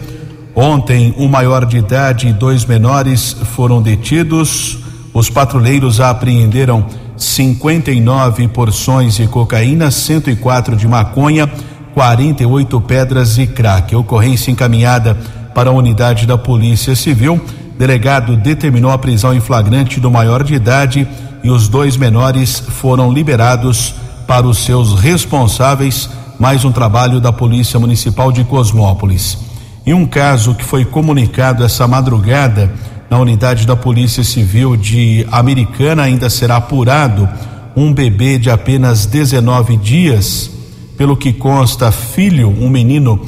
Ontem, 0.55 1.14
um 1.18 1.28
maior 1.28 1.66
de 1.66 1.76
idade 1.76 2.28
e 2.28 2.32
dois 2.32 2.64
menores 2.64 3.36
foram 3.55 3.82
detidos. 3.82 4.78
Os 5.12 5.28
patrulheiros 5.28 6.01
apreenderam 6.01 6.86
59 7.14 8.49
porções 8.49 9.16
de 9.16 9.28
cocaína, 9.28 9.90
104 9.90 10.74
de 10.74 10.88
maconha, 10.88 11.47
48 11.93 12.80
pedras 12.80 13.36
e 13.36 13.47
crack. 13.47 13.95
Ocorrência 13.95 14.51
encaminhada 14.51 15.14
para 15.55 15.68
a 15.68 15.74
unidade 15.74 16.26
da 16.26 16.38
Polícia 16.38 16.97
Civil. 16.97 17.38
Delegado 17.78 18.34
determinou 18.34 18.90
a 18.90 18.99
prisão 18.99 19.34
em 19.34 19.40
flagrante 19.40 20.01
do 20.01 20.11
maior 20.11 20.43
de 20.43 20.55
idade 20.55 21.07
e 21.43 21.51
os 21.51 21.68
dois 21.68 21.97
menores 21.97 22.59
foram 22.59 23.12
liberados 23.12 23.95
para 24.26 24.47
os 24.47 24.59
seus 24.59 24.99
responsáveis. 24.99 26.09
Mais 26.38 26.64
um 26.64 26.72
trabalho 26.72 27.20
da 27.20 27.32
Polícia 27.32 27.78
Municipal 27.78 28.32
de 28.32 28.45
Cosmópolis. 28.45 29.38
Em 29.84 29.93
um 29.93 30.07
caso 30.07 30.55
que 30.55 30.64
foi 30.64 30.84
comunicado 30.84 31.64
essa 31.64 31.86
madrugada 31.86 32.72
na 33.11 33.18
unidade 33.18 33.66
da 33.66 33.76
Polícia 33.76 34.24
Civil 34.24 34.76
de 34.76 35.26
Americana, 35.30 36.05
ainda 36.05 36.30
será 36.30 36.57
apurado 36.57 37.28
um 37.76 37.93
bebê 37.93 38.38
de 38.38 38.51
apenas 38.51 39.07
19 39.07 39.76
dias, 39.76 40.51
pelo 40.97 41.16
que 41.16 41.32
consta 41.32 41.90
filho, 41.90 42.49
um 42.49 42.68
menino, 42.68 43.20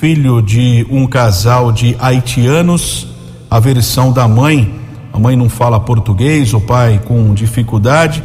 filho 0.00 0.40
de 0.40 0.86
um 0.90 1.06
casal 1.06 1.70
de 1.70 1.96
haitianos. 1.98 3.06
A 3.50 3.58
versão 3.58 4.12
da 4.12 4.28
mãe 4.28 4.77
a 5.18 5.20
mãe 5.20 5.34
não 5.34 5.48
fala 5.48 5.80
português, 5.80 6.54
o 6.54 6.60
pai 6.60 7.00
com 7.04 7.34
dificuldade, 7.34 8.22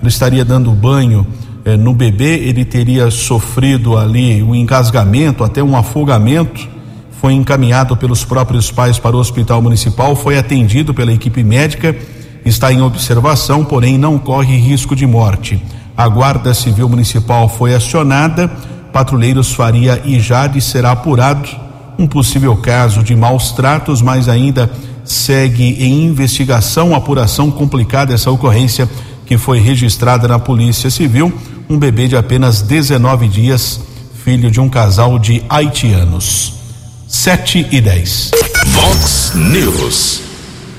ele 0.00 0.08
estaria 0.08 0.44
dando 0.44 0.70
banho 0.70 1.26
eh, 1.64 1.76
no 1.76 1.92
bebê, 1.92 2.36
ele 2.38 2.64
teria 2.64 3.10
sofrido 3.10 3.98
ali 3.98 4.44
um 4.44 4.54
engasgamento, 4.54 5.42
até 5.42 5.60
um 5.60 5.76
afogamento, 5.76 6.68
foi 7.20 7.32
encaminhado 7.32 7.96
pelos 7.96 8.24
próprios 8.24 8.70
pais 8.70 8.96
para 8.96 9.16
o 9.16 9.18
hospital 9.18 9.60
municipal, 9.60 10.14
foi 10.14 10.38
atendido 10.38 10.94
pela 10.94 11.12
equipe 11.12 11.42
médica, 11.42 11.96
está 12.44 12.72
em 12.72 12.80
observação, 12.80 13.64
porém 13.64 13.98
não 13.98 14.16
corre 14.16 14.56
risco 14.56 14.94
de 14.94 15.04
morte. 15.04 15.60
A 15.96 16.06
Guarda 16.06 16.54
Civil 16.54 16.88
Municipal 16.88 17.48
foi 17.48 17.74
acionada, 17.74 18.46
patrulheiros 18.92 19.52
Faria 19.52 20.00
e 20.04 20.20
Jade 20.20 20.60
será 20.60 20.92
apurado 20.92 21.48
um 21.98 22.06
possível 22.06 22.56
caso 22.56 23.02
de 23.02 23.16
maus 23.16 23.50
tratos, 23.50 24.00
mas 24.00 24.28
ainda 24.28 24.70
segue 25.06 25.76
em 25.82 26.04
investigação, 26.04 26.94
apuração 26.94 27.50
complicada 27.50 28.12
essa 28.12 28.30
ocorrência 28.30 28.88
que 29.24 29.38
foi 29.38 29.58
registrada 29.58 30.28
na 30.28 30.38
Polícia 30.38 30.90
Civil. 30.90 31.32
Um 31.68 31.78
bebê 31.78 32.08
de 32.08 32.16
apenas 32.16 32.62
19 32.62 33.28
dias, 33.28 33.80
filho 34.24 34.50
de 34.50 34.60
um 34.60 34.68
casal 34.68 35.18
de 35.18 35.42
haitianos. 35.48 36.54
7 37.08 37.68
e 37.70 37.80
10. 37.80 38.30
Vox 38.66 39.32
News. 39.34 40.20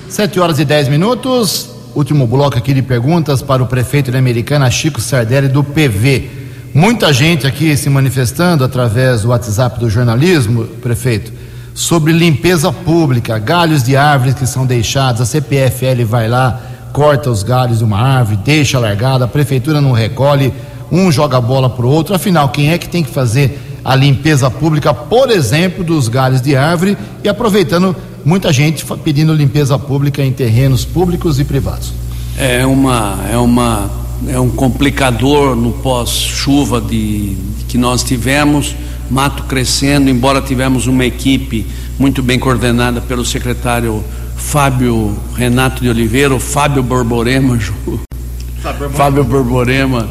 7 0.10 0.40
horas 0.40 0.60
e 0.60 0.66
10 0.66 0.90
minutos. 0.90 1.70
Último 1.96 2.28
bloco 2.28 2.58
aqui 2.58 2.74
de 2.74 2.82
perguntas 2.82 3.42
para 3.42 3.64
o 3.64 3.68
prefeito 3.68 4.12
de 4.12 4.18
Americana, 4.18 4.70
Chico 4.70 5.02
Sardelli, 5.02 5.48
do 5.48 5.64
PV. 5.64 6.30
Muita 6.74 7.12
gente 7.12 7.48
aqui 7.48 7.76
se 7.76 7.90
manifestando 7.90 8.64
através 8.64 9.22
do 9.22 9.30
WhatsApp 9.30 9.80
do 9.80 9.90
jornalismo, 9.90 10.66
prefeito 10.66 11.32
sobre 11.78 12.12
limpeza 12.12 12.72
pública, 12.72 13.38
galhos 13.38 13.84
de 13.84 13.96
árvores 13.96 14.34
que 14.34 14.48
são 14.48 14.66
deixados, 14.66 15.22
a 15.22 15.26
CPFL 15.28 16.06
vai 16.08 16.28
lá, 16.28 16.60
corta 16.92 17.30
os 17.30 17.44
galhos 17.44 17.78
de 17.78 17.84
uma 17.84 18.00
árvore, 18.00 18.40
deixa 18.44 18.80
largada, 18.80 19.26
a 19.26 19.28
prefeitura 19.28 19.80
não 19.80 19.92
recolhe, 19.92 20.52
um 20.92 21.12
joga 21.12 21.38
a 21.38 21.42
bola 21.42 21.70
para 21.70 21.86
o 21.86 21.90
outro. 21.90 22.16
Afinal, 22.16 22.50
quem 22.50 22.72
é 22.72 22.80
que 22.80 22.90
tem 22.90 23.04
que 23.04 23.12
fazer 23.12 23.80
a 23.86 23.94
limpeza 23.94 24.50
pública, 24.50 24.92
por 24.92 25.30
exemplo, 25.30 25.84
dos 25.84 26.08
galhos 26.08 26.42
de 26.42 26.56
árvore 26.56 26.98
e 27.24 27.30
aproveitando 27.30 27.96
muita 28.26 28.52
gente 28.52 28.84
pedindo 29.04 29.32
limpeza 29.32 29.78
pública 29.78 30.24
em 30.24 30.32
terrenos 30.32 30.84
públicos 30.84 31.40
e 31.40 31.44
privados? 31.44 31.94
É 32.40 32.66
uma 32.66 33.20
é 33.32 33.38
uma 33.38 33.88
é 34.28 34.40
um 34.40 34.50
complicador 34.50 35.56
no 35.56 35.74
pós-chuva 35.74 36.82
de, 36.82 37.38
que 37.68 37.78
nós 37.78 38.04
tivemos 38.04 38.76
mato 39.10 39.44
crescendo, 39.44 40.10
embora 40.10 40.42
tivemos 40.42 40.88
uma 40.88 41.06
equipe 41.06 41.66
muito 41.98 42.22
bem 42.22 42.38
coordenada 42.38 43.02
pelo 43.02 43.26
secretário 43.26 44.04
Fábio 44.36 45.18
Renato 45.36 45.82
de 45.82 45.90
Oliveira, 45.90 46.34
o 46.36 46.40
Fábio 46.40 46.84
Borborema, 46.84 47.58
Fábio 48.94 49.24
Borborema, 49.24 50.08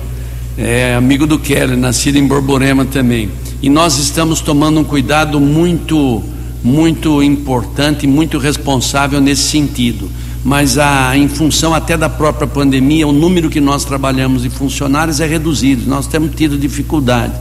é 0.59 0.95
amigo 0.95 1.27
do 1.27 1.39
Kelly, 1.39 1.77
nascido 1.77 2.17
em 2.17 2.27
Borborema 2.27 2.85
também. 2.85 3.31
E 3.63 3.69
nós 3.69 3.99
estamos 3.99 4.41
tomando 4.41 4.81
um 4.81 4.85
cuidado 4.85 5.41
muito 5.41 6.23
muito 6.63 7.23
importante, 7.23 8.09
muito 8.09 8.39
responsável 8.39 9.21
nesse 9.21 9.45
sentido. 9.45 10.11
Mas 10.45 10.79
a, 10.79 11.17
em 11.17 11.29
função 11.29 11.73
até 11.73 11.97
da 11.97 12.09
própria 12.09 12.47
pandemia, 12.47 13.07
o 13.07 13.13
número 13.13 13.49
que 13.49 13.61
nós 13.61 13.85
trabalhamos 13.85 14.43
de 14.43 14.51
funcionários 14.51 15.21
é 15.21 15.27
reduzido. 15.27 15.89
Nós 15.89 16.07
temos 16.07 16.35
tido 16.35 16.59
dificuldade. 16.59 17.35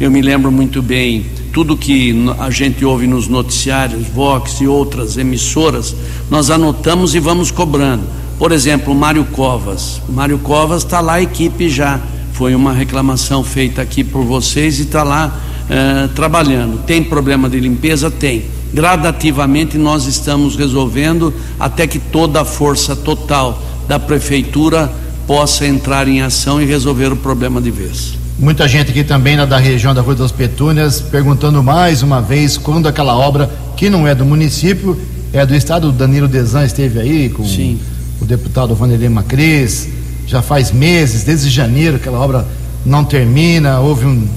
Eu 0.00 0.12
me 0.12 0.22
lembro 0.22 0.52
muito 0.52 0.80
bem 0.80 1.26
tudo 1.52 1.76
que 1.76 2.14
a 2.38 2.50
gente 2.50 2.84
ouve 2.84 3.08
nos 3.08 3.26
noticiários, 3.26 4.06
Vox 4.06 4.60
e 4.60 4.66
outras 4.68 5.16
emissoras, 5.16 5.96
nós 6.30 6.50
anotamos 6.50 7.16
e 7.16 7.18
vamos 7.18 7.50
cobrando. 7.50 8.04
Por 8.38 8.52
exemplo, 8.52 8.94
Mário 8.94 9.24
Covas. 9.24 10.00
Mário 10.08 10.38
Covas 10.38 10.84
está 10.84 11.00
lá 11.00 11.14
a 11.14 11.22
equipe 11.22 11.68
já. 11.68 12.00
Foi 12.32 12.54
uma 12.54 12.72
reclamação 12.72 13.42
feita 13.42 13.82
aqui 13.82 14.04
por 14.04 14.22
vocês 14.24 14.78
e 14.78 14.82
está 14.82 15.02
lá 15.02 15.36
eh, 15.68 16.08
trabalhando. 16.14 16.78
Tem 16.84 17.02
problema 17.02 17.50
de 17.50 17.58
limpeza? 17.58 18.08
Tem. 18.08 18.44
Gradativamente 18.72 19.76
nós 19.76 20.06
estamos 20.06 20.54
resolvendo 20.54 21.34
até 21.58 21.88
que 21.88 21.98
toda 21.98 22.42
a 22.42 22.44
força 22.44 22.94
total 22.94 23.60
da 23.88 23.98
prefeitura 23.98 24.92
possa 25.26 25.66
entrar 25.66 26.06
em 26.06 26.22
ação 26.22 26.62
e 26.62 26.64
resolver 26.64 27.12
o 27.12 27.16
problema 27.16 27.60
de 27.60 27.72
vez. 27.72 28.17
Muita 28.40 28.68
gente 28.68 28.92
aqui 28.92 29.02
também 29.02 29.36
da 29.36 29.58
região 29.58 29.92
da 29.92 30.00
Rua 30.00 30.14
das 30.14 30.30
Petúnias 30.30 31.00
perguntando 31.00 31.60
mais 31.60 32.04
uma 32.04 32.22
vez 32.22 32.56
quando 32.56 32.86
aquela 32.86 33.16
obra, 33.16 33.50
que 33.76 33.90
não 33.90 34.06
é 34.06 34.14
do 34.14 34.24
município, 34.24 34.96
é 35.32 35.44
do 35.44 35.56
estado, 35.56 35.88
o 35.88 35.92
Danilo 35.92 36.28
Desan 36.28 36.64
esteve 36.64 37.00
aí 37.00 37.28
com 37.30 37.44
Sim. 37.44 37.80
o 38.20 38.24
deputado 38.24 38.76
Vanderlei 38.76 39.08
Macris, 39.08 39.88
já 40.24 40.40
faz 40.40 40.70
meses, 40.70 41.24
desde 41.24 41.50
janeiro, 41.50 41.96
aquela 41.96 42.20
obra 42.20 42.46
não 42.86 43.04
termina, 43.04 43.80
houve 43.80 44.06
um 44.06 44.28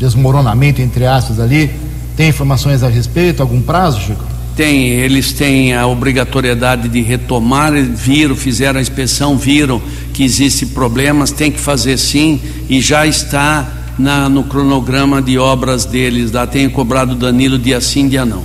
desmoronamento, 0.00 0.82
entre 0.82 1.06
aspas, 1.06 1.38
ali. 1.38 1.70
Tem 2.16 2.30
informações 2.30 2.82
a 2.82 2.88
respeito? 2.88 3.40
Algum 3.40 3.62
prazo, 3.62 4.00
Chico? 4.00 4.24
Tem, 4.56 4.88
eles 4.88 5.32
têm 5.32 5.74
a 5.74 5.86
obrigatoriedade 5.86 6.88
de 6.88 7.02
retomar, 7.02 7.72
viram, 7.72 8.34
fizeram 8.34 8.80
a 8.80 8.82
inspeção, 8.82 9.38
viram 9.38 9.80
que 10.14 10.22
existe 10.22 10.64
problemas, 10.66 11.32
tem 11.32 11.50
que 11.50 11.58
fazer 11.58 11.98
sim 11.98 12.40
e 12.70 12.80
já 12.80 13.04
está 13.04 13.68
na, 13.98 14.28
no 14.28 14.44
cronograma 14.44 15.20
de 15.20 15.36
obras 15.36 15.84
deles. 15.84 16.30
Lá 16.30 16.46
tem 16.46 16.70
cobrado 16.70 17.16
Danilo 17.16 17.58
dia 17.58 17.80
sim, 17.80 18.08
dia 18.08 18.24
não. 18.24 18.42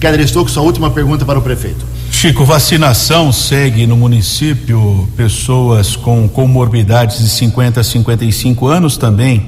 Keller 0.00 0.20
Estouco, 0.20 0.50
sua 0.50 0.62
última 0.62 0.90
pergunta 0.90 1.26
para 1.26 1.38
o 1.38 1.42
prefeito. 1.42 1.84
Chico, 2.10 2.44
vacinação 2.44 3.30
segue 3.32 3.86
no 3.86 3.96
município, 3.96 5.08
pessoas 5.16 5.94
com 5.94 6.26
comorbidades 6.26 7.18
de 7.18 7.28
50 7.28 7.80
a 7.80 7.84
55 7.84 8.66
anos 8.66 8.96
também, 8.96 9.46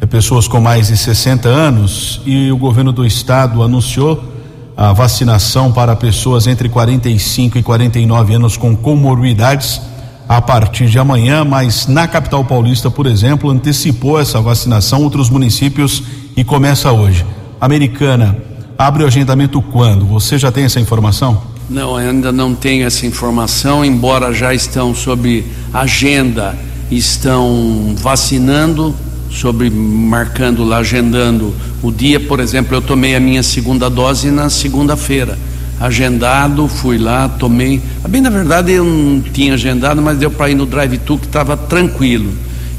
é, 0.00 0.06
pessoas 0.06 0.46
com 0.46 0.60
mais 0.60 0.88
de 0.88 0.96
60 0.96 1.48
anos, 1.48 2.20
e 2.24 2.52
o 2.52 2.56
governo 2.56 2.92
do 2.92 3.04
estado 3.04 3.62
anunciou 3.62 4.22
a 4.76 4.92
vacinação 4.92 5.72
para 5.72 5.96
pessoas 5.96 6.46
entre 6.46 6.68
45 6.68 7.58
e 7.58 7.62
49 7.62 8.34
anos 8.34 8.56
com 8.56 8.76
comorbidades 8.76 9.80
a 10.28 10.40
partir 10.40 10.86
de 10.86 10.98
amanhã, 10.98 11.44
mas 11.44 11.86
na 11.86 12.08
capital 12.08 12.44
paulista, 12.44 12.90
por 12.90 13.06
exemplo, 13.06 13.50
antecipou 13.50 14.20
essa 14.20 14.40
vacinação 14.40 15.02
outros 15.02 15.30
municípios 15.30 16.02
e 16.36 16.42
começa 16.42 16.90
hoje. 16.90 17.24
Americana 17.60 18.36
abre 18.76 19.04
o 19.04 19.06
agendamento 19.06 19.62
quando? 19.62 20.04
Você 20.06 20.36
já 20.36 20.50
tem 20.50 20.64
essa 20.64 20.80
informação? 20.80 21.40
Não, 21.68 21.96
ainda 21.96 22.30
não 22.30 22.54
tenho 22.54 22.86
essa 22.86 23.06
informação, 23.06 23.84
embora 23.84 24.32
já 24.32 24.54
estão 24.54 24.94
sob 24.94 25.44
agenda, 25.72 26.56
estão 26.90 27.94
vacinando, 27.96 28.94
sobre 29.30 29.68
marcando 29.70 30.64
lá, 30.64 30.78
agendando 30.78 31.54
o 31.82 31.90
dia, 31.90 32.18
por 32.20 32.40
exemplo, 32.40 32.76
eu 32.76 32.82
tomei 32.82 33.14
a 33.14 33.20
minha 33.20 33.42
segunda 33.42 33.90
dose 33.90 34.30
na 34.30 34.48
segunda-feira. 34.48 35.38
Agendado, 35.78 36.66
fui 36.68 36.96
lá, 36.96 37.28
tomei. 37.28 37.82
Bem, 38.08 38.22
na 38.22 38.30
verdade, 38.30 38.72
eu 38.72 38.84
não 38.84 39.20
tinha 39.20 39.54
agendado, 39.54 40.00
mas 40.00 40.16
deu 40.16 40.30
para 40.30 40.50
ir 40.50 40.54
no 40.54 40.64
drive-thru 40.64 41.18
que 41.18 41.26
estava 41.26 41.56
tranquilo. 41.56 42.32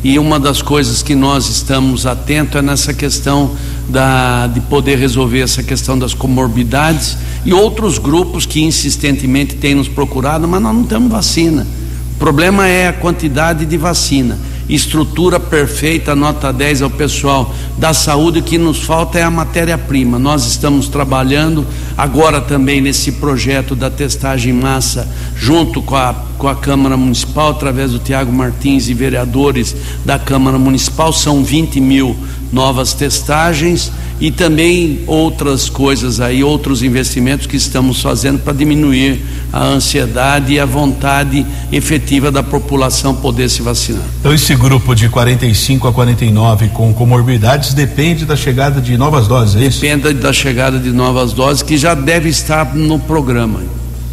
E 0.03 0.17
uma 0.17 0.39
das 0.39 0.61
coisas 0.61 1.03
que 1.03 1.13
nós 1.13 1.49
estamos 1.49 2.05
atentos 2.05 2.55
é 2.55 2.61
nessa 2.61 2.93
questão 2.93 3.55
da, 3.89 4.47
de 4.47 4.61
poder 4.61 4.97
resolver 4.97 5.41
essa 5.41 5.61
questão 5.61 5.97
das 5.97 6.13
comorbidades 6.13 7.17
e 7.45 7.53
outros 7.53 7.97
grupos 7.97 8.45
que 8.45 8.61
insistentemente 8.63 9.55
têm 9.55 9.75
nos 9.75 9.87
procurado, 9.87 10.47
mas 10.47 10.61
nós 10.61 10.75
não 10.75 10.83
temos 10.83 11.11
vacina. 11.11 11.67
O 12.15 12.19
problema 12.19 12.67
é 12.67 12.87
a 12.87 12.93
quantidade 12.93 13.65
de 13.65 13.77
vacina 13.77 14.37
estrutura 14.69 15.39
perfeita, 15.39 16.15
nota 16.15 16.51
10 16.51 16.81
ao 16.81 16.89
pessoal 16.89 17.53
da 17.77 17.93
saúde, 17.93 18.39
o 18.39 18.43
que 18.43 18.57
nos 18.57 18.81
falta 18.83 19.17
é 19.17 19.23
a 19.23 19.31
matéria-prima. 19.31 20.19
Nós 20.19 20.45
estamos 20.45 20.87
trabalhando 20.87 21.65
agora 21.97 22.41
também 22.41 22.81
nesse 22.81 23.13
projeto 23.13 23.75
da 23.75 23.89
testagem 23.89 24.53
em 24.53 24.59
massa, 24.59 25.07
junto 25.35 25.81
com 25.81 25.95
a, 25.95 26.13
com 26.37 26.47
a 26.47 26.55
Câmara 26.55 26.97
Municipal, 26.97 27.51
através 27.51 27.91
do 27.91 27.99
Tiago 27.99 28.31
Martins 28.31 28.89
e 28.89 28.93
vereadores 28.93 29.75
da 30.03 30.19
Câmara 30.19 30.57
Municipal, 30.57 31.13
são 31.13 31.43
20 31.43 31.79
mil 31.79 32.15
novas 32.51 32.93
testagens 32.93 33.91
e 34.19 34.31
também 34.31 35.01
outras 35.05 35.69
coisas 35.69 36.19
aí, 36.19 36.43
outros 36.43 36.81
investimentos 36.81 37.45
que 37.45 37.55
estamos 37.55 38.01
fazendo 38.01 38.39
para 38.39 38.53
diminuir 38.53 39.21
a 39.53 39.63
ansiedade 39.63 40.53
e 40.53 40.59
a 40.59 40.65
vontade 40.65 41.45
efetiva 41.71 42.31
da 42.31 42.41
população 42.41 43.13
poder 43.13 43.49
se 43.49 43.61
vacinar. 43.61 44.03
Então 44.19 44.33
esse 44.33 44.55
grupo 44.55 44.95
de 44.95 45.07
45 45.07 45.87
a 45.87 45.93
49 45.93 46.69
com 46.69 46.93
comorbidades 46.93 47.73
depende 47.73 48.25
da 48.25 48.35
chegada 48.35 48.81
de 48.81 48.97
novas 48.97 49.27
doses, 49.27 49.61
é 49.61 49.65
isso? 49.67 49.81
Depende 49.81 50.13
da 50.13 50.33
chegada 50.33 50.79
de 50.79 50.91
novas 50.91 51.33
doses 51.33 51.61
que 51.61 51.77
já 51.77 51.93
deve 51.93 52.29
estar 52.29 52.75
no 52.75 52.97
programa. 52.99 53.61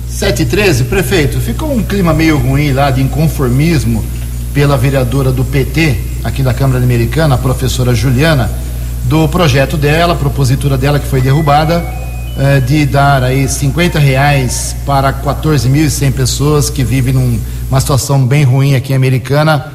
7 0.09 0.43
e 0.43 0.47
13, 0.47 0.85
prefeito, 0.85 1.41
ficou 1.41 1.75
um 1.75 1.83
clima 1.83 2.13
meio 2.13 2.37
ruim 2.39 2.73
lá 2.73 2.91
de 2.91 3.03
inconformismo 3.03 4.05
pela 4.53 4.77
vereadora 4.77 5.33
do 5.33 5.45
PT 5.45 5.97
aqui 6.23 6.43
da 6.43 6.55
Câmara 6.55 6.83
Americana, 6.83 7.35
a 7.35 7.39
professora 7.39 7.95
Juliana 7.95 8.51
do 9.05 9.29
projeto 9.29 9.77
dela, 9.77 10.15
propositura 10.15 10.79
dela 10.79 10.99
que 10.99 11.07
foi 11.07 11.21
derrubada, 11.21 11.85
eh, 12.37 12.61
de 12.61 12.87
dar 12.87 13.23
aí 13.23 13.47
50 13.47 13.99
reais 13.99 14.75
para 14.85 15.13
14.100 15.13 16.13
pessoas 16.13 16.71
que 16.71 16.83
vivem 16.83 17.15
numa 17.15 17.81
situação 17.81 18.27
bem 18.27 18.45
ruim 18.45 18.75
aqui 18.75 18.93
em 18.93 18.97
Americana. 18.97 19.73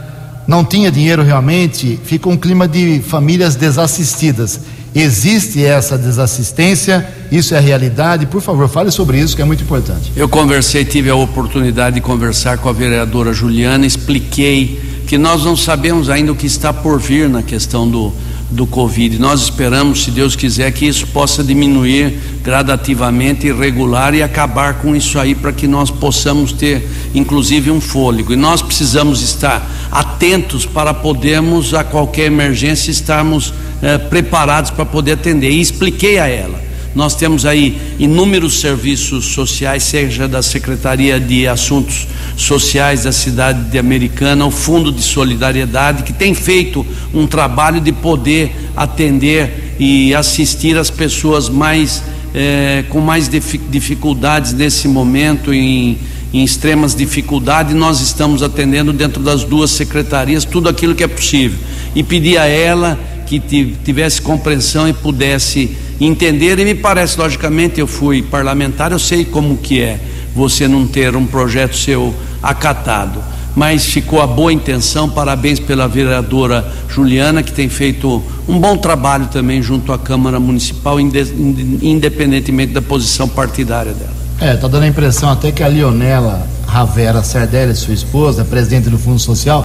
Não 0.48 0.66
tinha 0.66 0.92
dinheiro 0.92 1.24
realmente, 1.24 2.00
fica 2.04 2.28
um 2.28 2.36
clima 2.36 2.68
de 2.68 3.02
famílias 3.02 3.56
desassistidas. 3.56 4.60
Existe 4.96 5.64
essa 5.64 5.96
desassistência, 5.96 7.08
isso 7.32 7.54
é 7.54 7.60
realidade. 7.60 8.26
Por 8.26 8.42
favor, 8.42 8.68
fale 8.68 8.90
sobre 8.90 9.20
isso, 9.20 9.36
que 9.36 9.42
é 9.42 9.46
muito 9.46 9.64
importante. 9.64 10.12
Eu 10.16 10.28
conversei, 10.28 10.84
tive 10.84 11.12
a 11.12 11.16
oportunidade 11.16 11.96
de 11.96 12.02
conversar 12.02 12.58
com 12.58 12.68
a 12.68 12.74
vereadora 12.74 13.32
Juliana, 13.32 13.86
expliquei 13.86 15.04
que 15.08 15.18
nós 15.18 15.44
não 15.44 15.56
sabemos 15.56 16.10
ainda 16.10 16.32
o 16.32 16.36
que 16.36 16.48
está 16.48 16.74
por 16.74 17.00
vir 17.00 17.30
na 17.30 17.44
questão 17.44 17.88
do, 17.88 18.12
do 18.50 18.66
Covid. 18.66 19.20
Nós 19.20 19.42
esperamos, 19.42 20.04
se 20.04 20.12
Deus 20.12 20.36
quiser, 20.36 20.72
que 20.72 20.86
isso 20.86 21.08
possa 21.08 21.44
diminuir 21.44 22.20
gradativamente 22.44 23.48
e 23.48 23.54
regular 23.54 24.14
e 24.14 24.24
acabar 24.24 24.76
com 24.76 24.96
isso 24.96 25.20
aí 25.20 25.36
para 25.36 25.52
que 25.52 25.68
nós 25.68 25.92
possamos 25.92 26.52
ter, 26.52 26.88
inclusive, 27.14 27.70
um 27.70 27.80
fôlego. 27.80 28.34
E 28.34 28.36
nós 28.36 28.62
precisamos 28.62 29.22
estar 29.22 29.70
atentos 29.92 30.66
para 30.66 30.94
podermos, 30.94 31.74
a 31.74 31.84
qualquer 31.84 32.26
emergência, 32.26 32.92
estarmos 32.92 33.54
eh, 33.82 33.98
preparados 33.98 34.72
para 34.72 34.86
poder 34.86 35.14
atender. 35.14 35.52
E 35.52 35.62
expliquei 35.62 36.18
a 36.18 36.28
ela 36.28 36.69
nós 36.96 37.16
temos 37.16 37.46
aí 37.46 37.78
inúmeros 38.00 38.60
serviços 38.60 39.26
sociais, 39.26 39.84
seja 39.84 40.28
da 40.28 40.42
Secretaria 40.42 41.20
de 41.20 41.48
Assuntos 41.48 42.08
Sociais 42.36 43.04
da 43.04 43.12
cidade 43.12 43.70
de 43.70 43.78
Americana, 43.78 44.46
o 44.46 44.52
Fundo 44.52 44.92
de 44.92 45.02
Solidariedade, 45.02 46.04
que 46.04 46.14
tem 46.14 46.34
feito 46.34 46.86
um 47.14 47.28
trabalho 47.28 47.80
de 47.80 47.92
poder 47.92 48.56
atender 48.76 49.76
e 49.80 50.14
assistir 50.16 50.78
as 50.78 50.90
pessoas 50.90 51.48
mais 51.48 52.04
eh, 52.34 52.84
com 52.90 53.00
mais 53.00 53.30
dificuldades 53.30 54.54
nesse 54.54 54.88
momento 54.88 55.54
em, 55.54 55.98
em 56.34 56.44
extremas 56.44 56.94
dificuldades, 56.94 57.74
nós 57.74 58.02
estamos 58.02 58.44
atendendo 58.44 58.94
dentro 58.94 59.22
das 59.22 59.44
duas 59.44 59.72
secretarias 59.72 60.46
tudo 60.46 60.70
aquilo 60.70 60.94
que 60.94 61.04
é 61.04 61.08
possível. 61.08 61.58
E 61.96 62.04
pedir 62.04 62.38
a 62.38 62.46
ela 62.46 63.00
que 63.30 63.40
tivesse 63.86 64.20
compreensão 64.20 64.90
e 64.90 64.94
pudesse 64.94 65.78
entender 66.02 66.58
e 66.58 66.66
me 66.66 66.74
parece 66.74 67.20
logicamente 67.20 67.80
eu 67.80 67.86
fui 67.86 68.24
parlamentar, 68.24 68.92
eu 68.92 68.98
sei 68.98 69.24
como 69.24 69.56
que 69.58 69.80
é 69.80 70.00
você 70.34 70.68
não 70.68 70.88
ter 70.88 71.16
um 71.16 71.28
projeto 71.28 71.78
seu 71.78 72.16
acatado, 72.42 73.22
mas 73.56 73.86
ficou 73.86 74.20
a 74.20 74.26
boa 74.26 74.52
intenção, 74.52 75.08
parabéns 75.08 75.60
pela 75.60 75.88
vereadora 75.88 76.66
Juliana 76.90 77.44
que 77.44 77.52
tem 77.52 77.70
feito 77.70 78.24
um 78.48 78.60
bom 78.60 78.76
trabalho 78.76 79.28
também 79.28 79.62
junto 79.62 79.94
à 79.94 80.00
Câmara 80.00 80.40
Municipal, 80.40 81.00
independentemente 81.00 82.74
da 82.74 82.82
posição 82.82 83.30
partidária 83.30 83.94
dela. 83.94 84.18
É, 84.42 84.56
tá 84.56 84.68
dando 84.68 84.84
a 84.84 84.88
impressão 84.88 85.30
até 85.30 85.52
que 85.52 85.62
a 85.62 85.68
Leonela 85.68 86.48
Ravera 86.66 87.22
Sardelli, 87.22 87.76
sua 87.76 87.94
esposa, 87.94 88.44
presidente 88.44 88.90
do 88.90 88.98
Fundo 88.98 89.20
Social, 89.20 89.64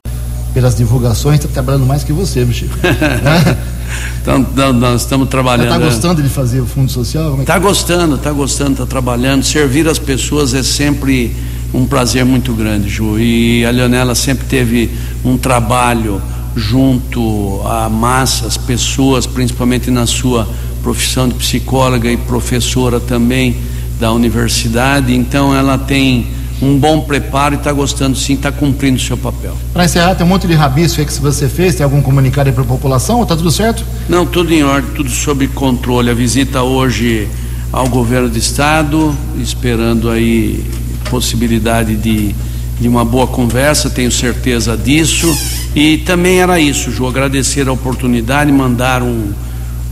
pelas 0.64 0.74
divulgações, 0.74 1.36
está 1.36 1.48
trabalhando 1.48 1.84
mais 1.84 2.02
que 2.02 2.12
você, 2.12 2.46
Chico. 2.50 2.74
Então, 4.22 4.72
nós 4.72 5.02
estamos 5.02 5.28
trabalhando. 5.28 5.66
Está 5.66 5.78
gostando 5.78 6.22
de 6.22 6.28
fazer 6.28 6.58
o 6.58 6.66
Fundo 6.66 6.90
Social? 6.90 7.38
Está 7.38 7.42
é 7.42 7.44
que... 7.44 7.46
Tá? 7.46 7.58
gostando, 7.58 8.14
está 8.16 8.32
gostando, 8.32 8.72
está 8.72 8.86
trabalhando. 8.86 9.44
Servir 9.44 9.86
as 9.86 9.98
pessoas 9.98 10.54
é 10.54 10.62
sempre 10.62 11.36
um 11.72 11.84
prazer 11.84 12.24
muito 12.24 12.54
grande, 12.54 12.88
Ju. 12.88 13.18
E 13.18 13.64
a 13.64 13.70
Leonela 13.70 14.14
sempre 14.14 14.46
teve 14.46 14.90
um 15.22 15.36
trabalho 15.36 16.20
junto 16.56 17.60
a 17.66 17.88
massas, 17.90 18.56
pessoas, 18.56 19.26
principalmente 19.26 19.90
na 19.90 20.06
sua 20.06 20.48
profissão 20.82 21.28
de 21.28 21.34
psicóloga 21.34 22.10
e 22.10 22.16
professora 22.16 22.98
também 22.98 23.58
da 24.00 24.10
universidade. 24.10 25.14
Então 25.14 25.54
ela 25.54 25.76
tem 25.76 26.26
um 26.62 26.78
bom 26.78 27.00
preparo 27.00 27.54
e 27.54 27.58
está 27.58 27.72
gostando 27.72 28.16
sim, 28.16 28.34
está 28.34 28.52
cumprindo 28.52 28.96
o 28.96 29.00
seu 29.00 29.16
papel. 29.16 29.56
Para 29.72 29.84
encerrar, 29.84 30.14
tem 30.14 30.24
um 30.24 30.28
monte 30.28 30.46
de 30.46 30.54
rabisco 30.54 31.04
que 31.04 31.20
você 31.20 31.48
fez, 31.48 31.74
tem 31.74 31.84
algum 31.84 32.00
comunicado 32.00 32.48
aí 32.48 32.54
para 32.54 32.64
a 32.64 32.66
população? 32.66 33.22
Está 33.22 33.36
tudo 33.36 33.50
certo? 33.50 33.84
Não, 34.08 34.24
tudo 34.24 34.52
em 34.52 34.62
ordem, 34.62 34.90
tudo 34.94 35.10
sob 35.10 35.46
controle. 35.48 36.10
A 36.10 36.14
visita 36.14 36.62
hoje 36.62 37.28
ao 37.72 37.88
governo 37.88 38.28
do 38.28 38.38
estado, 38.38 39.14
esperando 39.36 40.08
aí 40.08 40.64
possibilidade 41.10 41.96
de, 41.96 42.34
de 42.80 42.88
uma 42.88 43.04
boa 43.04 43.26
conversa, 43.26 43.90
tenho 43.90 44.10
certeza 44.10 44.76
disso. 44.76 45.36
E 45.74 45.98
também 45.98 46.40
era 46.40 46.58
isso, 46.60 46.90
Ju, 46.90 47.06
agradecer 47.06 47.68
a 47.68 47.72
oportunidade, 47.72 48.50
mandar 48.52 49.02
um, 49.02 49.32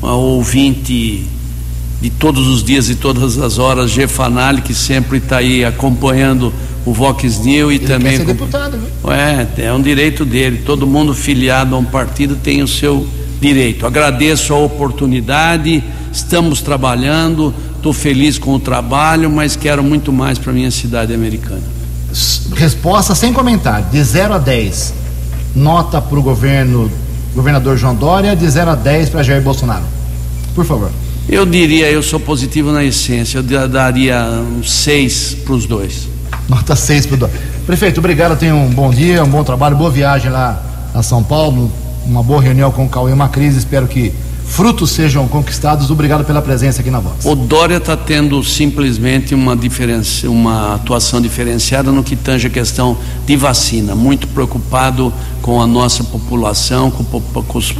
um 0.02 0.06
ouvinte 0.06 1.26
de 2.02 2.10
todos 2.10 2.48
os 2.48 2.64
dias 2.64 2.90
e 2.90 2.96
todas 2.96 3.38
as 3.38 3.60
horas, 3.60 3.88
Gefanali, 3.88 4.60
que 4.60 4.74
sempre 4.74 5.18
está 5.18 5.36
aí 5.36 5.64
acompanhando 5.64 6.52
o 6.84 6.92
Vox 6.92 7.38
New 7.38 7.70
e 7.70 7.76
Ele 7.76 7.86
também. 7.86 8.18
Quer 8.18 8.18
ser 8.18 8.24
deputado, 8.24 8.76
viu? 8.76 9.12
É, 9.12 9.66
é 9.66 9.72
um 9.72 9.80
direito 9.80 10.24
dele. 10.24 10.62
Todo 10.66 10.84
mundo 10.84 11.14
filiado 11.14 11.76
a 11.76 11.78
um 11.78 11.84
partido 11.84 12.34
tem 12.34 12.60
o 12.60 12.66
seu 12.66 13.06
direito. 13.40 13.86
Agradeço 13.86 14.52
a 14.52 14.56
oportunidade, 14.58 15.80
estamos 16.12 16.60
trabalhando, 16.60 17.54
estou 17.76 17.92
feliz 17.92 18.36
com 18.36 18.52
o 18.52 18.58
trabalho, 18.58 19.30
mas 19.30 19.54
quero 19.54 19.80
muito 19.80 20.12
mais 20.12 20.40
para 20.40 20.52
minha 20.52 20.72
cidade 20.72 21.14
americana. 21.14 21.62
Resposta 22.56 23.14
sem 23.14 23.32
comentário, 23.32 23.86
de 23.92 24.02
0 24.02 24.34
a 24.34 24.38
10. 24.38 24.92
Nota 25.54 26.02
para 26.02 26.18
o 26.18 26.22
governo, 26.22 26.90
governador 27.32 27.76
João 27.76 27.94
Dória, 27.94 28.34
de 28.34 28.50
0 28.50 28.72
a 28.72 28.74
10 28.74 29.08
para 29.08 29.22
Jair 29.22 29.40
Bolsonaro. 29.40 29.84
Por 30.52 30.64
favor. 30.64 30.90
Eu 31.28 31.46
diria, 31.46 31.90
eu 31.90 32.02
sou 32.02 32.18
positivo 32.18 32.72
na 32.72 32.84
essência, 32.84 33.38
eu 33.38 33.68
daria 33.68 34.24
um 34.24 34.62
6 34.62 35.36
para 35.44 35.54
os 35.54 35.66
dois. 35.66 36.08
Nota 36.48 36.74
6 36.74 37.06
para 37.06 37.14
os 37.14 37.20
dois. 37.20 37.32
Prefeito, 37.64 37.98
obrigado, 37.98 38.38
tenha 38.38 38.54
um 38.54 38.68
bom 38.68 38.90
dia, 38.90 39.22
um 39.22 39.28
bom 39.28 39.44
trabalho, 39.44 39.76
boa 39.76 39.90
viagem 39.90 40.30
lá 40.30 40.60
a 40.92 41.02
São 41.02 41.22
Paulo, 41.22 41.70
uma 42.04 42.22
boa 42.22 42.42
reunião 42.42 42.70
com 42.70 42.84
o 42.84 42.88
Cauê 42.88 43.14
Macris, 43.14 43.56
espero 43.56 43.86
que 43.86 44.12
frutos 44.44 44.90
sejam 44.90 45.26
conquistados. 45.28 45.90
Obrigado 45.90 46.24
pela 46.24 46.42
presença 46.42 46.82
aqui 46.82 46.90
na 46.90 47.00
Voz. 47.00 47.24
O 47.24 47.34
Dória 47.34 47.76
está 47.76 47.96
tendo 47.96 48.42
simplesmente 48.44 49.34
uma 49.34 49.56
diferença, 49.56 50.28
uma 50.28 50.74
atuação 50.74 51.20
diferenciada 51.20 51.90
no 51.90 52.02
que 52.02 52.14
tange 52.14 52.48
a 52.48 52.50
questão 52.50 52.98
de 53.24 53.34
vacina. 53.36 53.94
Muito 53.94 54.26
preocupado 54.28 55.12
com 55.40 55.62
a 55.62 55.66
nossa 55.66 56.04
população, 56.04 56.90
com, 56.90 57.04
com 57.04 57.58
os 57.58 57.74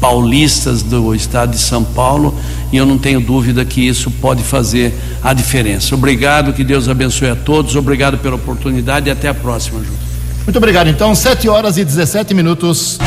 paulistas 0.00 0.82
do 0.82 1.14
estado 1.14 1.50
de 1.50 1.58
São 1.58 1.84
Paulo 1.84 2.34
e 2.72 2.76
eu 2.76 2.86
não 2.86 2.96
tenho 2.96 3.20
dúvida 3.20 3.64
que 3.64 3.86
isso 3.86 4.10
pode 4.10 4.42
fazer 4.42 4.94
a 5.22 5.32
diferença. 5.32 5.94
Obrigado, 5.94 6.52
que 6.52 6.64
Deus 6.64 6.88
abençoe 6.88 7.30
a 7.30 7.36
todos, 7.36 7.76
obrigado 7.76 8.18
pela 8.18 8.36
oportunidade 8.36 9.08
e 9.08 9.12
até 9.12 9.28
a 9.28 9.34
próxima, 9.34 9.78
Júlio. 9.80 9.98
Muito 10.44 10.56
obrigado, 10.56 10.88
então, 10.88 11.14
7 11.14 11.48
horas 11.48 11.76
e 11.76 11.84
17 11.84 12.32
minutos. 12.32 12.98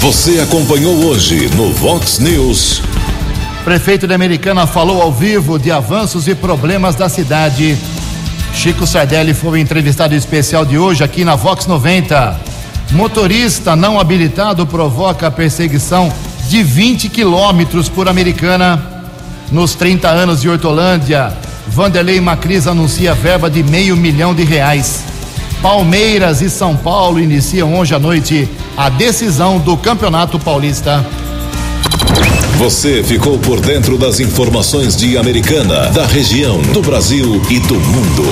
Você 0.00 0.40
acompanhou 0.40 0.94
hoje 1.04 1.48
no 1.54 1.72
Vox 1.72 2.18
News. 2.18 2.82
Prefeito 3.64 4.06
de 4.06 4.14
Americana 4.14 4.66
falou 4.66 5.00
ao 5.00 5.12
vivo 5.12 5.58
de 5.58 5.70
avanços 5.70 6.28
e 6.28 6.34
problemas 6.34 6.94
da 6.94 7.08
cidade. 7.08 7.76
Chico 8.52 8.86
Sardelli 8.86 9.34
foi 9.34 9.50
o 9.50 9.56
entrevistado 9.56 10.14
especial 10.14 10.64
de 10.64 10.78
hoje 10.78 11.02
aqui 11.02 11.24
na 11.24 11.34
Vox 11.34 11.66
90. 11.66 12.53
Motorista 12.94 13.74
não 13.74 13.98
habilitado 13.98 14.64
provoca 14.64 15.28
perseguição 15.28 16.12
de 16.48 16.62
20 16.62 17.08
quilômetros 17.08 17.88
por 17.88 18.08
americana. 18.08 18.80
Nos 19.50 19.74
30 19.74 20.08
anos 20.08 20.40
de 20.40 20.48
Hortolândia, 20.48 21.36
Vanderlei 21.66 22.20
Macris 22.20 22.68
anuncia 22.68 23.12
verba 23.12 23.50
de 23.50 23.64
meio 23.64 23.96
milhão 23.96 24.32
de 24.32 24.44
reais. 24.44 25.02
Palmeiras 25.60 26.40
e 26.40 26.48
São 26.48 26.76
Paulo 26.76 27.18
iniciam 27.18 27.76
hoje 27.76 27.94
à 27.96 27.98
noite 27.98 28.48
a 28.76 28.88
decisão 28.88 29.58
do 29.58 29.76
Campeonato 29.76 30.38
Paulista. 30.38 31.04
Você 32.58 33.02
ficou 33.02 33.38
por 33.40 33.60
dentro 33.60 33.98
das 33.98 34.20
informações 34.20 34.96
de 34.96 35.18
Americana, 35.18 35.90
da 35.90 36.06
região, 36.06 36.62
do 36.62 36.80
Brasil 36.80 37.42
e 37.50 37.58
do 37.58 37.74
mundo. 37.74 38.22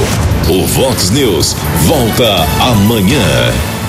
O 0.49 0.67
Vox 0.69 1.11
News 1.11 1.57
volta 1.89 2.47
amanhã. 2.61 3.82